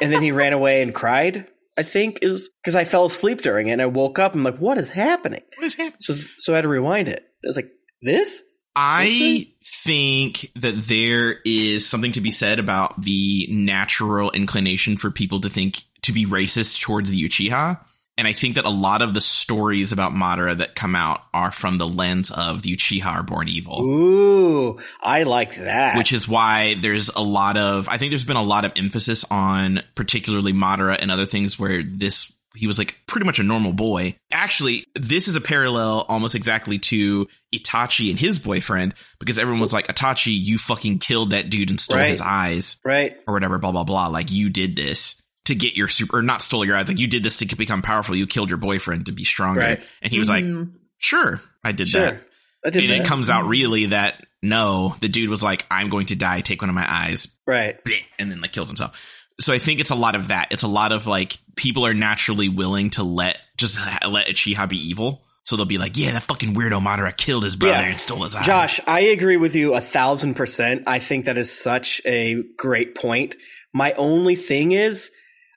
[0.00, 1.46] then he ran away and cried.
[1.78, 4.34] I think is because I fell asleep during it and I woke up.
[4.34, 5.42] and I'm like, what is happening?
[5.56, 6.00] What is happening?
[6.00, 7.22] So so I had to rewind it.
[7.22, 7.70] I was like,
[8.02, 8.42] this?
[8.76, 15.40] I think that there is something to be said about the natural inclination for people
[15.40, 17.80] to think to be racist towards the Uchiha.
[18.18, 21.50] And I think that a lot of the stories about Madara that come out are
[21.50, 23.82] from the lens of the Uchiha are born evil.
[23.82, 25.96] Ooh, I like that.
[25.96, 29.24] which is why there's a lot of I think there's been a lot of emphasis
[29.30, 33.72] on particularly Madara and other things where this he was like pretty much a normal
[33.72, 34.16] boy.
[34.32, 39.72] Actually, this is a parallel almost exactly to Itachi and his boyfriend because everyone was
[39.72, 42.08] like, Itachi, you fucking killed that dude and stole Right.
[42.10, 43.16] his eyes right.
[43.28, 44.08] or whatever, blah, blah, blah.
[44.08, 46.88] Like you did this to get your super, or not stole your eyes.
[46.88, 48.16] Like you did this to become powerful.
[48.16, 49.60] You killed your boyfriend to be stronger.
[49.60, 49.82] Right.
[50.02, 50.72] And he was like, Mhm.
[50.98, 52.00] sure, I did Sure.
[52.00, 52.26] that.
[52.64, 52.98] I did And that.
[53.00, 56.40] it comes out really that no, the dude was like, I'm going to die.
[56.40, 57.78] Take one of my eyes right.
[58.18, 59.19] and then like kills himself.
[59.40, 60.48] So I think it's a lot of that.
[60.50, 64.76] It's a lot of like people are naturally willing to let just let Uchiha be
[64.88, 65.22] evil.
[65.44, 67.90] So they'll be like, yeah, that fucking weirdo Madara killed his brother Yeah.
[67.90, 68.46] and stole his eyes.
[68.46, 70.84] Josh, I agree with you a thousand percent.
[70.86, 73.34] I think that is such a great point.
[73.72, 75.10] My only thing is,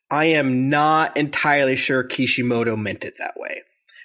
[0.10, 3.62] I am not entirely sure Kishimoto meant it that way.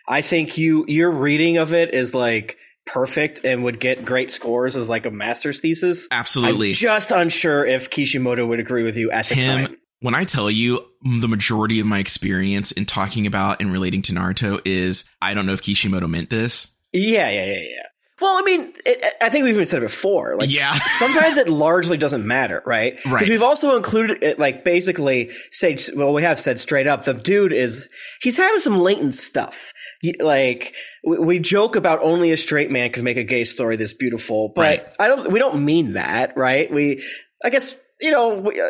[0.07, 2.57] I think you your reading of it is like
[2.93, 6.09] perfect and would get great scores as like a master's thesis.
[6.10, 6.70] absolutely.
[6.70, 9.77] I'm just unsure if Kishimoto would agree with you at the time.
[10.01, 14.12] when I tell you the majority of my experience in talking about and relating to
[14.12, 16.69] Naruto is I don't know if Kishimoto meant this.
[16.93, 17.82] Yeah, yeah, yeah, yeah.
[18.20, 20.35] Well, I mean, it, I think we've even said it before.
[20.35, 20.77] Like, yeah.
[20.98, 22.97] sometimes it largely doesn't matter, right?
[22.97, 23.28] Because Right.
[23.28, 27.52] we've also included it, like basically say, Well, we have said straight up, the dude
[27.52, 27.89] is
[28.20, 29.73] he's having some latent stuff.
[30.20, 34.53] Like we, joke about only a straight man could make a gay story this beautiful,
[34.55, 34.87] but Right.
[34.99, 35.33] I don't.
[35.33, 36.70] We don't mean that, right?
[36.70, 37.05] We,
[37.45, 37.75] I guess.
[38.01, 38.69] You know, we, uh,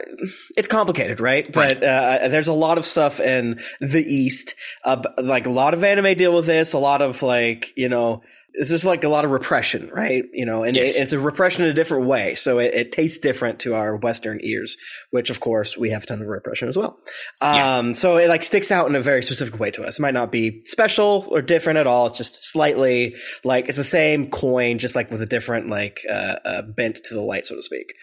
[0.56, 1.46] it's complicated, right?
[1.52, 5.84] But uh, there's a lot of stuff in the East, uh, like a lot of
[5.84, 6.72] anime deal with this.
[6.72, 8.22] A lot of like, you know,
[8.58, 10.24] it's is like a lot of repression, right?
[10.32, 10.96] You know, and Yes.
[10.96, 12.34] it, it's a repression in a different way.
[12.34, 14.76] So it, it tastes different to our Western ears,
[15.10, 16.98] which of course we have a ton of repression as well.
[17.40, 17.78] Yeah.
[17.78, 19.98] Um, so it like sticks out in a very specific way to us.
[19.98, 22.08] It might not be special or different at all.
[22.08, 23.14] It's just slightly
[23.44, 27.14] like it's the same coin, just like with a different like uh, uh, bent to
[27.14, 27.94] the light, so to speak.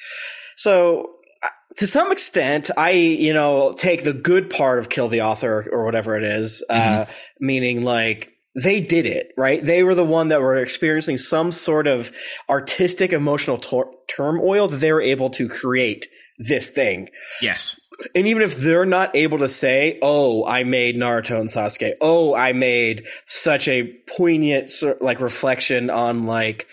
[0.55, 5.23] So uh, to some extent, I, you know, take the good part of kill the
[5.23, 7.05] author or whatever it is, uh,
[7.41, 9.63] meaning like they did it, right?
[9.63, 12.11] They were the one that were experiencing some sort of
[12.49, 16.07] artistic emotional tor- turmoil that they were able to create
[16.37, 17.09] this thing.
[17.41, 17.79] Yes.
[18.13, 22.35] And even if they're not able to say, "Oh, I made Naruto and Sasuke," "Oh,
[22.35, 23.83] I made such a
[24.17, 26.67] poignant sort- like reflection on like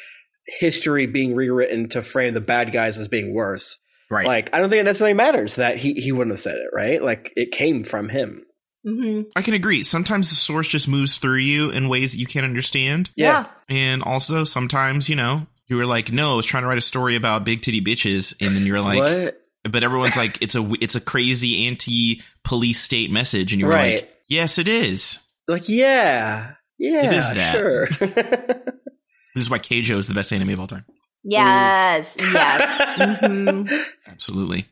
[0.58, 3.78] history being rewritten to frame the bad guys as being worse,"
[4.10, 4.26] Right.
[4.26, 7.00] like I don't think it necessarily matters that he he wouldn't have said it, right?
[7.00, 8.44] Like it came from him.
[8.86, 9.26] Mhm.
[9.36, 9.82] I can agree.
[9.82, 13.10] Sometimes the source just moves through you in ways that you can't understand.
[13.14, 13.46] Yeah.
[13.68, 16.82] And also sometimes, you know, you were like, no, I was trying to write a
[16.82, 18.34] story about big titty bitches.
[18.40, 19.40] And then you're like, what?
[19.70, 23.52] but everyone's like, it's a, it's a crazy anti police state message.
[23.52, 23.94] And you were Right.
[24.00, 25.18] like, yes, it is.
[25.48, 27.54] Like yeah, yeah, It is that.
[27.54, 27.86] sure.
[29.34, 30.84] This is why Keijo is the best anime of all time.
[31.24, 32.14] Yes.
[32.20, 33.20] Yes.
[33.22, 33.72] Mhm.
[34.06, 34.66] Absolutely.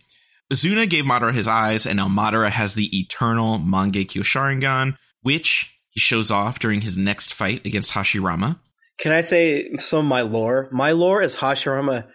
[0.52, 6.00] Izuna gave Madara his eyes, and now Madara has the eternal Mangekyo Sharingan, which he
[6.00, 8.58] shows off during his next fight against Hashirama.
[9.00, 10.68] Can I say some of my lore?
[10.72, 12.06] My lore is Hashirama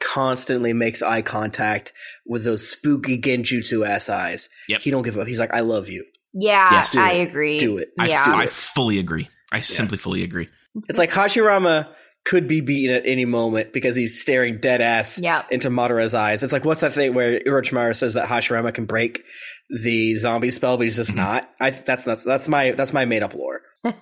[0.00, 1.92] constantly makes eye contact
[2.26, 4.48] with those spooky genjutsu ass eyes.
[4.68, 4.80] Yep.
[4.82, 5.26] He don't give up.
[5.26, 6.04] He's like, I love you.
[6.34, 7.28] Yeah, Yes, I it.
[7.28, 7.58] agree.
[7.58, 7.90] Do it.
[7.98, 8.24] I, Yeah.
[8.24, 9.28] fu- I fully agree.
[9.52, 10.48] I simply fully agree.
[10.88, 11.88] It's like Hashirama
[12.24, 15.52] could be beaten at any moment because he's staring dead ass Yep.
[15.52, 16.42] into Madara's eyes.
[16.42, 19.22] It's like what's that thing where Orochimaru says that Hashirama can break
[19.68, 21.16] the zombie spell, but he's just Mhm.
[21.16, 21.50] not.
[21.60, 23.60] I that's that's that's my that's my made up lore.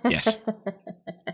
[0.08, 0.38] Yes.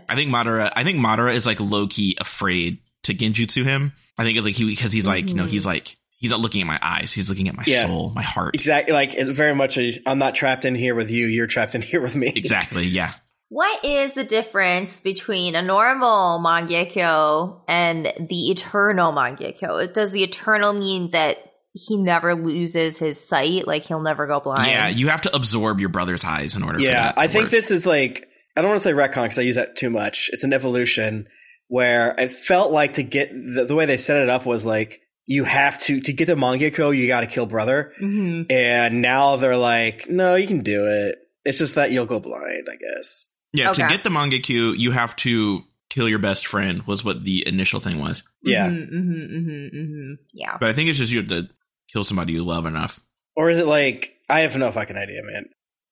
[0.07, 3.93] I think Madara, I think Madara is like low key afraid to genjutsu him.
[4.17, 6.61] I think it's like he, because he's like, you know, he's like, he's not looking
[6.61, 7.13] at my eyes.
[7.13, 7.85] He's looking at my Yeah.
[7.85, 8.55] soul, my heart.
[8.55, 8.93] Exactly.
[8.93, 11.27] Like it's very much a I'm not trapped in here with you.
[11.27, 12.33] You're trapped in here with me.
[12.35, 12.85] Exactly.
[12.85, 13.13] Yeah.
[13.49, 19.91] What is the difference between a normal Mangekyo and the eternal Mangekyo?
[19.91, 21.37] Does the eternal mean that
[21.73, 23.65] he never loses his sight?
[23.67, 24.69] Like he'll never go blind?
[24.71, 24.87] Yeah.
[24.89, 27.43] You have to absorb your brother's eyes in order for Yeah, that to I think
[27.45, 27.51] work.
[27.51, 30.29] this is like I don't want to say retcon because I use that too much.
[30.33, 31.27] It's an evolution
[31.69, 35.01] where it felt like to get the, the way they set it up was like
[35.25, 39.37] you have to to get the Mangekyo, you got to kill brother, hmm and now
[39.37, 41.15] they're like, no, you can do it.
[41.45, 43.27] It's just that you'll go blind, I guess.
[43.53, 46.83] Yeah, to get the Mangekyo, you have to kill your best friend.
[46.83, 48.23] Was what the initial thing was.
[48.43, 50.57] Yeah, hmm hmm hmm Yeah.
[50.59, 51.49] But I think it's just you have to
[51.91, 52.99] kill somebody you love enough.
[53.35, 55.45] or is it like I have no fucking idea, man.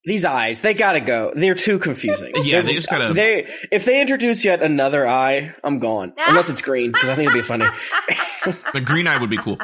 [0.08, 1.32] These eyes, they gotta go.
[1.36, 2.32] They're too confusing.
[2.44, 6.14] Yeah, They're- they just gotta- They if they introduce yet another eye, I'm gone.
[6.28, 7.66] Unless it's green, because I think it'd be funny.
[8.74, 9.58] The green eye would be cool.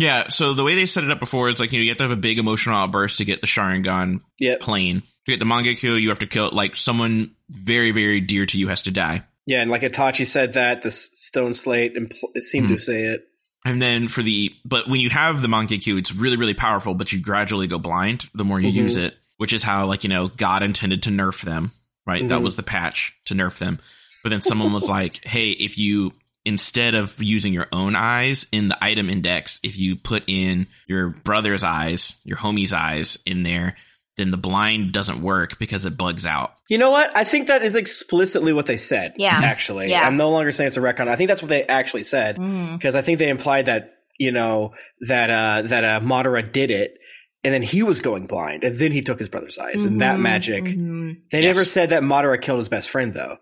[0.00, 1.98] Yeah, so the way they set it up before, it's like, you know, you have
[1.98, 4.60] to have a big emotional outburst to get the Sharingan Yep.
[4.60, 5.00] plane.
[5.26, 8.68] To get the Mangekyo, you have to kill, like, someone very, very dear to you
[8.68, 9.24] has to die.
[9.44, 12.76] Yeah, and like Itachi said that the stone slate impl- it seemed Hmm.
[12.76, 13.26] to say it.
[13.66, 17.12] And then for the, but when you have the Mangekyo, it's really, really powerful, but
[17.12, 18.84] you gradually go blind the more you Mhm.
[18.84, 21.72] use it, which is how, like, you know, God intended to nerf them,
[22.06, 22.28] right?
[22.28, 22.44] That Mhm.
[22.44, 23.80] was the patch to nerf them.
[24.22, 26.12] But then someone was like, hey, if you,
[26.44, 31.08] instead of using your own eyes in the item index, if you put in your
[31.08, 33.74] brother's eyes, your homie's eyes in there,
[34.16, 36.54] then the blind doesn't work because it bugs out.
[36.68, 37.10] You know what?
[37.16, 39.14] I think that is explicitly what they said.
[39.16, 39.40] Yeah.
[39.42, 39.90] Actually.
[39.90, 40.06] Yeah.
[40.06, 41.08] I'm no longer saying it's a retcon.
[41.08, 42.36] I think that's what they actually said.
[42.36, 42.74] Mhm.
[42.78, 44.74] Because I think they implied that, you know,
[45.08, 46.98] that uh that uh Madara did it
[47.44, 50.18] and then he was going blind, and then he took his brother's eyes, and that
[50.18, 50.22] Mhm.
[50.22, 50.64] magic.
[50.64, 51.16] Mhm.
[51.30, 51.54] They Yes.
[51.56, 53.38] never said that Madara killed his best friend, though.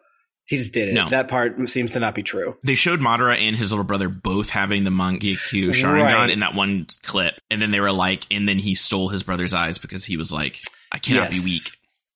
[0.47, 0.94] He just did it.
[0.94, 1.09] No.
[1.09, 2.56] That part seems to not be true.
[2.64, 6.31] They showed Madara and his little brother both having the Mangekyo Sharingan Right.
[6.31, 7.39] in that one clip.
[7.52, 10.32] And then they were like, and then he stole his brother's eyes because he was
[10.32, 10.60] like,
[10.90, 11.40] I cannot Yes.
[11.40, 11.70] be weak.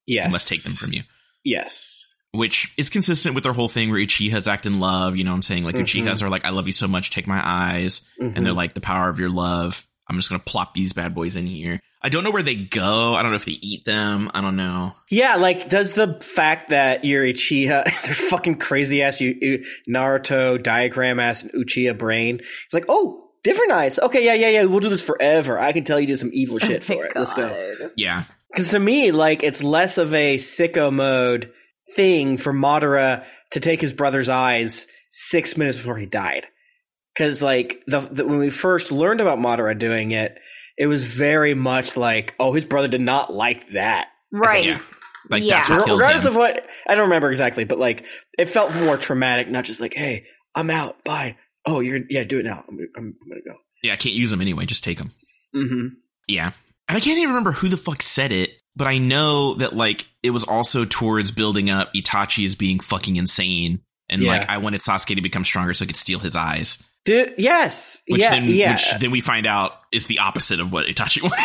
[0.07, 0.27] Yes.
[0.27, 1.03] I must take them from you.
[1.45, 2.07] Yes.
[2.33, 5.17] Which is consistent with their whole thing where Uchihas act in love.
[5.17, 5.63] You know what I'm saying?
[5.63, 5.83] Like Mhm.
[5.83, 8.03] Uchihas are like, I love you so much, take my eyes.
[8.21, 8.37] Mhm.
[8.37, 9.87] And they're like, the power of your love.
[10.09, 11.81] I'm just going to plop these bad boys in here.
[12.03, 13.15] I don't know where they go.
[13.15, 14.31] I don't know if they eat them.
[14.35, 14.95] I don't know.
[15.11, 20.63] Yeah, like does the fact that you're Uchiha, their fucking crazy ass you, you- Naruto
[20.63, 22.41] diagram ass and Uchiha brain.
[22.67, 23.99] It's like, oh, different eyes.
[23.99, 24.65] Okay, yeah, yeah, yeah.
[24.65, 25.59] We'll do this forever.
[25.59, 27.13] I can tell you did some evil oh shit Oh for it.
[27.17, 27.91] Let's go.
[27.97, 28.25] Yeah.
[28.51, 31.53] Because to me, like, it's less of a sicko mode
[31.97, 36.47] thing for Madara to take his brother's eyes six minutes before he died.
[37.15, 40.39] Because, like, the, the when we first learned about Madara doing it,
[40.77, 44.09] it was very much like, oh, his brother did not like that.
[44.33, 44.65] Right.
[44.65, 44.81] Yeah.
[45.31, 45.57] Like Yeah.
[45.59, 46.31] that's what killed Regardless him.
[46.33, 48.05] of what, I don't remember exactly, but like,
[48.37, 50.27] it felt more traumatic, not just like, hey,
[50.57, 51.37] I'm out, bye.
[51.65, 52.65] Oh, you're, yeah, do it now.
[52.69, 53.55] I'm, I'm, I'm gonna go.
[53.85, 54.67] yeah, I can't use them anyway.
[54.67, 55.13] Just take them.
[55.55, 55.87] Mm-hmm.
[56.27, 56.51] Yeah.
[56.89, 60.07] And I can't even remember who the fuck said it, but I know that like
[60.23, 63.81] it was also towards building up Itachi as being fucking insane.
[64.11, 64.33] And Yeah.
[64.39, 66.83] like I wanted Sasuke to become stronger so I could steal his eyes.
[67.05, 68.03] Dude, yes.
[68.09, 68.73] Which yeah, then yeah.
[68.73, 71.39] which then we find out is the opposite of what Itachi wanted.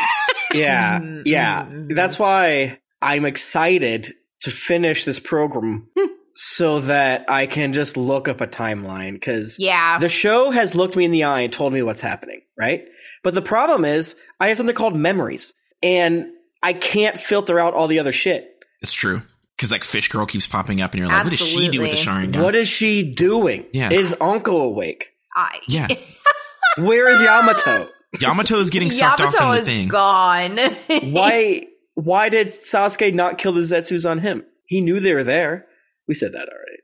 [0.53, 1.63] Yeah, Mm, yeah.
[1.63, 1.95] mm, mm.
[1.95, 5.87] That's why I'm excited to finish this program
[6.35, 9.97] so that I can just look up a timeline because Yeah.
[9.99, 12.85] the show has looked me in the eye and told me what's happening, right?
[13.23, 15.53] But the problem is I have something called memories
[15.83, 16.27] and
[16.63, 18.49] I can't filter out all the other shit.
[18.81, 19.21] it's true.
[19.57, 21.91] Because like Fish Girl keeps popping up and you're like, what does she do with
[21.91, 22.31] the Absolutely.
[22.39, 22.43] Sharingan?
[22.43, 23.65] What is she doing?
[23.73, 23.91] Yeah.
[23.91, 25.09] Is Uncle awake?
[25.35, 25.87] I, yeah.
[26.77, 27.89] Where is Yamato?
[28.19, 29.87] Yamato is getting sucked off in Yamato the is thing.
[29.87, 30.57] gone.
[31.13, 31.65] Why
[31.95, 34.43] why did Sasuke not kill the Zetsus on him?
[34.65, 35.65] He knew they were there.
[36.07, 36.79] We said that already.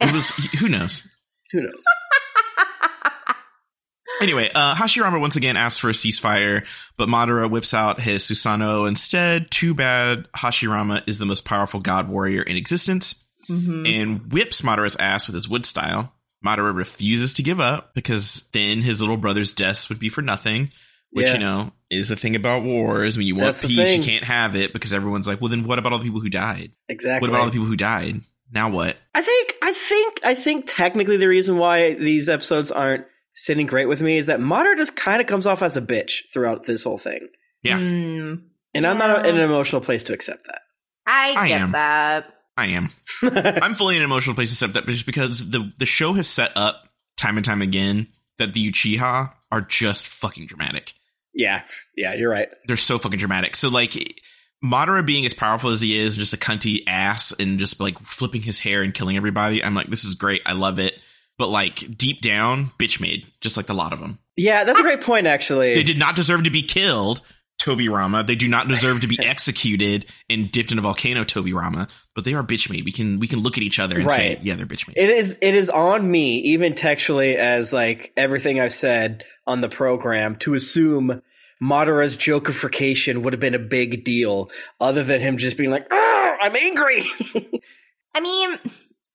[0.00, 0.28] It was
[0.60, 1.06] who knows?
[1.52, 1.84] Who knows?
[4.20, 6.66] Anyway, uh, Hashirama once again asks for a ceasefire,
[6.98, 9.50] but Madara whips out his Susanoo instead.
[9.50, 13.88] Too bad Hashirama is the most powerful god warrior in existence Mhm.
[13.88, 16.12] and whips Madara's ass with his wood style.
[16.44, 20.70] Madara refuses to give up because then his little brother's deaths would be for nothing,
[21.12, 21.32] which, Yeah.
[21.34, 23.16] you know, is the thing about wars.
[23.16, 25.78] When you want That's peace, you can't have it because everyone's like, well, then what
[25.78, 26.72] about all the people who died?
[26.88, 27.20] Exactly.
[27.26, 28.20] What about all the people who died?
[28.52, 28.96] Now what?
[29.14, 33.04] I think I think I think technically the reason why these episodes aren't
[33.34, 36.22] sitting great with me is that Madara just kind of comes off as a bitch
[36.32, 37.28] throughout this whole thing.
[37.62, 37.78] Yeah.
[37.78, 38.42] Mm,
[38.74, 40.48] And I'm not in an emotional place to accept
[41.06, 41.72] I I get am.
[41.72, 42.34] that.
[42.60, 42.90] I am.
[43.22, 46.28] I'm fully in an emotional place to accept that just because the the show has
[46.28, 48.08] set up time and time again
[48.38, 50.94] that the Uchiha are just fucking dramatic.
[51.34, 51.62] yeah,
[51.96, 52.48] yeah, you're right.
[52.66, 53.56] They're so fucking dramatic.
[53.56, 54.20] So like
[54.64, 58.42] Madara being as powerful as he is, just a cunty ass and just like flipping
[58.42, 59.64] his hair and killing everybody.
[59.64, 60.42] I'm like, this is great.
[60.46, 60.94] I love it.
[61.38, 64.18] But like deep down, bitch made, just like a lot of them.
[64.36, 65.74] Yeah, that's a great point actually.
[65.74, 67.22] They did not deserve to be killed,
[67.60, 68.26] Tobirama.
[68.26, 71.90] They do not deserve to be executed and dipped in a volcano, Tobirama.
[72.14, 72.84] But they are bitch made.
[72.84, 74.96] We can we can look at each other and say, yeah, they're bitch made.
[74.96, 79.68] It is it is on me, even textually, as like everything I've said on the
[79.68, 81.22] program, to assume
[81.62, 84.50] Madara's Jokerification would have been a big deal,
[84.80, 87.04] other than him just being like, "Ah, I'm angry."
[88.14, 88.58] I mean,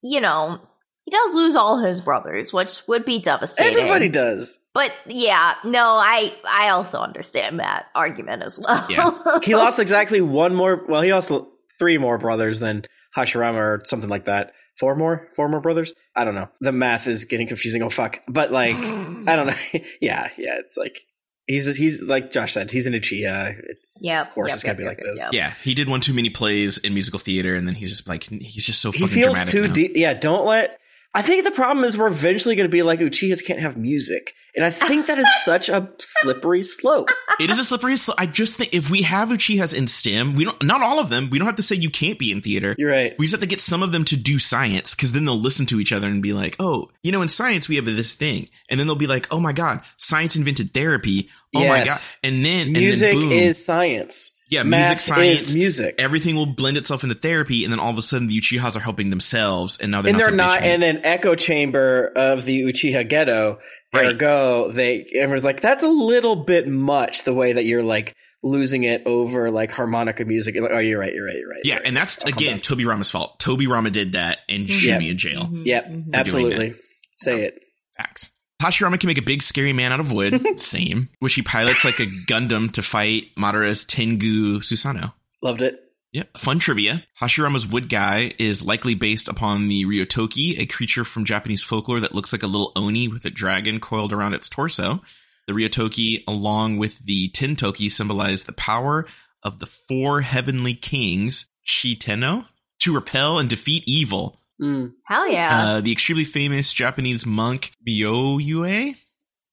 [0.02, 0.60] you know,
[1.06, 3.78] he does lose all his brothers, which would be devastating.
[3.78, 4.60] Everybody does.
[4.74, 8.86] But yeah, no, I I also understand that argument as well.
[8.90, 9.38] Yeah.
[9.42, 10.84] He lost exactly one more.
[10.88, 11.30] Well, he lost
[11.78, 12.84] three more brothers than
[13.16, 14.52] Hashirama or something like that.
[14.78, 15.94] Four more, four more brothers.
[16.14, 16.48] I don't know.
[16.60, 17.82] The math is getting confusing.
[17.82, 18.20] Oh fuck!
[18.28, 19.54] But like, I don't know.
[20.00, 20.58] yeah, yeah.
[20.58, 21.06] It's like
[21.46, 23.56] He's he's like Josh said, he's an Uchiha.
[23.56, 24.28] It's, Yep.
[24.28, 25.20] Of course yep, it's gotta yep, be yep, like yep, this.
[25.22, 25.32] yep.
[25.32, 28.24] Yeah, he did one too many plays in musical theater, and then he's just like
[28.24, 29.52] he's just so he feels dramatic.
[29.52, 29.72] too now.
[29.72, 29.92] deep.
[29.94, 30.78] Yeah, don't let.
[31.16, 34.34] I think the problem is we're eventually going to be like Uchihas can't have music,
[34.54, 37.08] and I think that is such a slippery slope.
[37.40, 38.20] It is a slippery slope.
[38.20, 41.30] I just think if we have Uchihas in STEM, we don't not all of them.
[41.30, 42.74] We don't have to say you can't be in theater.
[42.76, 43.14] You're right.
[43.18, 45.64] We just have to get some of them to do science because then they'll listen
[45.66, 48.50] to each other and be like, oh, you know, in science we have this thing.
[48.68, 51.30] And then they'll be like, oh my God, science invented therapy.
[51.54, 52.00] Oh my God.
[52.22, 53.38] And then, Music and then boom.
[53.38, 54.32] is science.
[54.48, 55.96] Yeah, music, science, music.
[55.98, 57.64] Everything will blend itself into therapy.
[57.64, 59.78] And then all of a sudden the Uchihas are helping themselves.
[59.78, 63.58] And now they're and not, they're not in an echo chamber of the Uchiha ghetto.
[63.92, 64.06] Right.
[64.14, 67.24] Ergo, they everyone's like, that's a little bit much.
[67.24, 70.54] The way that you're like losing it over like harmonica music.
[70.56, 71.12] Like, oh, you're right.
[71.12, 71.36] You're right.
[71.36, 71.60] You're right.
[71.64, 71.88] Yeah, you're right.
[71.88, 72.60] and that's I'll again.
[72.60, 73.40] Tobirama's fault.
[73.40, 74.98] Tobirama did that and should Yeah.
[74.98, 75.48] be in jail.
[75.50, 76.74] Yep, absolutely.
[77.12, 77.62] Say oh, it.
[77.96, 78.30] Facts.
[78.62, 80.60] Hashirama can make a big scary man out of wood.
[80.60, 81.08] Same.
[81.18, 85.12] Which he pilots like a Gundam to fight Madara's Tengu Susanoo.
[85.42, 85.82] Loved it.
[86.12, 86.38] Yep.
[86.38, 87.04] Fun trivia.
[87.20, 92.14] Hashirama's wood guy is likely based upon the Ryotoki, a creature from Japanese folklore that
[92.14, 95.02] looks like a little oni with a dragon coiled around its torso.
[95.46, 99.06] The Ryotoki, along with the Tentoki, symbolize the power
[99.42, 102.46] of the four heavenly kings, Shitenno,
[102.80, 104.40] to repel and defeat evil.
[104.60, 104.92] Mm.
[105.04, 105.50] Hell yeah.
[105.68, 108.96] Uh, the extremely famous Japanese monk Myoyue,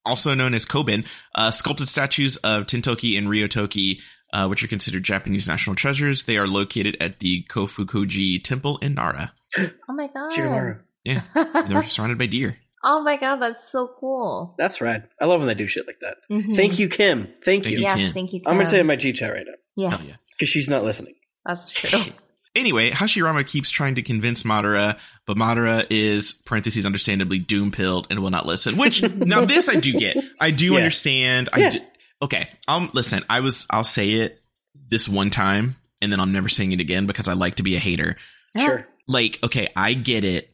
[0.05, 1.05] also known as Koben,
[1.35, 3.99] uh, sculpted statues of Tentoki and Ryotoki,
[4.33, 6.23] uh, which are considered Japanese national treasures.
[6.23, 9.33] They are located at the Kofukuji Temple in Nara.
[9.59, 10.31] oh my god.
[10.31, 10.79] Shikamaru.
[11.03, 11.21] Yeah,
[11.67, 12.57] they're surrounded by deer.
[12.83, 14.55] oh my god, that's so cool.
[14.57, 15.09] That's rad.
[15.21, 16.15] I love when they do shit like that.
[16.31, 16.55] Mhm.
[16.55, 17.25] Thank you, Kym.
[17.25, 17.77] Thank, Thank you.
[17.77, 17.83] you.
[17.83, 18.13] Yes, Kym.
[18.13, 18.41] thank you.
[18.45, 20.15] I'm gonna say it in my G chat right now Yes, Hell yeah.
[20.31, 21.13] because she's not listening.
[21.45, 21.99] that's true.
[22.55, 28.19] Anyway, Hashirama keeps trying to convince Madara, but Madara is parentheses understandably doom pilled and
[28.19, 28.77] will not listen.
[28.77, 30.17] Which now this I do get.
[30.39, 30.77] I do Yeah.
[30.77, 31.49] understand.
[31.51, 31.69] I Yeah.
[31.71, 31.79] do,
[32.21, 32.47] okay.
[32.67, 33.23] Um, listen.
[33.29, 33.65] I was.
[33.69, 34.39] I'll say it
[34.89, 37.75] this one time, and then I'm never saying it again because I like to be
[37.75, 38.17] a hater.
[38.55, 38.87] Sure.
[39.07, 40.49] Like, okay, I get it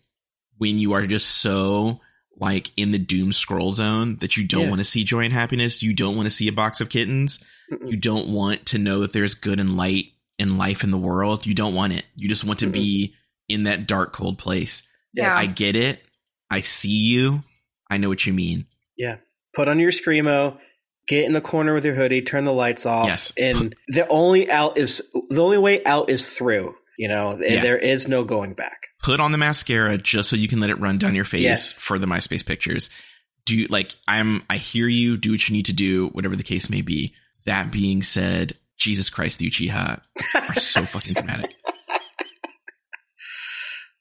[0.58, 2.00] when you are just so
[2.38, 4.70] like in the doom scroll zone that you don't Yeah.
[4.70, 5.84] want to see joy and happiness.
[5.84, 7.44] You don't want to see a box of kittens.
[7.70, 7.92] Mm-mm.
[7.92, 11.46] You don't want to know that there's good and light and life in the world.
[11.46, 12.06] You don't want it.
[12.16, 12.74] You just want to mm-hmm.
[12.74, 13.16] be
[13.48, 14.88] in that dark, cold place.
[15.14, 15.34] Yeah.
[15.34, 16.02] I get it.
[16.50, 17.44] I see you.
[17.90, 18.68] I know what you mean.
[18.98, 19.18] Yeah.
[19.54, 20.58] Put on your screamo.
[21.08, 22.22] Get in the corner with your hoodie.
[22.22, 23.08] Turn the lights off.
[23.08, 23.34] Yes.
[23.38, 26.76] And the only out is the only way out is through.
[26.98, 27.62] You know, Yeah.
[27.62, 28.88] there is no going back.
[29.02, 31.74] Put on the mascara just so you can let it run down your face Yes.
[31.74, 32.90] for the MySpace pictures.
[33.46, 36.70] Do like I'm I hear you, do what you need to do, whatever the case
[36.70, 37.16] may be.
[37.46, 40.02] That being said, Jesus Christ, the Uchiha
[40.36, 41.54] are so fucking dramatic.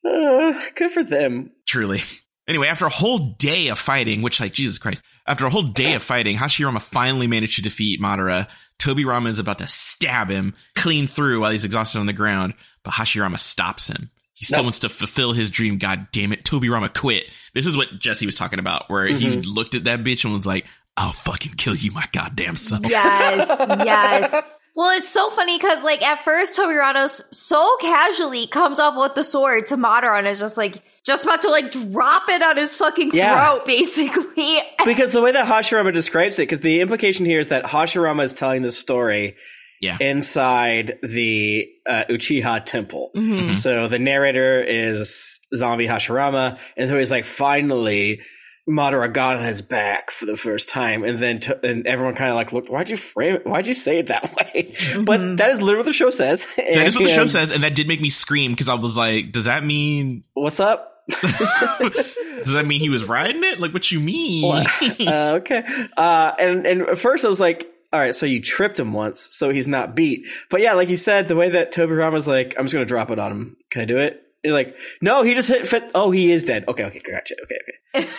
[0.05, 1.51] Uh, good for them.
[1.67, 2.01] Truly.
[2.47, 5.95] Anyway, after a whole day of fighting, which like Jesus Christ, after a whole day
[5.95, 8.49] of fighting, Hashirama finally managed to defeat Madara.
[8.79, 12.95] Tobirama is about to stab him clean through while he's exhausted on the ground, but
[12.95, 14.11] Hashirama stops him.
[14.33, 14.63] He still No.
[14.65, 15.77] wants to fulfill his dream.
[15.79, 17.25] God damn it, Tobirama quit.
[17.53, 19.45] This is what Jessy was talking about, where he Mhm.
[19.45, 20.65] looked at that bitch and was like,
[20.97, 23.47] "I'll fucking kill you, my goddamn son." yes,
[23.85, 24.45] yes.
[24.79, 29.25] Well, it's so funny because, like, at first, Tobirama's so casually comes up with the
[29.25, 32.77] sword to Madara and is just like, just about to like drop it on his
[32.77, 33.35] fucking Yeah.
[33.57, 34.59] throat, basically.
[34.85, 38.35] because the way that Hashirama describes it, because the implication here is that Hashirama is
[38.35, 39.35] telling the story
[39.81, 39.97] Yeah.
[40.01, 43.11] inside the uh, Uchiha temple.
[43.17, 43.55] Mhm.
[43.55, 48.21] So the narrator is zombie Hashirama, and so he's like, finally,
[48.69, 52.31] Madara got on his back for the first time, and then to, and everyone kind
[52.31, 53.47] of like looked, why'd you frame it?
[53.47, 54.75] Why'd you say it that way?
[55.01, 56.45] But that is literally what the show says.
[56.57, 58.97] That is what the show says, and that did make me scream because I was
[58.97, 60.25] like, "Does that mean?
[60.35, 61.05] What's up?
[61.23, 63.59] Does that mean he was riding it?
[63.59, 65.65] Like, what you mean?" uh, okay.
[65.97, 69.35] Uh, and and at first I was like, all right, so you tripped him once,
[69.35, 70.27] so he's not beat.
[70.51, 73.19] But yeah, like you said, the way that Tobirama's like, I'm just gonna drop it
[73.19, 73.57] on him.
[73.71, 74.23] Can I do it?
[74.45, 75.91] You're like, no, he just hit fit.
[75.95, 76.65] Oh, he is dead.
[76.69, 77.35] Okay, okay, gotcha.
[77.43, 77.59] Okay,
[77.95, 78.09] okay.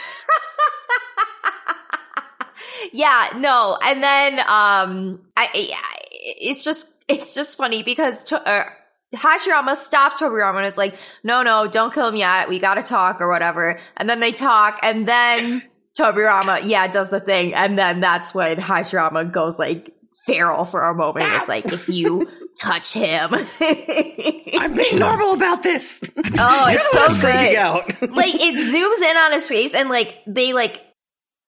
[2.94, 5.78] yeah, no, and then um, I, I
[6.22, 8.66] it's just it's just funny because to, uh,
[9.14, 12.50] Hashirama stops Tobirama and is like, no, no, don't kill him yet.
[12.50, 13.80] We got to talk or whatever.
[13.98, 15.64] And then they talk, and then
[16.00, 19.94] Tobirama, yeah, does the thing, and then that's when Hashirama goes like
[20.26, 21.26] feral for a moment.
[21.30, 22.30] It's like if you
[22.60, 23.30] touch him,
[23.62, 26.02] I'm being normal about this.
[26.18, 27.56] oh, it's so freaking good.
[27.56, 28.02] out.
[28.16, 30.82] like it zooms in on his face and like they like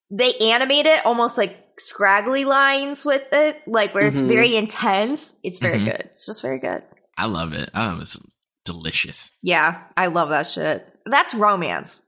[0.10, 4.28] they animate it almost like scraggly lines with it like where it's Mhm.
[4.28, 5.86] very intense it's very Mhm.
[5.86, 6.84] good it's just very good
[7.18, 7.70] I love it.
[7.74, 8.18] Oh, it's
[8.66, 9.32] delicious.
[9.42, 12.02] yeah i love that shit that's romance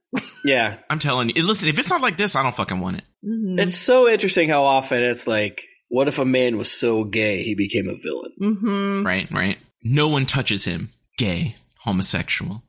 [0.46, 1.42] yeah, I'm telling you.
[1.42, 3.04] Listen, if it's not like this, I don't fucking want it.
[3.26, 3.60] Mhm.
[3.60, 7.54] It's so interesting how often it's like, what if a man was so gay he
[7.56, 8.32] became a villain?
[8.42, 9.06] Mhm.
[9.06, 9.58] Right, right.
[9.84, 10.90] No one touches him.
[11.18, 12.64] Gay, homosexual.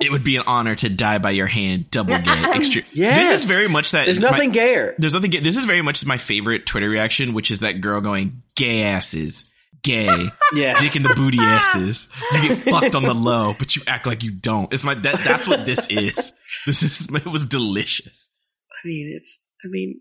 [0.00, 1.90] it would be an honor to die by your hand.
[1.90, 2.22] Double gay.
[2.58, 3.16] Extre- Yes.
[3.18, 4.04] This is very much that.
[4.06, 4.94] There's my- nothing gayer.
[4.98, 5.30] there's nothing.
[5.30, 8.84] gay- This is very much my favorite Twitter reaction, which is that girl going, "Gay
[8.84, 9.44] asses,
[9.82, 10.78] gay, Yeah.
[10.80, 12.08] dick in the booty asses.
[12.32, 15.24] You get fucked on the low, but you act like you don't." It's my that.
[15.24, 16.32] That's what this is.
[16.66, 17.08] This is.
[17.12, 18.30] It was delicious.
[18.72, 20.00] I mean, it's, I mean,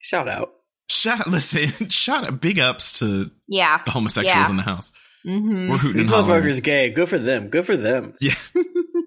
[0.00, 0.50] shout out.
[0.92, 3.80] Shout, listen, shout out, big ups to Yeah.
[3.84, 4.50] the homosexuals Yeah.
[4.50, 4.92] in the house.
[5.24, 6.90] hmm We're hooting These and motherfuckers gay.
[6.90, 7.48] Good for them.
[7.48, 8.12] Good for them.
[8.20, 8.34] Yeah,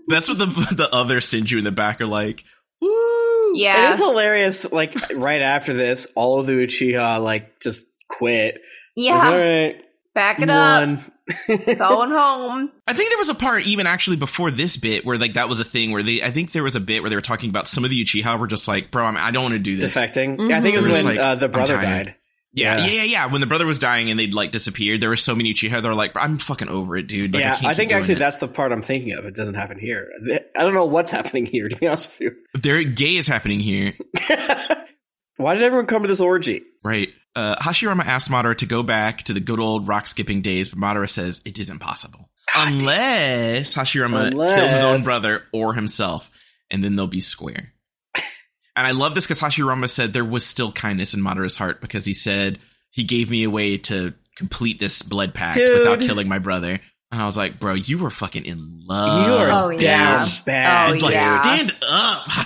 [0.07, 0.45] that's what the
[0.76, 2.44] the other Senju in the back are like.
[2.82, 3.57] Woo!
[3.57, 3.90] Yeah.
[3.90, 4.72] it is hilarious.
[4.72, 8.62] Like right after this, all of the Uchiha like just quit.
[8.98, 9.38] Like, all Yeah.
[9.66, 9.82] right,
[10.14, 10.99] Back it up.
[11.47, 11.76] One.
[11.77, 12.72] Going home.
[12.88, 15.60] I think there was a part even actually before this bit where like that was
[15.60, 17.68] a thing where they I think there was a bit where they were talking about
[17.68, 19.95] some of the Uchiha were just like, bro, I'm, I don't want to do this.
[19.95, 20.49] Defecting.
[20.49, 22.15] Yeah, I think it was when like, uh, the brother died.
[22.53, 22.85] Yeah, Yeah.
[22.85, 23.26] yeah, yeah, yeah.
[23.27, 25.84] When the brother was dying and they'd like disappeared, there were so many Uchiha that
[25.84, 27.34] were like, I'm fucking over it, dude.
[27.34, 28.19] Like, yeah, I, can't I, think actually it.
[28.19, 29.26] that's the part I'm thinking of.
[29.26, 30.07] It doesn't happen here.
[30.56, 31.68] I don't know what's happening here.
[31.68, 33.93] To be honest with you, there gay is happening here,
[35.38, 36.61] why did everyone come to this orgy?
[36.84, 37.10] right?
[37.36, 40.80] Uh, Hashirama asks Madara to go back to the good old rock skipping days, but
[40.80, 46.32] Madara says it isn't possible unless Hashirama kills his own brother or himself,
[46.72, 47.74] and then they'll be square.
[48.16, 52.06] and I love this because Hashirama said there was still kindness in Madara's heart because
[52.06, 52.60] he said
[52.91, 55.80] he gave me a way to complete this blood pact Dude.
[55.80, 56.80] without killing my brother.
[57.12, 59.28] And I was like, bro, you were fucking in love.
[59.28, 60.28] you are Oh, down yeah.
[60.45, 61.41] bad, Oh, like, yeah.
[61.41, 61.78] stand up,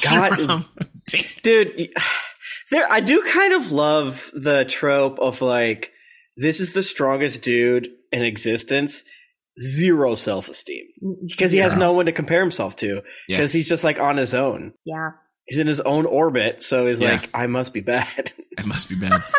[0.02, 0.32] God.
[0.32, 0.66] Hashirama.
[1.08, 1.24] Damn.
[1.42, 1.90] dude.
[2.72, 5.92] There, I do kind of love the trope of like,
[6.38, 9.04] this is the strongest dude in existence.
[9.60, 13.38] Zero self esteem mm, because he has no one to compare himself to Yeah.
[13.38, 14.74] because he's just like on his own.
[14.86, 15.10] Yeah.
[15.48, 17.14] He's in his own orbit, so he's Yeah.
[17.14, 18.32] like, I must be bad.
[18.58, 19.22] I must be bad.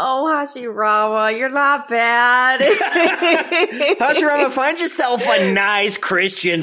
[0.00, 2.60] Oh, Hashirama, you're not bad.
[3.98, 6.60] Hashirama, find yourself a nice Christian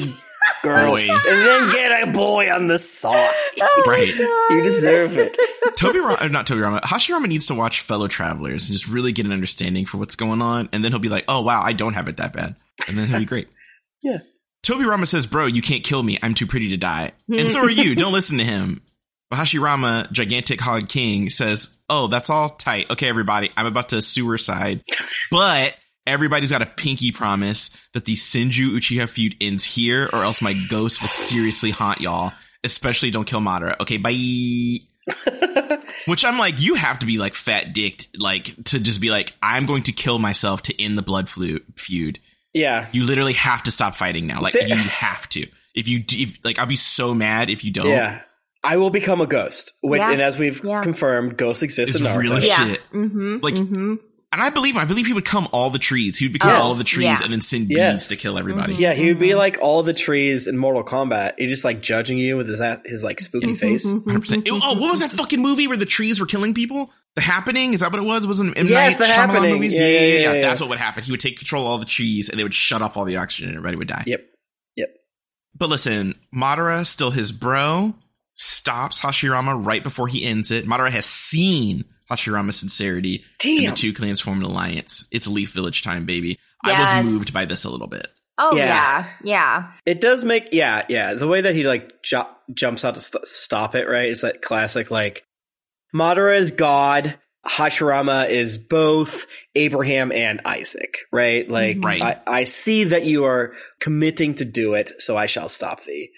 [0.62, 1.08] girl, Boy.
[1.10, 3.32] and then get a boy on the side.
[3.60, 4.14] Oh Right.
[4.50, 5.36] You deserve it.
[5.76, 6.80] Toby, Ra- uh, not Tobirama.
[6.80, 10.42] Hashirama needs to watch Fellow Travelers and just really get an understanding for what's going
[10.42, 12.56] on, and then he'll be like, "Oh wow, I don't have it that bad,"
[12.88, 13.48] and then he'll be great.
[14.02, 14.18] Yeah.
[14.62, 16.18] Tobirama says, "Bro, you can't kill me.
[16.22, 17.94] I'm too pretty to die." And so are you.
[17.96, 18.82] Don't listen to him.
[19.30, 22.90] But Hashirama, gigantic hog king, says, "Oh, that's all tight.
[22.90, 24.82] Okay, everybody, I'm about to suicide,
[25.30, 25.74] but."
[26.06, 30.54] Everybody's got a pinky promise that the Senju Uchiha feud ends here, or else my
[30.70, 32.32] ghost will seriously haunt y'all.
[32.64, 33.78] Especially don't kill Madara.
[33.80, 34.78] Okay, bye.
[36.06, 39.34] Which I'm like, you have to be like fat dicked, like to just be like,
[39.42, 42.18] I'm going to kill myself to end the blood flu- feud.
[42.54, 42.86] Yeah.
[42.92, 44.40] You literally have to stop fighting now.
[44.40, 45.46] Like There- you have to.
[45.74, 47.88] If you, do, if, like, I'll be so mad if you don't.
[47.88, 48.22] Yeah.
[48.64, 49.72] I will become a ghost.
[49.82, 50.10] Which, Yeah.
[50.10, 50.80] And as we've Yeah.
[50.80, 52.18] confirmed, ghosts exist It's in Naruto.
[52.18, 52.66] really Yeah.
[52.66, 52.80] shit.
[52.92, 53.36] Mm-hmm.
[53.42, 53.94] Like- mm-hmm.
[54.36, 54.80] And I believe, him.
[54.82, 56.16] I believe he would come all the trees.
[56.18, 56.60] He would become Yes.
[56.60, 57.18] all of the trees Yeah.
[57.24, 58.02] and then send Yes.
[58.02, 58.74] bees to kill everybody.
[58.74, 58.78] Mhm.
[58.80, 59.36] Yeah, he would be Mhm.
[59.38, 61.32] like all the trees in Mortal Kombat.
[61.38, 63.84] He's just like judging you with his his like spooky face.
[63.84, 64.46] 100%.
[64.50, 66.90] Oh, what was that fucking movie where the trees were killing people?
[67.14, 67.72] The Happening?
[67.72, 68.24] Is that what it was?
[68.24, 68.66] It was in M.
[68.66, 69.52] Yes, Night The Happening.
[69.54, 69.72] movies?
[69.72, 70.40] Yeah, yeah, yeah, yeah.
[70.42, 71.02] That's what would happen.
[71.02, 73.16] He would take control of all the trees and they would shut off all the
[73.16, 74.04] oxygen and everybody would die.
[74.06, 74.20] Yep.
[74.76, 74.88] Yep.
[75.58, 77.94] But listen, Madara, still his bro,
[78.34, 80.66] stops Hashirama right before he ends it.
[80.66, 85.06] Madara has seen Hashirama's sincerity, and the two clans form an alliance.
[85.10, 86.38] It's Leaf Village time, baby.
[86.64, 88.08] I was moved by this a little bit.
[88.38, 88.64] Oh Yeah.
[88.66, 89.06] yeah.
[89.24, 92.18] yeah, It does make yeah yeah the way that he like ju-
[92.52, 95.24] jumps out to st- stop it right is that classic like
[95.94, 101.48] Madara is God, Hashirama is both Abraham and Isaac, right?
[101.48, 102.02] Like Right.
[102.02, 106.10] I, I see that you are committing to do it, so I shall stop thee,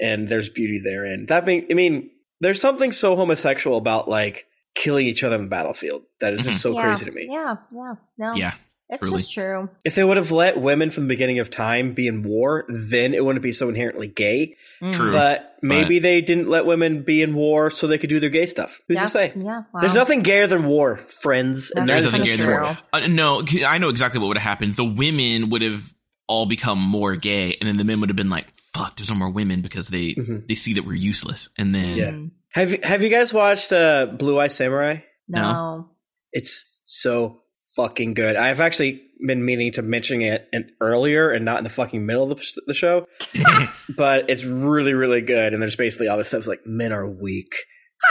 [0.00, 1.26] and there's beauty therein.
[1.28, 2.10] That mean I mean
[2.40, 6.60] there's something so homosexual about like killing each other on the battlefield that is just
[6.60, 6.82] so yeah.
[6.82, 7.28] crazy to me.
[7.30, 8.54] Yeah, yeah, no, Yeah.
[8.88, 9.18] it's truly.
[9.18, 9.68] just true.
[9.84, 13.12] If they would have let women from the beginning of time be in war, then
[13.14, 14.56] it wouldn't be so inherently gay.
[14.82, 14.92] Mm.
[14.92, 15.12] True.
[15.12, 18.46] But maybe they didn't let women be in war so they could do their gay
[18.46, 18.80] stuff.
[18.88, 19.40] Who's Yes, to say?
[19.40, 19.80] Yeah, wow.
[19.80, 21.70] There's nothing gayer than war, friends.
[21.70, 23.00] And There's nothing is kinda gay just in true.
[23.02, 23.42] the war.
[23.62, 24.74] Uh, no, I know exactly what would have happened.
[24.74, 25.92] The women would have
[26.26, 29.16] all become more gay, and then the men would have been like, "Fuck, there's no
[29.16, 30.46] more women," because they Mhm.
[30.46, 31.48] they see that we're useless.
[31.58, 32.16] And then Yeah.
[32.52, 34.98] Have you, have you guys watched uh, Blue Eye Samurai?
[35.28, 35.90] No.
[36.32, 37.42] It's so
[37.76, 38.36] fucking good.
[38.36, 42.30] I've actually been meaning to mention it in, earlier and not in the fucking middle
[42.30, 43.06] of the, the show,
[43.96, 45.52] but it's really, really good.
[45.52, 47.54] And there's basically all this stuff like men are weak.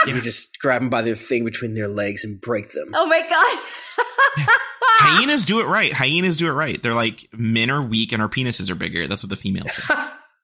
[0.06, 2.92] You just grab them by their thing between their legs and break them.
[2.94, 4.46] Oh my god.
[5.00, 5.92] hyenas do it right.
[5.92, 6.80] Hyenas do it right.
[6.80, 9.08] They're like men are weak and our penises are bigger.
[9.08, 9.82] That's what the females say.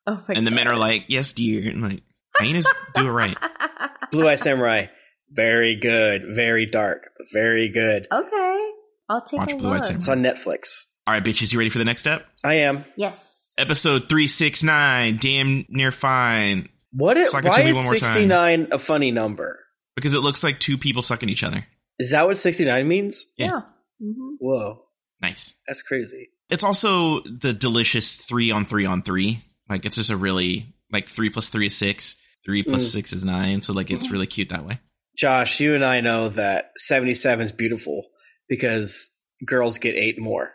[0.08, 2.02] Oh my and the men are like, "Yes, dear." And like,
[2.38, 3.36] Hyenas do it right.
[4.10, 4.86] Blue Eye Samurai,
[5.30, 8.06] very good, very dark, very good.
[8.10, 8.70] Okay.
[9.08, 9.84] I'll take Watch a Blue Eyed look.
[9.84, 9.98] Samurai.
[10.00, 10.84] It's on Netflix.
[11.06, 12.26] All right, bitches, you ready for the next step?
[12.44, 12.84] I am.
[12.96, 13.54] Yes.
[13.58, 16.68] Episode 369, Damn Near Fine.
[16.92, 18.14] What is, It, Suck it to why is one more time.
[18.14, 19.60] 69 a funny number?
[19.94, 21.64] Because it looks like two people sucking each other.
[21.98, 23.26] Is that what 69 means?
[23.36, 23.60] Yeah.
[24.00, 24.82] hmm Whoa,
[25.22, 25.54] Nice.
[25.66, 26.28] that's crazy.
[26.50, 29.42] It's also the delicious three on three on three.
[29.68, 32.16] Like it's just a really like three plus three is six,
[32.46, 32.92] three plus Mm.
[32.92, 33.60] six is nine.
[33.60, 34.78] So like it's really cute that way.
[35.18, 38.06] Josh, you and I know that 77 is beautiful
[38.48, 39.10] because
[39.44, 40.52] girls get eight more.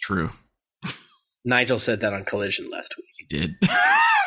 [0.00, 0.30] True.
[1.44, 3.06] Nigel said that on Collision last week.
[3.18, 3.56] He did.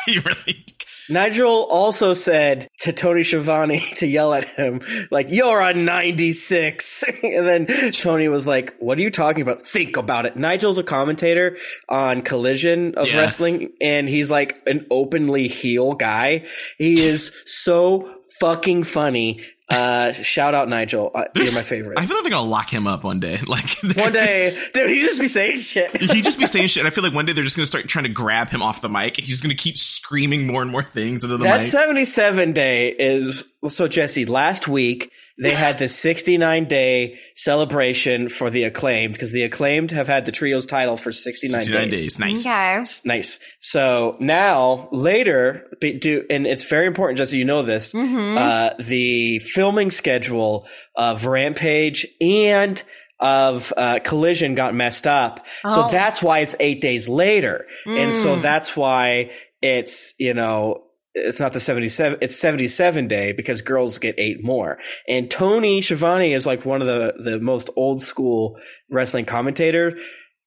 [0.12, 0.64] he really.
[1.08, 4.80] Nigel also said to Tony Schiavone to yell at him,
[5.12, 7.04] like, you're a 96.
[7.22, 9.60] and then Tony was like, what are you talking about?
[9.60, 10.36] Think about it.
[10.36, 11.58] Nigel's a commentator
[11.88, 13.18] on Collision of Yeah.
[13.18, 16.44] wrestling, and he's like an openly heel guy.
[16.76, 19.42] He is so fucking funny.
[19.68, 21.10] Uh, shout out Nigel.
[21.12, 21.98] Uh, you're my favorite.
[21.98, 23.38] I feel like I'll lock him up one day.
[23.46, 25.96] Like One day, dude, he just be saying shit.
[26.00, 26.82] he just be saying shit.
[26.82, 28.80] And I feel like one day they're just gonna start trying to grab him off
[28.80, 31.70] the mic, and he's gonna keep screaming more and more things into the That mic.
[31.70, 34.24] 77 day is so Jessy.
[34.24, 40.06] Last week they had the 69 day celebration for the acclaimed because the acclaimed have
[40.08, 42.00] had the trios title for 69, 69 days.
[42.02, 42.18] days.
[42.18, 42.40] Nice.
[42.40, 43.08] Okay.
[43.08, 43.38] Nice.
[43.60, 47.38] So now later, be- do and it's very important, Jessy.
[47.38, 47.92] You know this.
[47.92, 52.82] hmm Uh, the filming schedule of Rampage and
[53.18, 55.88] of uh, Collision got messed up, so Oh.
[55.90, 58.42] that's why it's eight days later, and so Mm.
[58.42, 59.30] that's why
[59.62, 60.82] it's you know
[61.18, 64.78] it's not the 77 it's 77 day because girls get eight more
[65.08, 68.58] and tony Schiavone is like one of the the most old school
[68.90, 69.96] wrestling commentator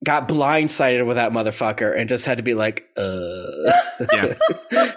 [0.03, 3.43] got blindsided with that motherfucker and just had to be like uh
[4.13, 4.35] Yeah.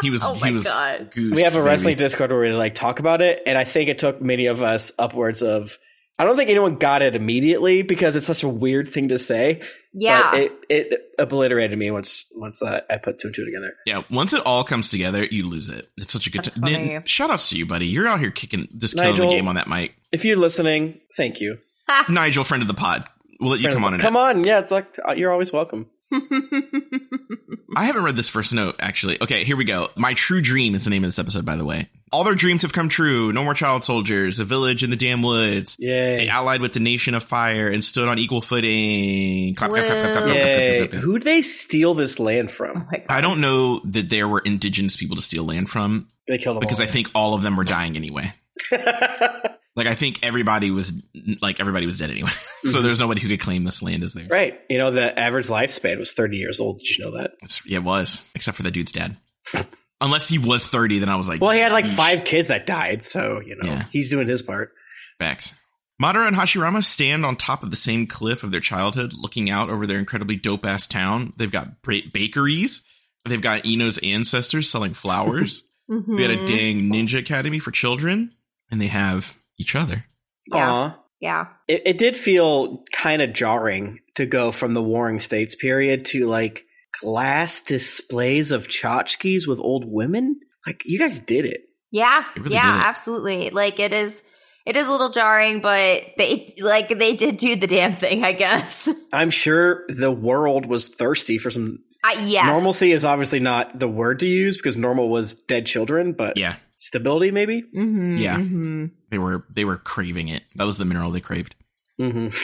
[0.00, 0.24] He was.
[0.24, 0.64] Oh he my was.
[0.64, 1.10] God.
[1.12, 1.66] Goosed, we have a baby.
[1.66, 4.62] wrestling discord where we like talk about it and i think it took many of
[4.62, 5.78] us upwards of
[6.22, 9.60] i don't think anyone got it immediately because it's such a weird thing to say
[9.92, 10.30] Yeah.
[10.30, 14.02] but it, it obliterated me once once uh, i put two and two together Yeah,
[14.10, 15.88] once it all comes together, you lose it.
[15.98, 16.62] It's such a good That's time.
[16.62, 17.00] funny.
[17.04, 17.86] Shout outs to you, buddy.
[17.86, 19.94] You're out here kicking, just killing the game on that mic.
[20.12, 21.58] if you're listening thank you
[22.08, 23.04] Nigel, friend of the pod.
[23.40, 24.00] We'll let you come on in.
[24.00, 25.86] come on yeah it's like uh, you're always welcome
[27.76, 29.20] I haven't read this first note, actually.
[29.20, 29.88] Okay, here we go.
[29.96, 31.88] My True Dream is the name of this episode, by the way.
[32.12, 33.32] All their dreams have come true.
[33.32, 34.38] No more child soldiers.
[34.38, 35.76] A village in the damn woods.
[35.78, 39.54] yay They allied with the nation of fire and stood on equal footing.
[39.54, 41.02] Clap, clap, clap, clap, clap, clap, clap, clap, clap, clap.
[41.02, 42.86] Who'd they steal this land oh from?
[42.90, 43.06] my God.
[43.08, 46.60] I don't know that there were indigenous people to steal land from They killed them
[46.60, 46.86] because all.
[46.86, 48.34] I think all of them were dying anyway.
[49.74, 50.92] Like I think everybody was
[51.40, 52.28] like everybody was dead anyway.
[52.64, 52.82] so Mhm.
[52.84, 54.28] there's nobody who could claim this land as theirs.
[54.30, 54.60] right.
[54.68, 56.78] You know, the average lifespan was 30 years old.
[56.78, 57.32] Did you know that?
[57.42, 59.16] It's, yeah, it was except for the dude's dad.
[60.00, 61.94] Unless he was 30, then I was like, Well, he had like yeesh.
[61.96, 63.04] five kids that died.
[63.04, 63.84] So, you know, Yeah.
[63.90, 64.72] he's doing his part.
[65.18, 65.54] Facts.
[66.02, 69.70] Madara and Hashirama stand on top of the same cliff of their childhood, looking out
[69.70, 71.32] over their incredibly dope ass town.
[71.36, 72.82] They've got bakeries.
[73.24, 75.62] They've got Ino's ancestors selling flowers.
[75.90, 76.16] Mhm.
[76.16, 78.32] they had a dang ninja academy for children,
[78.70, 80.04] and they have each other.
[80.52, 80.70] Yeah.
[80.70, 80.98] Aw.
[81.20, 81.46] Yeah.
[81.68, 86.26] It, it did feel kind of jarring to go from the Warring States period to
[86.26, 86.64] like
[87.00, 90.40] glass displays of tchotchkes with old women.
[90.66, 91.62] Like, you guys did it.
[91.90, 92.24] Yeah.
[92.36, 92.86] Really yeah, did it.
[92.86, 93.50] absolutely.
[93.50, 94.22] Like it is
[94.64, 98.32] it is a little jarring, but they like they did do the damn thing, I
[98.32, 98.88] guess.
[99.12, 102.46] I'm sure the world was thirsty for some Uh, yes.
[102.46, 106.56] Normalcy is obviously not the word to use because normal was dead children, but Yeah,
[106.82, 107.62] stability maybe.
[107.62, 108.36] Mm-hmm, Yeah.
[108.38, 110.42] hmm they were they were craving it.
[110.56, 111.54] That was the mineral they craved.
[111.98, 112.28] hmm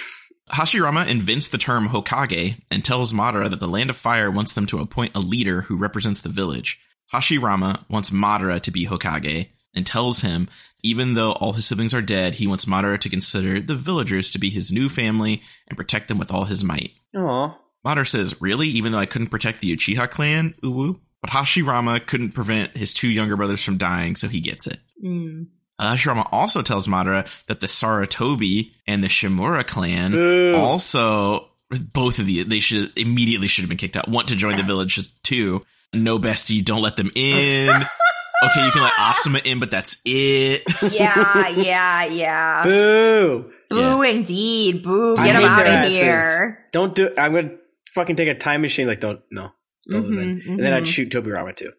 [0.51, 4.65] Hashirama invents the term Hokage and tells Madara that the Land of Fire wants them
[4.67, 6.81] to appoint a leader who represents the village.
[7.13, 10.49] Hashirama wants Madara to be Hokage and tells him,
[10.83, 14.39] even though all his siblings are dead, he wants Madara to consider the villagers to
[14.39, 16.93] be his new family and protect them with all his might.
[17.15, 17.55] Aw.
[17.87, 18.69] Madara says, Really?
[18.69, 20.55] Even though I couldn't protect the Uchiha clan?
[20.63, 20.99] Uwu?
[21.21, 24.79] But Hashirama couldn't prevent his two younger brothers from dying, so he gets it.
[25.05, 25.47] Mm.
[25.81, 30.55] Hashirama also tells Madara that the Sarutobi and the Shimura clan Boo.
[30.57, 31.49] also
[31.93, 34.09] both of the they should immediately should have been kicked out.
[34.09, 35.65] Want to join the village just too.
[35.93, 37.85] No bestie, don't let them in.
[38.41, 40.63] Okay, you can let Asuma in, but that's it.
[40.93, 42.63] Yeah, yeah, yeah.
[42.63, 43.51] Boo.
[43.69, 44.85] Boo indeed.
[44.85, 45.17] Boo.
[45.17, 45.93] Get him hate out of asses.
[45.93, 46.65] here.
[46.71, 47.57] Don't do I'm gonna
[47.89, 49.51] fucking take a time machine, like don't no.
[49.89, 50.41] Don't let them in.
[50.41, 50.87] Mhm, And then I'd mhm.
[50.93, 51.73] shoot Tobirama too.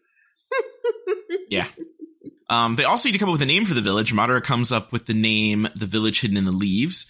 [1.50, 1.66] yeah.
[2.48, 4.12] Um, they also need to come up with a name for the village.
[4.12, 7.06] Madara comes up with the name "The Village Hidden in the Leaves,"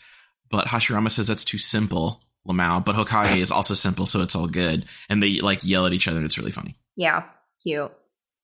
[0.50, 2.22] but Hashirama says that's too simple.
[2.48, 4.84] Lamau, but Hokage is also simple, so it's all good.
[5.10, 6.74] And they like yell at each other, and it's really funny.
[6.96, 7.24] Yeah.
[7.62, 7.92] Cute.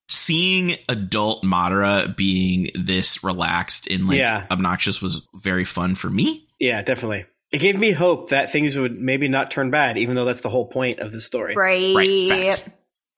[0.09, 4.45] seeing adult Madara being this relaxed and like Yeah.
[4.49, 6.47] obnoxious was very fun for me.
[6.59, 7.25] Yeah, definitely.
[7.51, 10.49] It gave me hope that things would maybe not turn bad, even though that's the
[10.49, 11.55] whole point of the story.
[11.55, 11.95] Right.
[11.95, 12.69] Right, facts.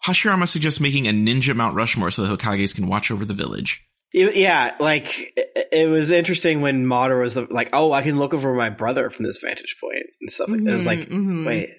[0.06, 3.84] Hashirama suggests making a ninja Mount Rushmore so the Hokages can watch over the village.
[4.14, 8.34] It- yeah, like it, it was interesting when Madara was like, "Oh, I can look
[8.34, 10.70] over my brother from this vantage point and stuff." like that.
[10.70, 11.46] It was like, Mhm, mhm.
[11.46, 11.70] wait,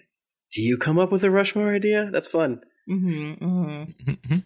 [0.54, 2.10] do you come up with a Rushmore idea?
[2.12, 2.60] That's fun.
[2.88, 3.94] Mhm, mhm.
[4.04, 4.44] Mhm.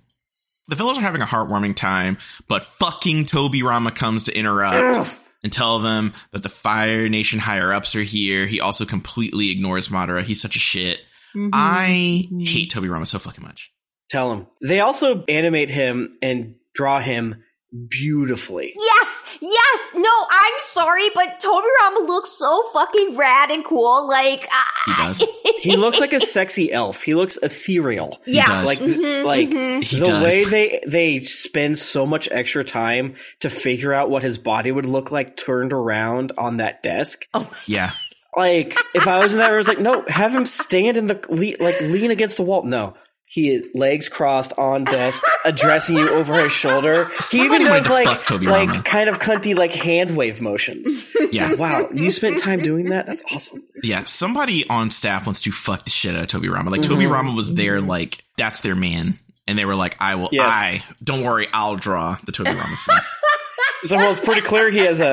[0.69, 2.17] The villagers are having a heartwarming time,
[2.49, 5.17] but fucking Tobirama comes to interrupt Ugh.
[5.45, 8.47] And tell them that the Fire Nation higher ups are here.
[8.47, 10.23] He also completely ignores Madara.
[10.23, 10.99] He's such a shit.
[11.37, 11.51] Mhm.
[11.53, 12.49] I Mhm.
[12.49, 13.71] hate Tobirama so fucking much.
[14.09, 14.47] Tell him.
[14.63, 17.43] They also animate him and draw him
[17.89, 18.73] beautifully.
[18.77, 19.81] Yes, yes.
[19.95, 24.07] No, I'm sorry, but Toby Rama looks so fucking rad and cool.
[24.09, 24.47] Like
[24.87, 25.25] He does.
[25.59, 27.03] He looks like a sexy elf.
[27.03, 28.21] He looks ethereal.
[28.27, 28.67] He yeah, does.
[28.67, 29.83] Like, Mhm, like mhm.
[29.85, 30.23] He the does.
[30.23, 34.87] way they they spend so much extra time to figure out what his body would
[34.87, 37.27] look like turned around on that desk.
[37.33, 37.93] Oh yeah.
[38.37, 41.21] Like if I was in that, I was like, no, have him stand in the
[41.29, 42.65] le- like lean against the wall.
[42.65, 42.95] No,
[43.35, 47.07] he is legs crossed on desk, addressing you over his shoulder.
[47.07, 48.83] He Somebody even does like like Rama.
[48.85, 50.89] kind of cunty like hand wave motions.
[51.33, 51.55] Yeah.
[51.55, 53.07] Wow, you spent time doing that?
[53.09, 53.65] That's awesome.
[53.83, 54.05] Yeah.
[54.05, 56.71] Somebody on staff wants to fuck the shit out of Tobirama.
[56.71, 57.11] Like Toby Mhm.
[57.11, 59.15] Rama was there, like, that's their man.
[59.49, 60.47] And they were like, I will, Yes.
[60.49, 63.09] I, don't worry, I'll draw the Tobirama scenes.
[63.87, 65.05] So well, it's pretty clear he has a,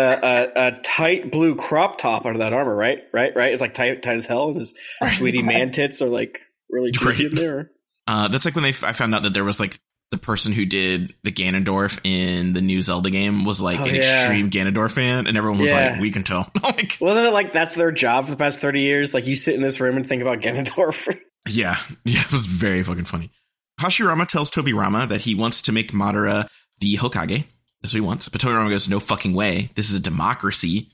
[0.56, 3.00] a, a tight blue crop top under that armor, right?
[3.12, 3.36] Right?
[3.36, 3.52] Right?
[3.52, 4.74] It's like tight, tight as hell, and his
[5.18, 6.40] sweetie man tits are like
[6.70, 7.34] really juicy Right.
[7.34, 7.72] in there.
[8.12, 9.80] Uh, that's like when they, I found out that there was like
[10.12, 13.96] the person who did the Ganondorf in the new Zelda game was like Oh, an
[13.96, 14.24] yeah.
[14.26, 15.92] extreme Ganondorf fan, and everyone was Yeah.
[15.92, 18.82] like, "We can tell." like, Wasn't it like that's their job for the past thirty
[18.82, 19.14] years?
[19.14, 21.18] Like you sit in this room and think about Ganondorf.
[21.48, 23.32] yeah, yeah, it was very fucking funny.
[23.80, 26.48] Hashirama tells Tobirama that he wants to make Madara
[26.80, 27.46] the Hokage.
[27.82, 28.28] That's what he wants.
[28.30, 29.70] But Tobirama goes, "No fucking way!
[29.76, 30.90] This is a democracy,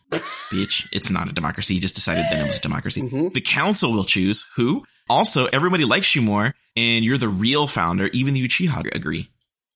[0.51, 0.87] bitch.
[0.93, 1.73] It's not a democracy.
[1.73, 3.01] He just decided then it was a democracy.
[3.01, 3.33] Mhm.
[3.33, 4.85] The council will choose who.
[5.09, 8.07] Also, everybody likes you more, and you're the real founder.
[8.13, 9.29] Even the Uchiha agree."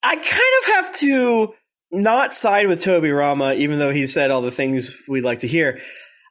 [0.04, 1.54] I kind of have to
[1.92, 5.80] not side with Tobirama, even though he said all the things we'd like to hear.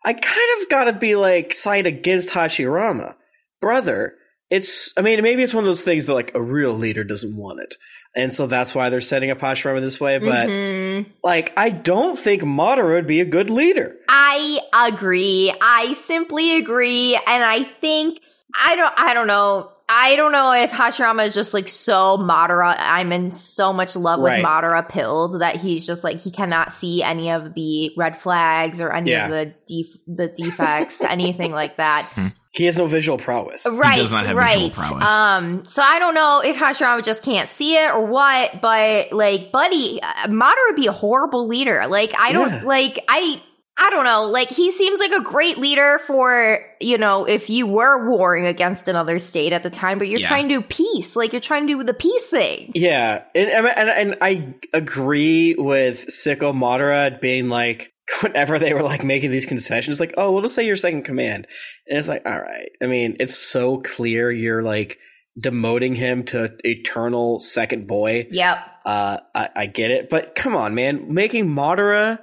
[0.05, 3.15] I kind of got to be like side against Hashirama,
[3.61, 4.15] brother.
[4.49, 7.37] It's, I mean, maybe it's one of those things that like a real leader doesn't
[7.37, 7.77] want it,
[8.17, 10.19] and so that's why they're setting up Hashirama this way.
[10.19, 11.07] But Mhm.
[11.23, 13.95] like, I don't think Madara would be a good leader.
[14.09, 15.53] I agree.
[15.61, 18.19] I simply agree, and I think
[18.59, 18.95] I don't.
[18.97, 19.73] I don't know.
[19.93, 22.77] I don't know if Hashirama is just like so Madara.
[22.79, 24.39] I'm in so much love Right.
[24.39, 28.81] with Madara pilled that he's just like he cannot see any of the red flags
[28.81, 29.25] or any Yeah.
[29.25, 32.09] of the def- the defects, anything like that.
[32.53, 33.67] He has no visual prowess.
[33.67, 34.55] Right, does not have right.
[34.55, 35.05] visual prowess.
[35.05, 39.51] Um, so I don't know if Hashirama just can't see it or what, but like,
[39.53, 41.87] buddy, uh, Madara would be a horrible leader.
[41.89, 42.63] Like, I don't Yeah.
[42.65, 43.41] like, I,
[43.83, 44.27] I don't know.
[44.27, 48.89] Like, he seems like a great leader for, you know, if you were warring against
[48.89, 50.29] another state at the time, but you're Yeah.
[50.29, 51.17] trying to do peace.
[51.17, 52.73] Like, you're trying to do the peace thing.
[52.75, 57.91] Yeah, and and, and I agree with Sicko Madara being like
[58.21, 61.47] whenever they were like making these concessions, like, oh, we'll just say your second command,
[61.89, 62.69] and it's like, all right.
[62.83, 64.99] I mean, it's so clear you're like
[65.43, 68.27] demoting him to eternal second boy.
[68.31, 68.59] Yep.
[68.85, 72.19] Uh, I, I get it, but come on, man, making Madara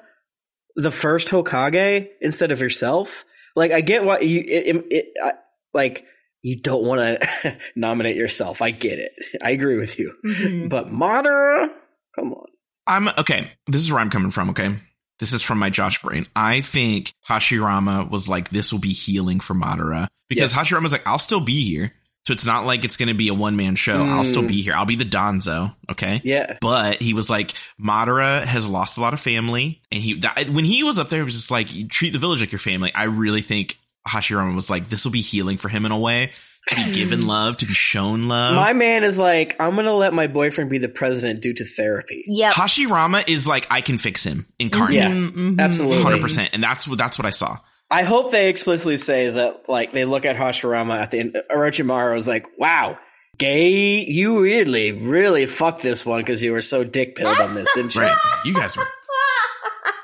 [0.77, 3.25] the first Hokage instead of yourself.
[3.55, 5.33] Like, I get what you it, it, it I,
[5.73, 6.05] like.
[6.43, 8.61] You don't want to nominate yourself.
[8.61, 9.11] I get it.
[9.43, 10.13] I agree with you.
[10.23, 10.69] Mhm.
[10.69, 11.67] But Madara,
[12.15, 12.45] come on.
[12.85, 13.49] I'm okay.
[13.65, 14.51] This is where I'm coming from.
[14.51, 14.73] Okay.
[15.19, 16.27] This is from my Josh brain.
[16.35, 20.69] I think Hashirama was like, this will be healing for Madara because Yes.
[20.69, 21.91] Hashirama's like, I'll still be here.
[22.27, 23.95] So it's not like it's going to be a one man show.
[24.03, 24.49] I'll still Mm.
[24.49, 24.73] be here.
[24.73, 25.73] I'll be the Danzo.
[25.89, 26.19] Okay.
[26.25, 26.57] Yeah.
[26.59, 29.81] But he was like, Madara has lost a lot of family.
[29.93, 32.41] And he, that, when he was up there, it was just like, treat the village
[32.41, 32.91] like your family.
[32.93, 36.31] I really think Hashirama was like, this will be healing for him in a way
[36.67, 38.55] to be given love, to be shown love.
[38.55, 41.63] My man is like, I'm going to let my boyfriend be the president due to
[41.63, 42.25] therapy.
[42.27, 44.95] Yeah, Hashirama is like, I can fix him incarnate.
[44.95, 45.59] Yeah, Mhm, mhm.
[45.61, 46.03] absolutely.
[46.03, 47.57] hundred percent, and that's what that's what I saw.
[47.89, 51.37] I hope they explicitly say that, like, they look at Hashirama at the end.
[51.49, 52.97] Orochimaru is like, wow,
[53.37, 57.69] gay, you really, really fucked this one because you were so dick pilled on this,
[57.73, 58.01] didn't you?
[58.01, 58.87] Right, you guys were.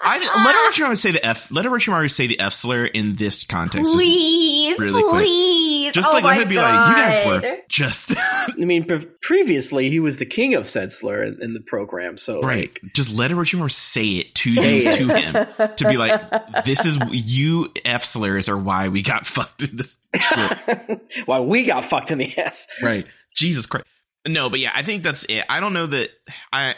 [0.05, 1.49] I let Orochimaru say the f.
[1.51, 3.91] Let Orochimaru say the f slur in this context.
[3.93, 5.23] Please, really quick.
[5.23, 5.93] please.
[5.93, 9.05] Just oh like my let him be like, you guys were just I mean, pre-
[9.21, 12.17] previously, he was the king of said slur in, in the program.
[12.17, 12.69] So, right.
[12.83, 14.93] like, Just let Orochimaru say it to Say you it.
[14.93, 16.21] to him to be like,
[16.65, 21.01] this is you f slurs are why we got fucked in this shit.
[21.25, 22.67] Why we got fucked in the ass.
[22.81, 23.05] Right.
[23.35, 23.85] Jesus Christ.
[24.27, 25.43] No, but yeah, I think that's it.
[25.49, 26.09] I don't know that
[26.51, 26.75] I.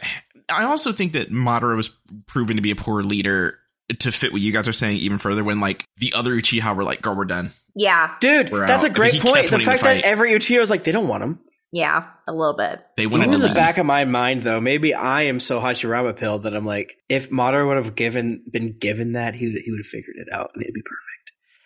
[0.50, 1.90] I also think that Madara was
[2.28, 3.58] proven to be a poor leader
[4.00, 5.44] to fit what you guys are saying even further.
[5.44, 8.90] When like the other Uchiha were like, "Girl, we're done." Yeah, Dude, We're that's out.
[8.90, 9.48] a great He kept point.
[9.48, 11.40] The winning the fact that every Uchiha was like, they don't want him.
[11.74, 12.82] yeah, a little bit.
[12.96, 13.56] They wanted Even in the leave.
[13.56, 17.30] back of my mind, though, maybe I am so Hashirama pilled that I'm like, if
[17.32, 20.52] Madara would have given been given that, he would, he would have figured it out
[20.54, 20.82] and it'd be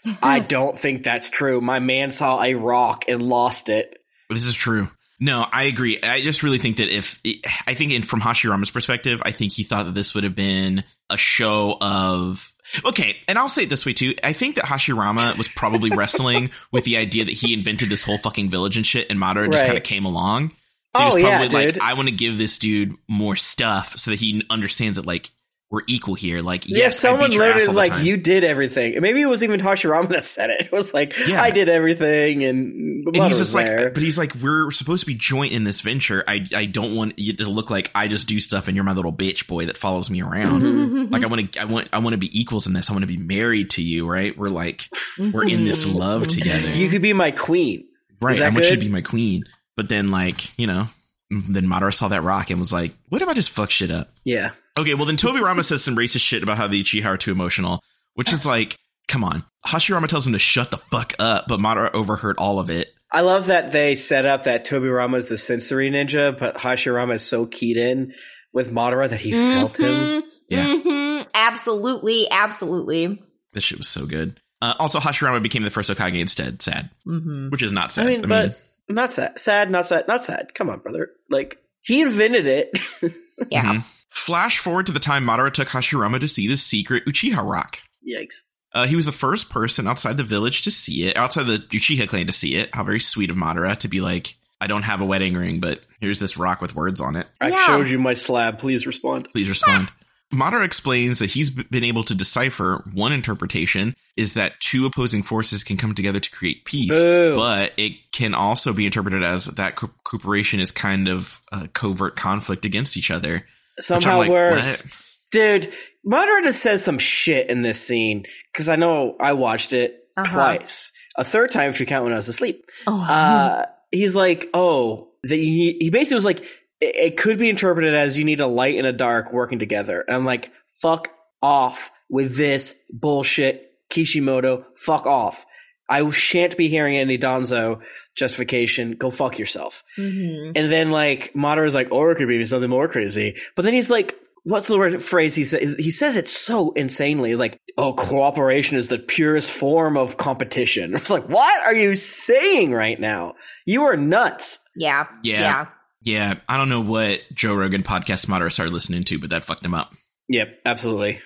[0.04, 0.20] perfect.
[0.24, 1.62] I don't think that's true.
[1.62, 3.98] My man saw a rock and lost it.
[4.32, 4.88] This is true.
[5.20, 6.02] No, I agree.
[6.02, 7.22] I just really think that if
[7.68, 10.84] I think in from Hashirama's perspective, I think he thought that this would have been
[11.10, 12.54] a show of
[12.86, 13.18] okay.
[13.28, 14.16] And I'll say it this way too.
[14.24, 18.18] I think that Hashirama was probably wrestling with the idea that he invented this whole
[18.18, 19.68] fucking village and shit, and Madara just Right.
[19.68, 20.50] kind of came along.
[20.50, 20.56] He
[20.96, 21.80] Oh, was yeah, like, dude.
[21.80, 25.30] I want to give this dude more stuff so that he understands that like
[25.72, 26.42] we're equal here.
[26.42, 28.06] Like, Yeah, yes, someone literally is like, time.
[28.06, 29.00] you did everything.
[29.02, 30.62] Maybe it was even Hashirama that said it.
[30.66, 31.42] It was like, Yeah.
[31.42, 35.14] I did everything and, and he's just like, but he's like, we're supposed to be
[35.14, 36.24] joint in this venture.
[36.28, 38.94] I I don't want you to look like I just do stuff and you're my
[38.94, 40.62] little bitch boy that follows me around.
[40.64, 41.14] Mm-hmm.
[41.14, 42.90] Like I want to, I want, I want to be equals in this.
[42.90, 44.36] I want to be married to you, right?
[44.36, 47.88] We're like, we're in this love together, you could be my queen.
[48.22, 48.42] right?
[48.42, 49.44] I want you to be my queen.
[49.78, 50.88] But then, like, you know,
[51.30, 54.10] then Madara saw that rock and was like, what if I just fuck shit up?
[54.26, 54.52] Yeah.
[54.78, 57.82] Okay, well then Tobirama says some racist shit about how the Uchiha are too emotional,
[58.14, 58.78] which is like,
[59.08, 59.44] come on.
[59.66, 62.90] Hashirama tells him to shut the fuck up, but Madara overheard all of it.
[63.12, 67.26] I love that they set up that Tobirama is the sensory ninja, but Hashirama is
[67.26, 68.14] so keyed in
[68.54, 70.24] with Madara that he felt him.
[70.48, 70.66] Yeah.
[70.68, 71.28] mhm.
[71.34, 73.22] absolutely, absolutely.
[73.54, 74.40] This shit was so good.
[74.62, 76.62] Uh, also, Hashirama became the first Hokage instead.
[76.62, 78.06] Sad, hmm which is not I sad.
[78.06, 79.40] mean, but not sad.
[79.40, 80.54] Sad, not sad, not sad.
[80.54, 81.10] Come on, brother.
[81.30, 82.72] Like, he invented it.
[83.50, 83.64] Yeah.
[83.64, 83.84] Mhm.
[84.10, 87.80] Flash forward to the time Madara took Hashirama to see the secret Uchiha rock.
[88.08, 88.36] Yikes.
[88.74, 92.08] Uh, he was the first person outside the village to see it, outside the Uchiha
[92.08, 92.70] clan to see it.
[92.74, 95.80] How very sweet of Madara to be like, I don't have a wedding ring, but
[96.02, 97.28] here's this rock with words on it.
[97.42, 97.66] I Yeah.
[97.66, 98.60] showed you my slab.
[98.60, 99.28] Please respond.
[99.32, 99.90] Please respond.
[100.32, 105.64] Madara explains that he's been able to decipher one interpretation is that two opposing forces
[105.64, 107.34] can come together to create peace, Boo.
[107.36, 112.16] but it can also be interpreted as that co- cooperation is kind of a covert
[112.16, 113.48] conflict against each other.
[113.88, 114.82] Which I'm Somehow like, worse.
[114.84, 114.96] what?
[115.32, 115.74] Dude,
[116.06, 120.34] Madara just says some shit in this scene because I know I watched it Uh-huh.
[120.34, 120.92] twice.
[121.18, 122.66] A third time if you count when I was asleep.
[122.88, 126.40] Oh, Uh, he's like, oh, that you he basically was like,
[126.82, 130.02] it, it could be interpreted as you need a light and a dark working together.
[130.08, 130.52] And I'm like,
[130.82, 131.10] fuck
[131.42, 134.66] off with this bullshit, Kishimoto.
[134.78, 135.46] Fuck off.
[135.90, 137.82] I shan't be hearing any Danzo
[138.16, 138.92] justification.
[138.94, 139.84] Go fuck yourself.
[139.98, 140.52] mhm.
[140.56, 143.38] And then like Madara's like, or it could be something more crazy.
[143.56, 145.76] But then he's like, what's the word phrase he says?
[145.78, 147.30] He says it so insanely.
[147.32, 150.94] He's like, oh, cooperation is the purest form of competition.
[150.96, 153.34] It's like, what are you saying right now?
[153.66, 154.60] You are nuts.
[154.76, 155.42] yeah, Yeah.
[155.42, 155.66] yeah.
[156.02, 159.66] Yeah, I don't know what Joe Rogan podcast Madara started listening to, but that fucked
[159.66, 159.92] him up.
[160.30, 161.20] Yep, absolutely.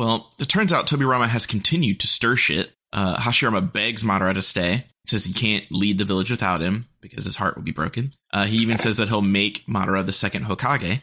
[0.00, 2.72] Well, it turns out Tobirama has continued to stir shit.
[2.92, 4.84] Uh, Hashirama begs Madara to stay.
[5.06, 8.12] Says he can't lead the village without him because his heart will be broken.
[8.32, 11.00] Uh, he even says that he'll make Madara the second Hokage.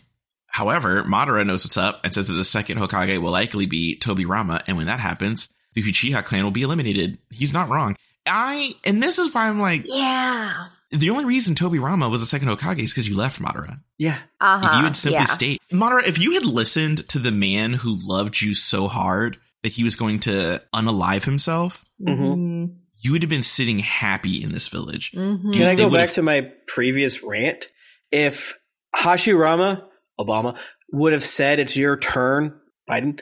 [0.47, 4.61] However, Madara knows what's up and says that the second Hokage will likely be Tobirama,
[4.67, 7.17] and when that happens, the Uchiha clan will be eliminated.
[7.31, 7.95] He's not wrong.
[8.27, 10.67] I and this is why I'm like Yeah.
[10.91, 13.79] the only reason Tobirama was the second Hokage is because you left Madara.
[13.97, 14.17] Yeah.
[14.39, 14.77] Uh If huh.
[14.77, 15.25] you had simply yeah.
[15.25, 19.71] stayed, Madara, if you had listened to the man who loved you so hard that
[19.73, 22.75] he was going to unalive himself, Mhm.
[23.01, 25.11] you would have been sitting happy in this village.
[25.13, 25.53] Mhm.
[25.53, 27.69] Can I go would've- back to my previous rant?
[28.11, 28.53] If
[28.95, 29.83] Hashirama,
[30.19, 30.57] Obama,
[30.91, 32.53] would have said it's your turn,
[32.89, 33.19] Biden,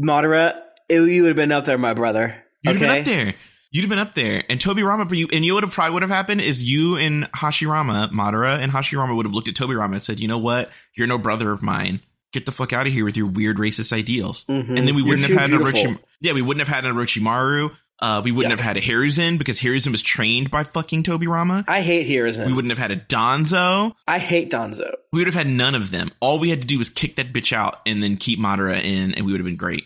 [0.00, 0.54] Madara,
[0.88, 2.36] it, you would have been up there, my brother.
[2.62, 2.84] You'd okay.
[2.86, 3.34] have been up there.
[3.70, 4.44] You'd have been up there.
[4.50, 8.10] And Tobirama, you, and you would have probably would have happened is you and Hashirama,
[8.12, 10.70] Madara and Hashirama would have looked at Tobirama and said, you know what?
[10.94, 12.00] You're no brother of mine.
[12.32, 14.44] Get the fuck out of here with your weird racist ideals.
[14.46, 14.78] Mhm.
[14.78, 15.92] And then we wouldn't too have had an beautiful.
[15.92, 15.98] Orochi.
[16.20, 17.70] Yeah, we wouldn't have had an Orochimaru.
[18.00, 18.56] Uh, we wouldn't Yeah.
[18.62, 21.64] have had a Hiruzen because Hiruzen was trained by fucking Tobirama.
[21.68, 22.46] I hate Hiruzen.
[22.46, 23.92] We wouldn't have had a Danzo.
[24.08, 24.90] I hate Danzo.
[25.12, 26.10] We would have had none of them.
[26.20, 29.12] All we had to do was kick that bitch out and then keep Madara in,
[29.12, 29.84] and we would have been great.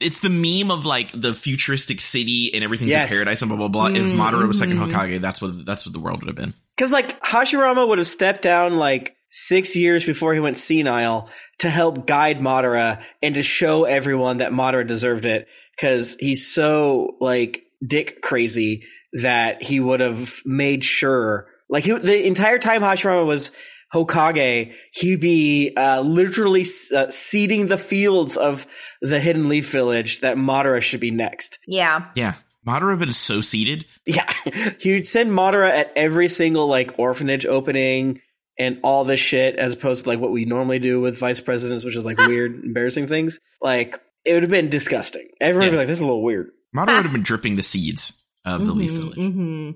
[0.00, 3.10] it's the meme of like the futuristic city and everything's Yes.
[3.10, 3.86] a paradise and blah blah blah.
[3.88, 4.90] If Mm, Madara was second mhm.
[4.90, 6.54] Hokage, that's what that's what the world would have been.
[6.76, 11.28] Because like Hashirama would have stepped down like six years before he went senile
[11.58, 15.48] to help guide Madara and to show everyone that Madara deserved it.
[15.76, 22.26] Because he's so like dick crazy that he would have made sure, like he, the
[22.26, 23.50] entire time Hashirama was
[23.92, 28.66] Hokage, he'd be uh, literally uh, seeding the fields of
[29.00, 31.58] the Hidden Leaf Village that Madara should be next.
[31.66, 32.06] Yeah.
[32.14, 32.34] Yeah,
[32.66, 33.86] Madara would been so seated.
[34.04, 34.30] Yeah,
[34.80, 38.20] he'd send Madara at every single like orphanage opening,
[38.58, 41.84] and all this shit as opposed to like what we normally do with vice presidents,
[41.84, 43.38] which is like weird, embarrassing things.
[43.60, 45.28] Like it would have been disgusting.
[45.40, 47.62] Everyone would be like, "This is a little weird." Madara would have been dripping the
[47.62, 48.12] seeds
[48.44, 49.14] of the Leaf Village.
[49.16, 49.70] hmm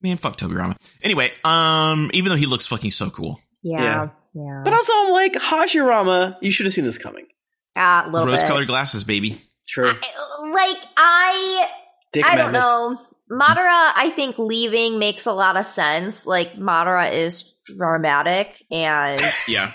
[0.00, 0.76] Man, fuck Tobirama.
[1.02, 3.82] Anyway, um, even though he looks fucking so cool, Yeah.
[3.82, 4.08] Yeah.
[4.34, 4.60] Yeah.
[4.64, 6.36] But also, I'm like Hashirama.
[6.40, 7.26] You should have seen this coming.
[7.74, 9.40] Ah, a little rose-colored glasses, baby.
[9.64, 11.68] Sure, I- like I
[12.12, 12.98] Dick I don't know.
[13.30, 16.24] Madara, I think leaving makes a lot of sense.
[16.26, 17.42] Like Madara is
[17.76, 19.72] dramatic and Yeah,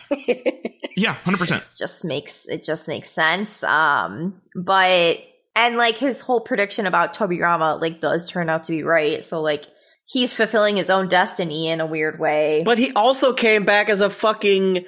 [0.96, 1.62] yeah, hundred percent.
[1.62, 3.64] it just makes it just makes sense.
[3.64, 5.18] Um but
[5.56, 9.24] and like his whole prediction about Tobirama like does turn out to be right.
[9.24, 9.66] So like
[10.06, 12.64] he's fulfilling his own destiny in a weird way.
[12.66, 14.86] But he also came back as a fucking.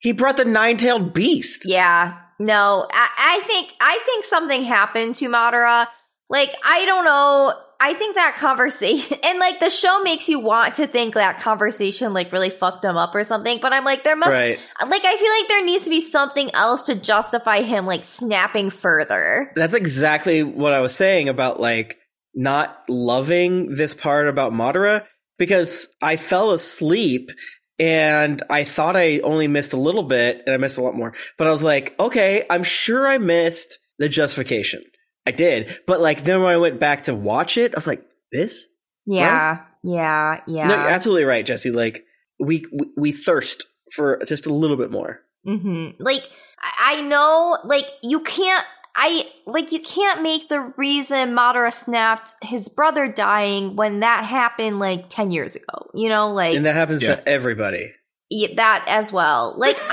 [0.00, 1.62] He brought the nine-tailed beast.
[1.64, 2.18] Yeah.
[2.38, 5.86] No, I, I think I think something happened to Madara.
[6.28, 7.54] Like I don't know.
[7.80, 12.12] I think that conversation and like the show makes you want to think that conversation
[12.12, 13.58] like really fucked him up or something.
[13.60, 14.58] But I'm like there must Right.
[14.86, 18.70] like I feel like there needs to be something else to justify him like snapping
[18.70, 19.52] further.
[19.54, 21.98] That's exactly what I was saying about like
[22.34, 25.04] not loving this part about Madara
[25.38, 27.30] because I fell asleep
[27.78, 31.14] and I thought I only missed a little bit and I missed a lot more.
[31.38, 34.82] But I was like, okay, I'm sure I missed the justification.
[35.26, 35.80] I did.
[35.86, 38.66] But like then when I went back to watch it, I was like, this?
[39.06, 39.60] Yeah.
[39.82, 40.40] Yeah.
[40.46, 40.66] Yeah.
[40.66, 41.70] No, you're absolutely right, Jessy.
[41.70, 42.04] Like
[42.38, 43.64] we we, we thirst
[43.94, 45.20] for just a little bit more.
[45.46, 46.02] Mm-hmm.
[46.02, 46.24] Like
[46.62, 48.64] I I know, like you can't.
[48.96, 54.78] I like you can't make the reason Madara snapped his brother dying when that happened
[54.78, 55.90] like ten years ago.
[55.94, 57.16] You know, like And that happens Yeah.
[57.16, 57.92] to everybody.
[58.30, 59.54] yeah, that as well.
[59.58, 59.76] Like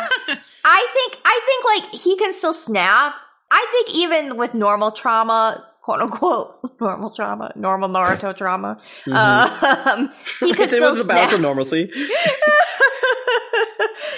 [0.63, 3.15] I think I think like he can still snap.
[3.53, 8.79] I think even with normal trauma, quote unquote, normal trauma, normal Naruto trauma,
[9.11, 11.33] um, he could still was snap.
[11.33, 11.91] of normalcy.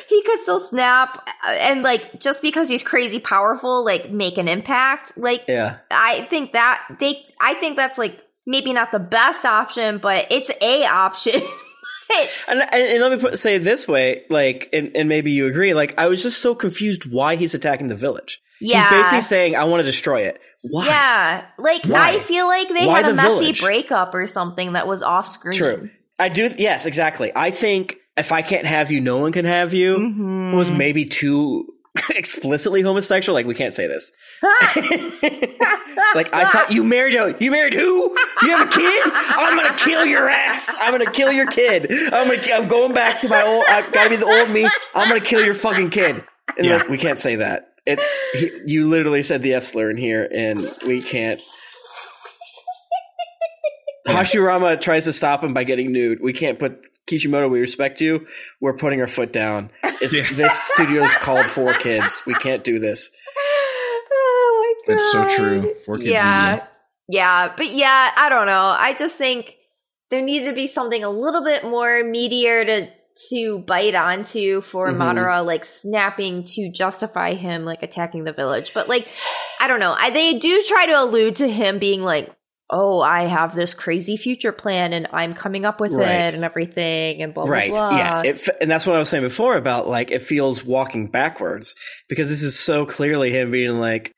[0.07, 4.47] he could still snap uh, and like just because he's crazy powerful like make an
[4.47, 5.77] impact like Yeah.
[5.91, 10.51] i think that they i think that's like maybe not the best option but it's
[10.61, 11.41] a option
[12.47, 15.47] And, and, and let me put, say it this way, like, and, and maybe you
[15.47, 18.41] agree, like, I was just so confused why he's attacking the village.
[18.61, 20.39] yeah He's basically saying, I want to destroy it.
[20.61, 20.85] Why?
[20.85, 22.11] yeah like Why?
[22.11, 23.61] i feel like they Why had a messy village?
[23.61, 25.89] breakup or something that was off screen True.
[26.17, 27.31] I do, yes, exactly.
[27.35, 30.55] I think if I can't have you, no one can have you Mhm.
[30.55, 31.67] was maybe too
[32.15, 33.33] explicitly homosexual.
[33.33, 34.11] Like, we can't say this.
[36.15, 38.15] like, I thought you married a, you married who?
[38.41, 39.03] You have a kid?
[39.13, 40.65] I'm gonna kill your ass.
[40.79, 41.91] I'm gonna kill your kid.
[42.13, 44.65] I'm gonna, I'm going back to my old, I've gotta be the old me.
[44.95, 46.23] I'm gonna kill your fucking kid.
[46.57, 46.77] And Yeah.
[46.77, 47.73] like, we can't say that.
[47.85, 48.03] It's,
[48.33, 51.39] he, you literally said the F slur in here and we can't.
[54.07, 56.19] Hashirama tries to stop him by getting nude.
[56.21, 57.47] We can't put Kishimoto.
[57.49, 58.25] We respect you.
[58.61, 59.69] We're putting our foot down.
[59.83, 60.25] It's, Yeah.
[60.33, 62.21] This studio's called for kids.
[62.25, 63.09] We can't do this.
[64.11, 65.75] oh my god That's so true.
[65.85, 66.69] For kids yeah media.
[67.09, 69.55] yeah but yeah i don't know i just think
[70.09, 72.87] there needed to be something a little bit more meatier to
[73.29, 74.97] to bite onto for Mhm.
[74.97, 79.07] Madara like snapping to justify him like attacking the village but like
[79.59, 82.33] i don't know I, they do try to allude to him being like
[82.69, 86.09] oh i have this crazy future plan and i'm coming up with Right.
[86.09, 87.71] it and everything and blah right.
[87.71, 88.21] blah blah Yeah.
[88.23, 91.75] It, f- and that's what I was saying before about like it feels walking backwards
[92.07, 94.13] because this is so clearly him being like,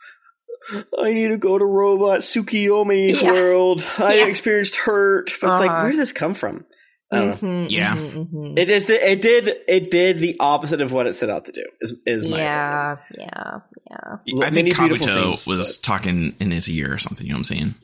[0.98, 3.32] I need to go to Robot Tsukiyomi Yeah.
[3.32, 3.86] world.
[3.98, 4.26] I Yeah.
[4.28, 5.32] experienced hurt.
[5.42, 5.82] But it's like, Uh-huh.
[5.82, 6.66] where did this come from?
[7.12, 7.48] I don't know.
[7.50, 7.96] Mhm, Yeah.
[7.96, 8.58] mhm, mhm.
[8.60, 8.90] It is.
[8.90, 9.48] It did.
[9.68, 11.64] It did the opposite of what it set out to do.
[11.82, 13.60] Is is my yeah yeah
[13.92, 17.26] yeah I Many think beautiful Kabuto scenes, was but- talking in his ear or something.
[17.28, 17.76] You know what I'm saying?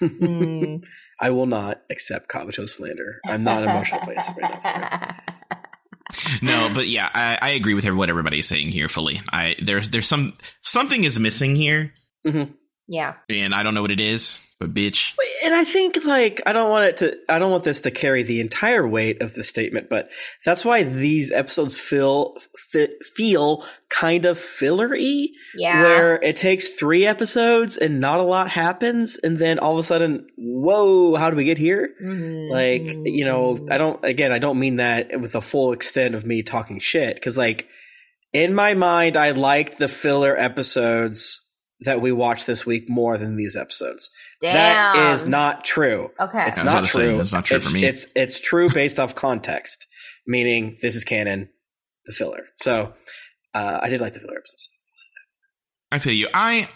[0.00, 0.84] Mm.
[1.20, 3.20] I will not accept Kabuto slander.
[3.26, 5.16] I'm not an emotional place right now.
[6.40, 9.20] No, but yeah, I, I agree with what everybody's saying here fully.
[9.32, 11.92] I there's there's some something is missing here,
[12.88, 15.12] yeah and I don't know what it is, but bitch,
[15.44, 18.22] And I think like I don't want it to I don't want this to carry
[18.22, 20.08] the entire weight of the statement, but
[20.44, 22.36] that's why these episodes feel
[22.72, 28.48] fi- feel kind of fillery yeah where it takes 3 episodes and not a lot
[28.50, 31.90] happens and then all of a sudden whoa, how do we get here?
[32.02, 33.66] Mhm, Like, you know.
[33.70, 37.20] I don't again, I don't mean that with the full extent of me talking shit
[37.22, 37.66] cuz like
[38.32, 41.40] in my mind I liked the filler episodes
[41.80, 44.08] that we watched this week more than these episodes.
[44.40, 45.14] That Damn.
[45.14, 46.10] is not true.
[46.18, 46.44] okay.
[46.48, 47.16] It's not about say, true.
[47.18, 47.84] that's not true it's, for me.
[47.84, 49.86] It's it's true based off context,
[50.26, 51.48] meaning this is canon,
[52.06, 52.44] the filler.
[52.56, 52.94] So
[53.54, 54.70] uh, I did like the filler episodes.
[55.92, 56.28] I feel you.
[56.32, 56.68] I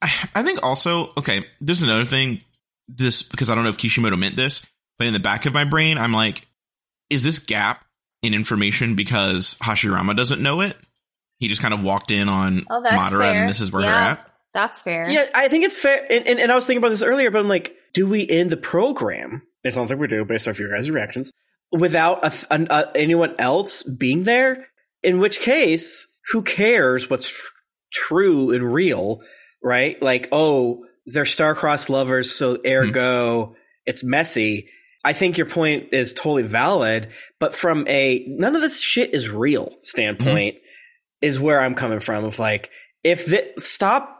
[0.00, 1.44] I I think also okay.
[1.60, 2.40] There's another thing.
[2.86, 4.64] This because I don't know if Kishimoto meant this,
[4.98, 6.46] but in the back of my brain, I'm like,
[7.08, 7.84] is this gap
[8.22, 10.76] in information because Hashirama doesn't know it.
[11.38, 13.34] He just kind of walked in on Oh, Madara fair.
[13.34, 13.92] and this is where Yeah.
[13.92, 14.30] her at.
[14.54, 15.10] That's fair.
[15.10, 16.06] Yeah, I think it's fair.
[16.08, 18.50] And, and, and I was thinking about this earlier, but I'm like, do we end
[18.50, 19.42] the program?
[19.64, 21.32] It sounds like we do, based off your guys' reactions,
[21.72, 24.68] without a, an, uh anyone else being there.
[25.02, 27.50] In which case, who cares what's f-
[27.92, 29.20] true and real,
[29.62, 30.00] right?
[30.00, 34.70] Like, oh, they're star-crossed lovers, so ergo, it's messy.
[35.04, 37.08] I think your point is totally valid,
[37.38, 40.56] but from a none of this shit is real standpoint,
[41.20, 42.24] is where I'm coming from.
[42.24, 42.70] Of like,
[43.02, 44.13] if the, stop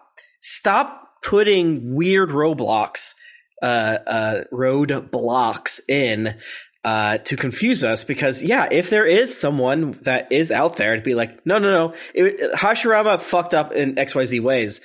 [0.45, 3.15] stop putting weird roadblocks,
[3.63, 6.39] uh, uh, road blocks in
[6.85, 8.05] uh, to confuse us.
[8.05, 11.71] Because yeah, if there is someone that is out there to be like, no, no,
[11.71, 14.81] no, it, Hashirama fucked up in X Y Z ways.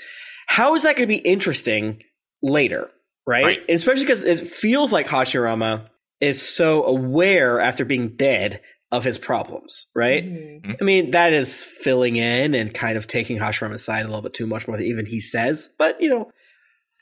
[0.47, 2.01] How is that going to be interesting
[2.41, 2.89] later,
[3.27, 3.43] right?
[3.43, 3.59] Right.
[3.67, 5.87] Especially because it feels like Hashirama
[6.21, 8.61] is so aware after being dead
[8.91, 10.23] of his problems, right?
[10.23, 10.77] Mhm.
[10.81, 14.33] I mean, that is filling in and kind of taking Hashirama's aside a little bit
[14.33, 15.69] too much more than even he says.
[15.77, 16.31] But, you know,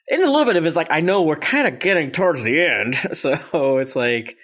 [0.10, 2.62] in a little bit of it's like, I know we're kind of getting towards the
[2.62, 2.96] end.
[3.16, 4.36] So it's like,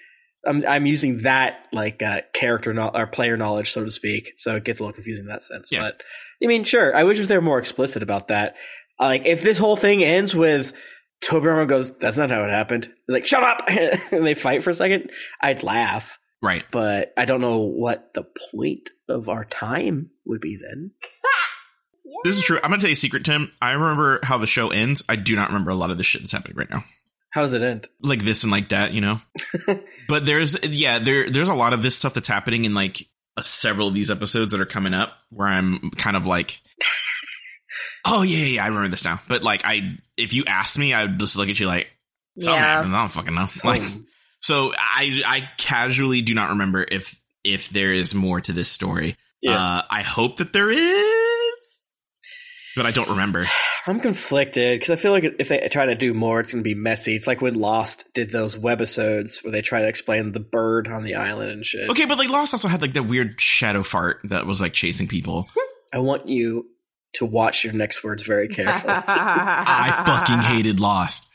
[0.46, 4.32] I'm, I'm using that like uh, character no- or player knowledge, so to speak.
[4.38, 5.68] So it gets a little confusing in that sense.
[5.70, 5.82] Yeah.
[5.82, 6.02] But
[6.42, 8.54] I mean, sure, I wish if they were more explicit about that.
[9.00, 10.72] Like, if this whole thing ends with
[11.24, 12.90] Tobirama goes, that's not how it happened.
[13.08, 13.64] Like, shut up!
[13.68, 15.10] and they fight for a second,
[15.40, 16.64] I'd laugh Right.
[16.70, 20.90] but I don't know what the point of our time would be then.
[22.22, 22.56] This is true.
[22.62, 23.50] I'm gonna tell you a secret, Tim.
[23.60, 25.02] I remember how the show ends.
[25.08, 26.80] I do not remember a lot of the shit that's happening right now.
[27.34, 27.86] How does it end?
[28.00, 29.20] Like this and like that, you know.
[30.08, 33.42] but there's yeah, there there's a lot of this stuff that's happening in like uh,
[33.42, 36.60] several of these episodes that are coming up where I'm kind of like,
[38.06, 39.20] oh yeah, yeah, yeah, I remember this now.
[39.28, 41.90] But like, I if you asked me, I'd just look at you like,
[42.38, 42.66] something Yeah.
[42.76, 42.94] happened.
[42.96, 43.46] I don't fucking know.
[43.64, 43.82] Like,
[44.44, 49.16] so I I casually do not remember if if there is more to this story.
[49.40, 49.52] Yeah.
[49.52, 51.86] Uh, I hope that there is,
[52.76, 53.46] but I don't remember.
[53.86, 56.68] I'm conflicted because I feel like if they try to do more, it's going to
[56.68, 57.16] be messy.
[57.16, 61.04] It's like when Lost did those webisodes where they try to explain the bird on
[61.04, 61.88] the island and shit.
[61.88, 65.08] Okay, but like Lost also had like that weird shadow fart that was like chasing
[65.08, 65.48] people.
[65.90, 66.66] I want you
[67.14, 68.92] to watch your next words very carefully.
[69.06, 71.28] I fucking hated Lost.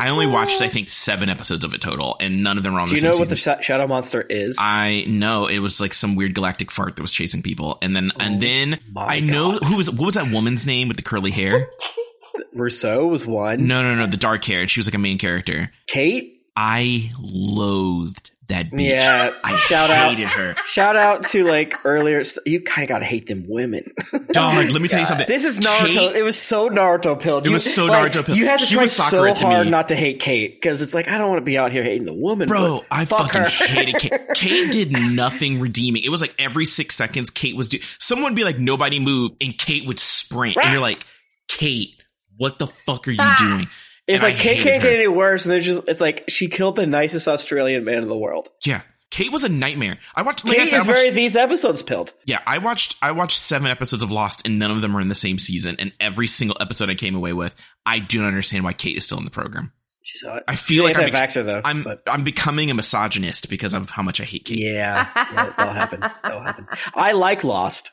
[0.00, 2.80] I only watched I think seven episodes of it total, and none of them were
[2.80, 2.88] on.
[2.88, 4.56] Do the you know what the sh- shadow monster is?
[4.58, 8.10] I know it was like some weird galactic fart that was chasing people, and then
[8.14, 11.30] Oh and then I know who was what was that woman's name with the curly
[11.30, 11.70] hair?
[12.54, 13.66] Rousseau was one.
[13.66, 14.66] No, no, no, the dark hair.
[14.66, 15.70] She was like a main character.
[15.86, 16.38] Kate.
[16.56, 18.90] I loathed that bitch.
[18.90, 19.32] Yeah.
[19.42, 20.10] I shout out.
[20.10, 20.54] hated her.
[20.66, 22.22] Shout out to like earlier.
[22.22, 23.90] St- you kind of gotta hate them women.
[24.32, 25.26] Dog, let me tell you something.
[25.26, 25.86] This is Naruto.
[25.86, 27.46] Kate- it was so Naruto pilled.
[27.46, 28.38] It was so like, Naruto pilled.
[28.38, 30.94] You had to She try was Sakura so hard not to hate Kate because it's
[30.94, 32.46] like I don't want to be out here hating the woman.
[32.46, 33.48] Bro, I fuck fucking her.
[33.48, 34.20] hated Kate.
[34.34, 36.02] Kate did nothing redeeming.
[36.02, 37.78] It was like every six seconds, Kate was do.
[37.98, 41.04] Someone would be like, "Nobody move," and Kate would sprint, and you're like,
[41.48, 41.90] "Kate,
[42.36, 43.36] what the fuck are you ah.
[43.38, 43.68] doing?"
[44.10, 44.88] It's And I like Kate can't her.
[44.90, 48.08] get any worse, and there's just it's like she killed the nicest Australian man in
[48.08, 48.48] the world.
[48.64, 49.98] Yeah, Kate was a nightmare.
[50.14, 50.44] I watched.
[50.44, 52.12] Like I Kate said, I is watched- very these episodes pilled.
[52.26, 52.96] yeah, I watched.
[53.02, 55.76] I watched seven episodes of Lost, and none of them are in the same season.
[55.78, 57.54] And every single episode I came away with,
[57.86, 59.72] I do not understand why Kate is still in the program.
[60.02, 60.44] She saw it.
[60.48, 61.60] I feel She's like I'm, anti-vaxxer though.
[61.64, 64.58] I'm but I'm becoming a misogynist because of how much I hate Kate.
[64.58, 66.00] yeah, yeah, that'll happen.
[66.00, 66.66] That'll happen.
[66.94, 67.90] I like Lost.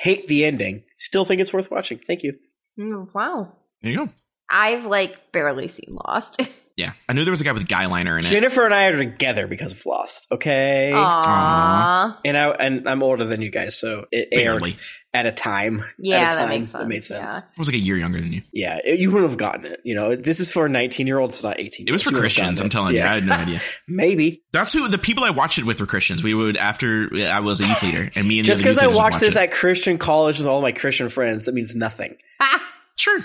[0.00, 0.84] Hate the ending.
[0.96, 1.98] Still think it's worth watching.
[1.98, 2.34] Thank you.
[2.78, 3.56] Mm, wow.
[3.82, 4.08] There you go.
[4.50, 6.40] I've like barely seen Lost.
[6.76, 8.28] Yeah, I knew there was a guy with guy liner in it.
[8.28, 10.26] Jennifer and I are together because of Lost.
[10.32, 10.92] Okay.
[10.94, 12.16] Aww.
[12.24, 14.78] and I and I'm older than you guys, so it aired Barely.
[15.12, 15.84] at a time.
[15.98, 16.82] Yeah, at a that time makes sense.
[16.82, 17.20] That made sense.
[17.32, 17.40] Yeah.
[17.44, 18.40] I was like a year younger than you.
[18.52, 19.80] Yeah, it- you wouldn't have gotten it.
[19.84, 21.86] You know, this is for 19 year olds, not 18.
[21.86, 22.62] It was for Christians.
[22.62, 22.72] I'm it.
[22.72, 23.60] telling you, I had no idea.
[23.86, 26.22] Maybe That's who the people I watched it with were Christians.
[26.22, 28.76] We would after I was a youth leader, and me and just the other because
[28.76, 29.40] youth I leaders would watched watch this it.
[29.40, 32.16] at Christian college with all my Christian friends, that means nothing.
[32.96, 33.20] sure.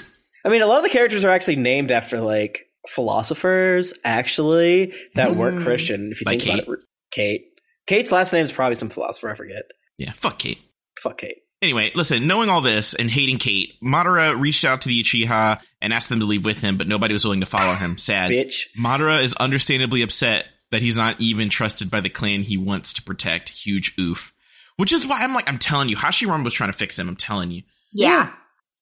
[0.45, 5.35] I mean, a lot of the characters are actually named after like philosophers, actually, that
[5.35, 5.63] weren't Mhm.
[5.65, 6.11] Christian.
[6.11, 6.79] If you Like think about it,
[7.11, 7.45] Kate.
[7.87, 9.29] Kate's last name is probably some philosopher.
[9.31, 9.63] I forget.
[9.97, 10.59] Yeah, fuck Kate.
[11.01, 11.37] Fuck Kate.
[11.61, 15.93] Anyway, listen, knowing all this and hating Kate, Madara reached out to the Uchiha and
[15.93, 17.97] asked them to leave with him, but nobody was willing to follow him.
[17.97, 18.31] Sad.
[18.31, 18.67] Bitch.
[18.77, 23.01] Madara is understandably upset that he's not even trusted by the clan he wants to
[23.03, 23.49] protect.
[23.49, 24.33] Huge oof.
[24.77, 27.07] Which is why I'm like, I'm telling you, Hashirama was trying to fix him.
[27.07, 27.63] I'm telling you.
[27.93, 28.31] Yeah.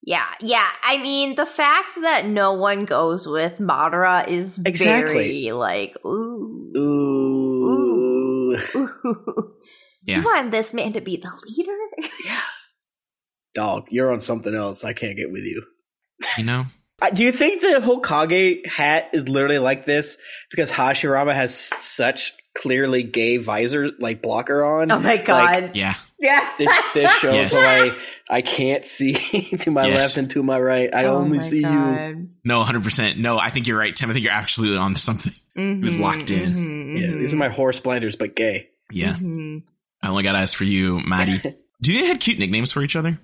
[0.05, 0.67] Yeah, yeah.
[0.83, 5.13] I mean, the fact that no one goes with Madara is Exactly.
[5.13, 6.73] very like, ooh.
[6.75, 8.57] Ooh.
[8.75, 9.53] ooh.
[10.05, 10.17] Yeah.
[10.17, 11.77] You want this man to be the leader?
[13.53, 14.83] Dog, you're on something else.
[14.83, 15.63] I can't get with you.
[16.37, 16.65] You know?
[17.13, 20.17] Do you think the Hokage hat is literally like this
[20.49, 24.91] because Hashirama has such clearly gay visor like blocker on.
[24.91, 25.71] Oh my god.
[25.75, 25.95] Yeah.
[26.19, 26.51] yeah.
[26.57, 27.53] This this shows Yes.
[27.53, 27.91] why
[28.29, 29.13] I can't see
[29.59, 29.95] to my Yes.
[29.95, 30.93] left and to my right.
[30.93, 32.29] I Oh only my see you.
[32.43, 33.17] No, 100%.
[33.17, 34.09] No, I think you're right, Tim.
[34.09, 35.33] I think you're absolutely on something.
[35.57, 36.53] Mhm, locked in.
[36.53, 38.69] mhm, Yeah, these are my horse blinders, but gay.
[38.91, 39.13] Yeah.
[39.13, 39.63] mhm.
[40.01, 41.39] I only got eyes for you, Maddie.
[41.81, 43.19] Do they had cute nicknames for each other?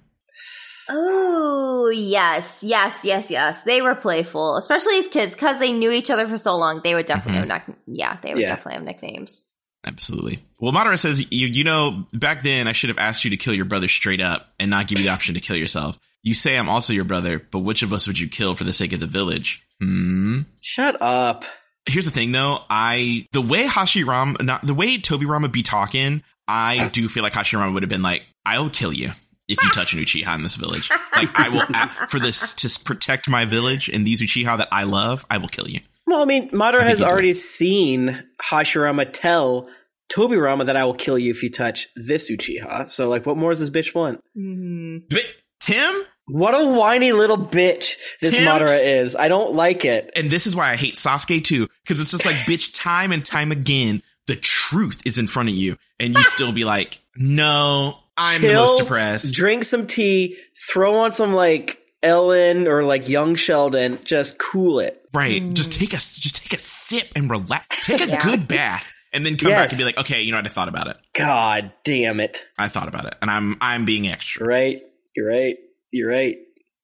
[1.90, 3.64] Oh, yes, yes, yes, yes.
[3.64, 6.82] They were playful, especially as kids, because they knew each other for so long.
[6.84, 8.50] They would definitely have, nick- yeah, they would Yeah.
[8.50, 9.46] definitely have nicknames.
[9.86, 10.44] Absolutely.
[10.60, 13.54] Well, Madara says, you, you know, back then I should have asked you to kill
[13.54, 15.98] your brother straight up and not give you the option to kill yourself.
[16.22, 18.74] You say I'm also your brother, but which of us would you kill for the
[18.74, 19.66] sake of the village?
[19.82, 20.42] Hmm.
[20.62, 21.46] Shut up.
[21.86, 26.90] Here's the thing though, I, the way Hashirama, not, the way Tobirama be talking, I
[26.90, 29.12] do feel like Hashirama would have been like, I'll kill you
[29.50, 30.90] if you touch an Uchiha in this village.
[31.16, 31.66] Like, I will,
[32.08, 35.68] for this, to protect my village and these Uchiha that I love, I will kill
[35.68, 35.82] you.
[36.08, 37.12] Well, I mean, Madara I has he did.
[37.12, 39.70] already seen Hashirama tell
[40.12, 42.90] Tobirama that I will kill you if you touch this Uchiha.
[42.90, 44.24] So, like, what more does this bitch want?
[44.38, 45.08] Mm-hmm.
[45.10, 46.04] But, Tim?
[46.28, 48.46] What a whiny little bitch this Tim?
[48.46, 49.16] Madara is.
[49.16, 50.12] I don't like it.
[50.16, 53.26] and this is why I hate Sasuke too, because it's just like, bitch, time and
[53.26, 57.98] time again, the truth is in front of you, and you still be like, no,
[58.20, 59.34] I'm the most depressed.
[59.34, 60.38] Drink some tea,
[60.72, 64.00] throw on some, like, Ellen or, like, Young Sheldon.
[64.04, 64.96] Just cool it.
[65.14, 65.42] right?
[65.54, 67.86] Just take a just take a sip and relax.
[67.86, 68.24] Take a Yeah.
[68.24, 69.58] good bath, and then come Yes.
[69.60, 70.46] back and be like, okay, you know what?
[70.46, 70.98] I thought about it.
[71.16, 72.46] God damn it.
[72.60, 74.46] I thought about it, and I'm I'm being extra.
[74.46, 74.82] Right?
[75.16, 75.58] You're right.
[75.92, 76.38] You're right.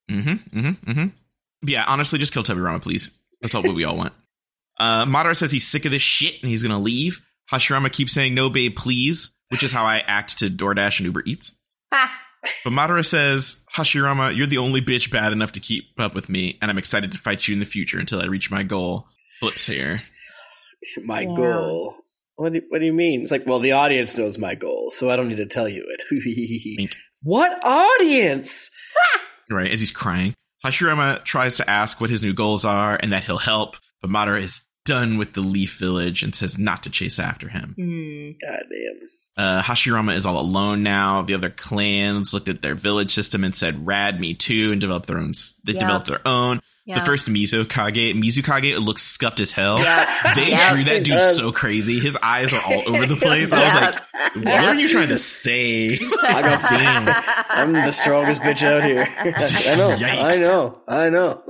[0.10, 0.60] Mm-hmm.
[0.60, 0.92] Mm-hmm.
[0.92, 1.08] Mm-hmm.
[1.70, 3.12] Yeah, honestly, just kill Tobirama, please.
[3.42, 4.14] That's all what we all want.
[4.78, 7.22] Uh, Madara says he's sick of this shit and he's gonna leave.
[7.50, 11.24] Hashirama keeps saying no, babe, please, which is how I act to DoorDash and Uber
[11.26, 11.54] Eats.
[11.92, 16.58] But Madara says, Hashirama, you're the only bitch bad enough to keep up with me,
[16.62, 19.08] and I'm excited to fight you in the future until I reach my goal.
[19.40, 20.04] Flips here.
[21.06, 21.36] My Yeah.
[21.36, 21.96] goal.
[22.36, 23.22] What do, what do you mean?
[23.22, 25.86] It's like, well, the audience knows my goal, so I don't need to tell you
[25.88, 26.90] it.
[27.24, 28.70] What audience?
[29.50, 30.34] Right, as he's crying.
[30.66, 34.42] Hashirama tries to ask what his new goals are and that he'll help, but Madara
[34.42, 37.76] is done with the Leaf Village and says not to chase after him.
[37.80, 38.36] Mm.
[38.42, 39.10] God damn.
[39.38, 41.22] Uh, Hashirama is all alone now.
[41.22, 45.08] The other clans looked at their village system and said, "Rad, me too," and developed
[45.08, 45.34] their own.
[45.64, 45.80] They Yeah.
[45.80, 46.62] developed their own.
[46.88, 47.00] Yeah.
[47.00, 49.80] The first Mizukage, Mizukage looks scuffed as hell.
[49.80, 50.08] Yep.
[50.36, 50.74] They Yep.
[50.74, 51.38] drew that dude does.
[51.38, 52.00] so crazy.
[52.00, 53.52] His eyes are all over the place.
[53.52, 53.96] I was like,
[54.36, 54.64] "What Yep.
[54.64, 57.24] are you trying to say?" I got Damn.
[57.50, 59.08] I'm the strongest bitch out here.
[59.20, 59.96] I know.
[59.98, 60.22] Yikes.
[60.22, 60.82] I know.
[60.88, 61.44] I know.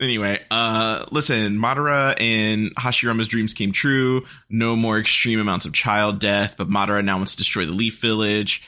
[0.00, 4.24] Anyway, uh, listen, Madara and Hashirama's dreams came true.
[4.50, 8.00] No more extreme amounts of child death, but Madara now wants to destroy the Leaf
[8.02, 8.62] Village.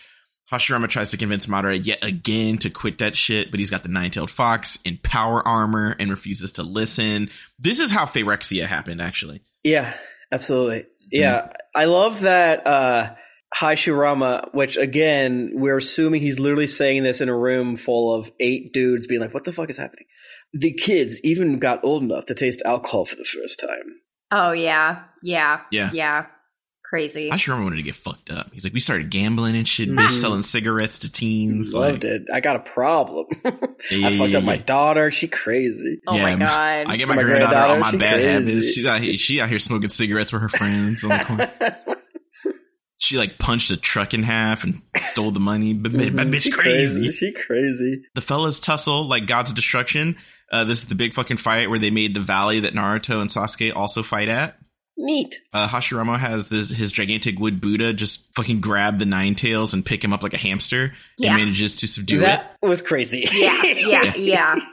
[0.52, 3.88] Hashirama tries to convince Madara yet again to quit that shit, but he's got the
[3.88, 7.30] nine-tailed fox in power armor and refuses to listen.
[7.58, 9.40] This is how Phyrexia happened, actually.
[9.64, 9.92] Yeah,
[10.30, 10.84] absolutely.
[11.10, 13.14] Yeah, I love that uh
[13.54, 18.72] Hashirama, which again, we're assuming he's literally saying this in a room full of eight
[18.72, 20.06] dudes being like, what the fuck is happening?
[20.52, 24.00] The kids even got old enough to taste alcohol for the first time.
[24.30, 25.90] Oh yeah, yeah, Yeah.
[25.92, 26.26] yeah.
[26.88, 27.30] Crazy.
[27.30, 28.50] Hashirama wanted to get fucked up.
[28.52, 30.20] He's like, we started gambling and shit, bitch, Mhm.
[30.20, 31.74] selling cigarettes to teens.
[31.74, 32.22] Loved like, it.
[32.32, 33.26] I got a problem.
[33.44, 33.50] Yeah,
[34.08, 35.10] I fucked yeah, up my daughter.
[35.10, 36.00] She crazy.
[36.06, 36.86] oh Yeah, my I'm- god.
[36.86, 38.28] I get my, My granddaughter all granddaughter, my bad crazy.
[38.52, 38.72] habits.
[38.72, 39.16] She's out here.
[39.18, 41.50] She out here smoking cigarettes with her friends on the corner.
[42.98, 45.74] she like punched a truck in half and stole the money.
[45.74, 46.32] But my Mhm.
[46.32, 47.10] bitch She crazy.
[47.10, 48.02] She crazy.
[48.14, 50.16] The fellas tussle like gods of destruction.
[50.52, 53.28] Uh, this is the big fucking fight where they made the valley that Naruto and
[53.28, 54.56] Sasuke also fight at.
[54.98, 55.38] Neat.
[55.52, 59.84] Uh, Hashirama has this his gigantic wood Buddha just fucking grab the nine tails and
[59.84, 61.30] pick him up like a hamster Yeah.
[61.32, 62.20] and manages to subdue it.
[62.22, 63.28] that was crazy.
[63.32, 64.56] yeah, yeah, yeah.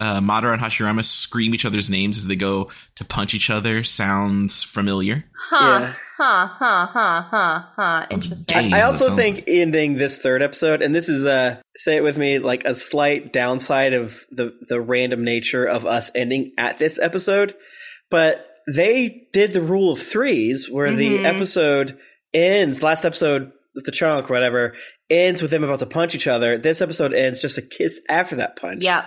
[0.00, 3.82] Uh, Madara and Hashirama scream each other's names as they go to punch each other.
[3.82, 5.24] Sounds familiar.
[5.36, 5.94] Huh, Yeah.
[6.16, 8.06] huh, huh, huh, huh, huh.
[8.08, 8.44] Interesting.
[8.70, 8.76] gay.
[8.76, 12.16] I also sounds think ending this third episode, and this is uh say it with
[12.16, 17.00] me, like a slight downside of the the random nature of us ending at this
[17.00, 17.56] episode,
[18.08, 18.44] but
[18.74, 21.24] they did the rule of threes where the Mhm.
[21.24, 21.98] episode
[22.34, 24.74] ends, last episode with the chunk or whatever,
[25.10, 26.58] ends with them about to punch each other.
[26.58, 28.82] This episode ends just a kiss after that punch.
[28.82, 29.04] Yep.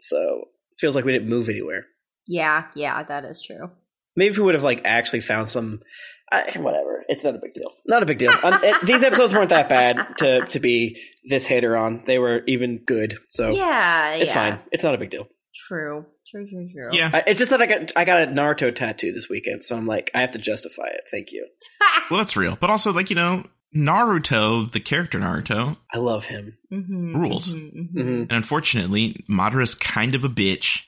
[0.00, 0.44] So
[0.78, 1.86] feels like we didn't move anywhere.
[2.26, 3.70] Yeah, yeah, that is true.
[4.16, 5.80] Maybe if we would have like actually found some,
[6.56, 7.04] whatever.
[7.08, 7.72] It's not a big deal.
[7.86, 8.32] Not a big deal.
[8.42, 12.02] Um, it- these episodes weren't that bad to to be this hater on.
[12.04, 13.18] They were even good.
[13.28, 14.34] So yeah, it's yeah.
[14.34, 14.60] fine.
[14.72, 15.28] It's not a big deal.
[15.68, 16.04] True.
[16.30, 16.90] True, true, true.
[16.92, 17.10] Yeah.
[17.12, 19.86] I, it's just that I got I got a Naruto tattoo this weekend, so I'm
[19.86, 21.02] like I have to justify it.
[21.10, 21.46] Thank you.
[22.10, 22.56] Well, that's real.
[22.58, 23.44] But also, like, you know,
[23.76, 26.56] Naruto, the character Naruto, I love him.
[26.72, 27.52] Mhm, Rules.
[27.52, 27.90] mhm, mhm.
[27.92, 30.84] hmm and unfortunately, Madara's kind of a bitch.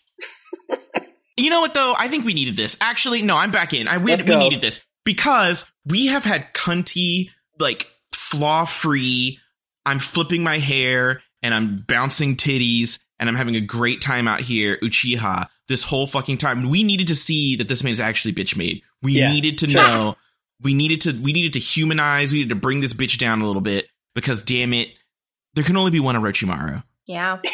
[1.37, 1.95] you know what, though?
[1.99, 2.75] I think we needed this.
[2.81, 3.87] Actually, no, I'm back in.
[3.87, 9.39] I we, we needed this because we have had cunty, like flaw free.
[9.85, 14.41] I'm flipping my hair and I'm bouncing titties and I'm having a great time out
[14.41, 16.69] here, Uchiha, this whole fucking time.
[16.69, 18.83] We needed to see that this man is actually bitch made.
[19.03, 19.81] We Yeah, needed to sure.
[19.81, 20.17] know.
[20.63, 23.47] We needed to we needed to humanize, we needed to bring this bitch down a
[23.47, 24.89] little bit because damn it,
[25.55, 26.83] there can only be one Orochimaru.
[27.07, 27.39] Yeah.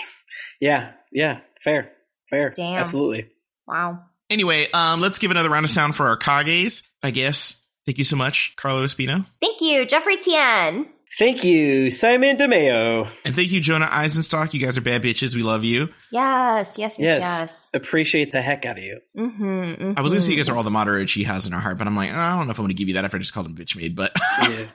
[0.58, 1.92] Yeah, yeah, fair,
[2.30, 2.78] fair, Damn.
[2.78, 3.28] absolutely.
[3.66, 4.04] Wow.
[4.30, 7.62] Anyway, um, let's give another round of sound for our Kages, I guess.
[7.84, 9.26] Thank you so much, Carlo Espino.
[9.42, 10.88] Thank you, Jeffrey Tien.
[11.18, 13.08] Thank you, Simon DeMeo.
[13.24, 14.52] And thank you, Jonah Eisenstock.
[14.52, 15.34] You guys are bad bitches.
[15.34, 15.88] We love you.
[16.10, 17.70] Yes, yes, yes, Yes, yes.
[17.72, 19.00] appreciate the heck out of you.
[19.16, 19.92] Mm-hmm, mm-hmm.
[19.96, 21.60] I was going to say you guys are all the moderate she has in her
[21.60, 23.04] heart, but I'm like, oh, I don't know if I'm going to give you that
[23.06, 23.96] if I just called him bitch made.
[23.96, 24.12] But
[24.42, 24.66] Yeah.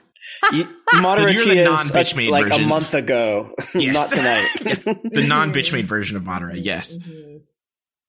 [0.52, 0.68] You,
[1.00, 2.64] Moderate You're the non-bitch uh, a- made like version.
[2.64, 3.94] a month ago, Yes.
[3.94, 4.48] not tonight.
[5.12, 6.96] the non bitch made version of moderate, yes.
[6.98, 7.31] Mm-hmm.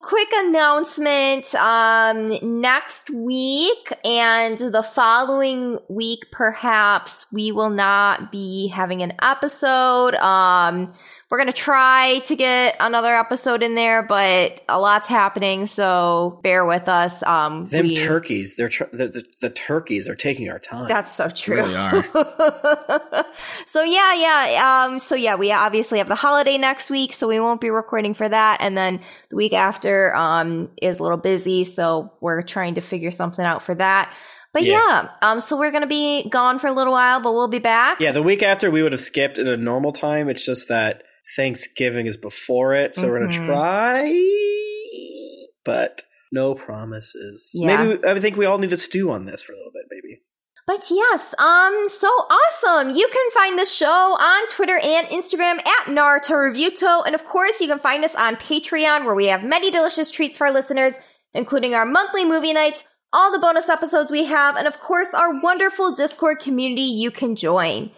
[0.04, 9.02] Quick announcement um next week and the following week perhaps we will not be having
[9.02, 10.16] an episode.
[10.16, 10.92] Um
[11.34, 16.40] we're going to try to get another episode in there but a lot's happening so
[16.44, 20.52] bear with us um Them we- turkeys, they're tr- the, the, the turkeys are taking
[20.52, 20.88] our time.
[20.88, 21.56] That's so true.
[21.56, 22.04] really are.
[23.66, 24.86] so yeah, yeah.
[24.86, 28.14] Um, so yeah, we obviously have the holiday next week, so we won't be recording
[28.14, 28.60] for that.
[28.62, 33.10] And then the week after um is a little busy, so we're trying to figure
[33.12, 34.14] something out for that.
[34.54, 34.78] But Yeah.
[34.78, 38.00] yeah, um, so we're gonna be gone for a little while, but we'll be back.
[38.00, 40.30] yeah, the week after we would have skipped at a normal time.
[40.30, 41.02] It's just that
[41.36, 43.32] Thanksgiving is before it, so we're Mhm.
[43.38, 44.22] gonna try,
[45.66, 47.50] but no promises.
[47.54, 47.84] Yeah.
[47.84, 50.22] Maybe I think we all need to stew on this for a little bit, maybe.
[50.66, 52.92] But yes, um, so awesome.
[52.92, 57.06] You can find the show on Twitter and Instagram at Naruto Reviewto.
[57.06, 60.38] And of course, you can find us on Patreon where we have many delicious treats
[60.38, 60.94] for our listeners,
[61.34, 65.40] including our monthly movie nights, all the bonus episodes we have, and of course, our
[65.42, 67.92] wonderful Discord community you can join.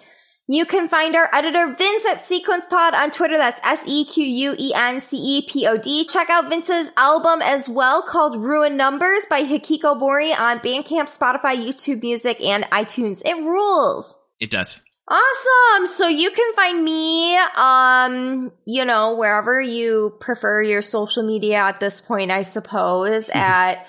[0.48, 3.36] You can find our editor Vince at Sequence Pod on Twitter.
[3.38, 6.06] That's S E Q U E N C E P O D.
[6.06, 11.56] Check out Vince's album as well called Ruin Numbers by Hikiko Mori on Bandcamp, Spotify,
[11.56, 13.24] YouTube Music, and iTunes.
[13.26, 14.16] It rules.
[14.40, 14.82] It does.
[15.08, 15.88] Awesome.
[15.88, 21.80] So you can find me, um, you know, wherever you prefer your social media at
[21.80, 23.86] this point, I suppose, at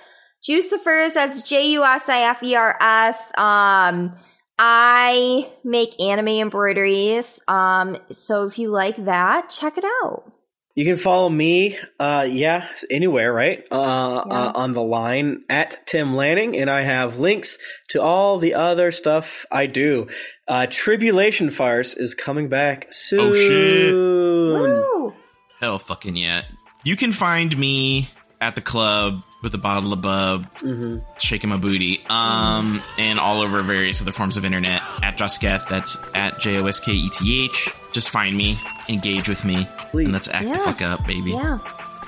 [0.49, 1.15] Jusifers.
[1.15, 3.33] That's J U S I F E R S.
[3.37, 4.17] Um,
[4.59, 7.41] I make anime embroideries.
[7.47, 10.33] Um, so if you like that, check it out.
[10.75, 13.67] You can follow me, uh, yeah, anywhere, right?
[13.71, 14.33] Uh, Yeah.
[14.35, 17.57] uh, on the line at Tim Lanning, and I have links
[17.89, 20.09] to all the other stuff I do.
[20.47, 23.21] Uh, Tribulation Farce is coming back soon.
[23.21, 23.95] Oh, shit.
[23.95, 25.15] Woo!
[25.61, 26.43] Hell fucking yeah.
[26.85, 28.11] You can find me
[28.43, 31.03] at the club with a bottle of bub, Mhm.
[31.19, 35.69] shaking my booty, um, and all over various other forms of internet at Josketh.
[35.69, 37.69] That's at J O S K E T H.
[37.93, 38.59] Just find me,
[38.89, 40.05] engage with me, Please.
[40.07, 41.31] and let's act the fuck up, baby.
[41.31, 41.59] Yeah.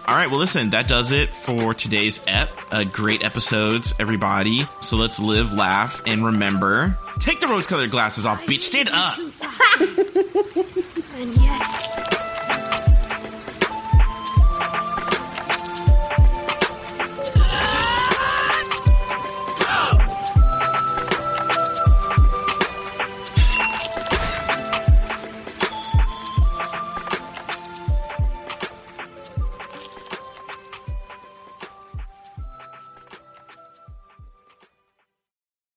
[0.09, 2.51] All right, well, listen, that does it for today's ep.
[2.73, 4.66] Uh, great episodes, everybody.
[4.81, 8.62] So let's live, laugh, and remember take the rose colored glasses off, bitch.
[8.62, 9.16] Stand up.
[11.16, 11.88] and yet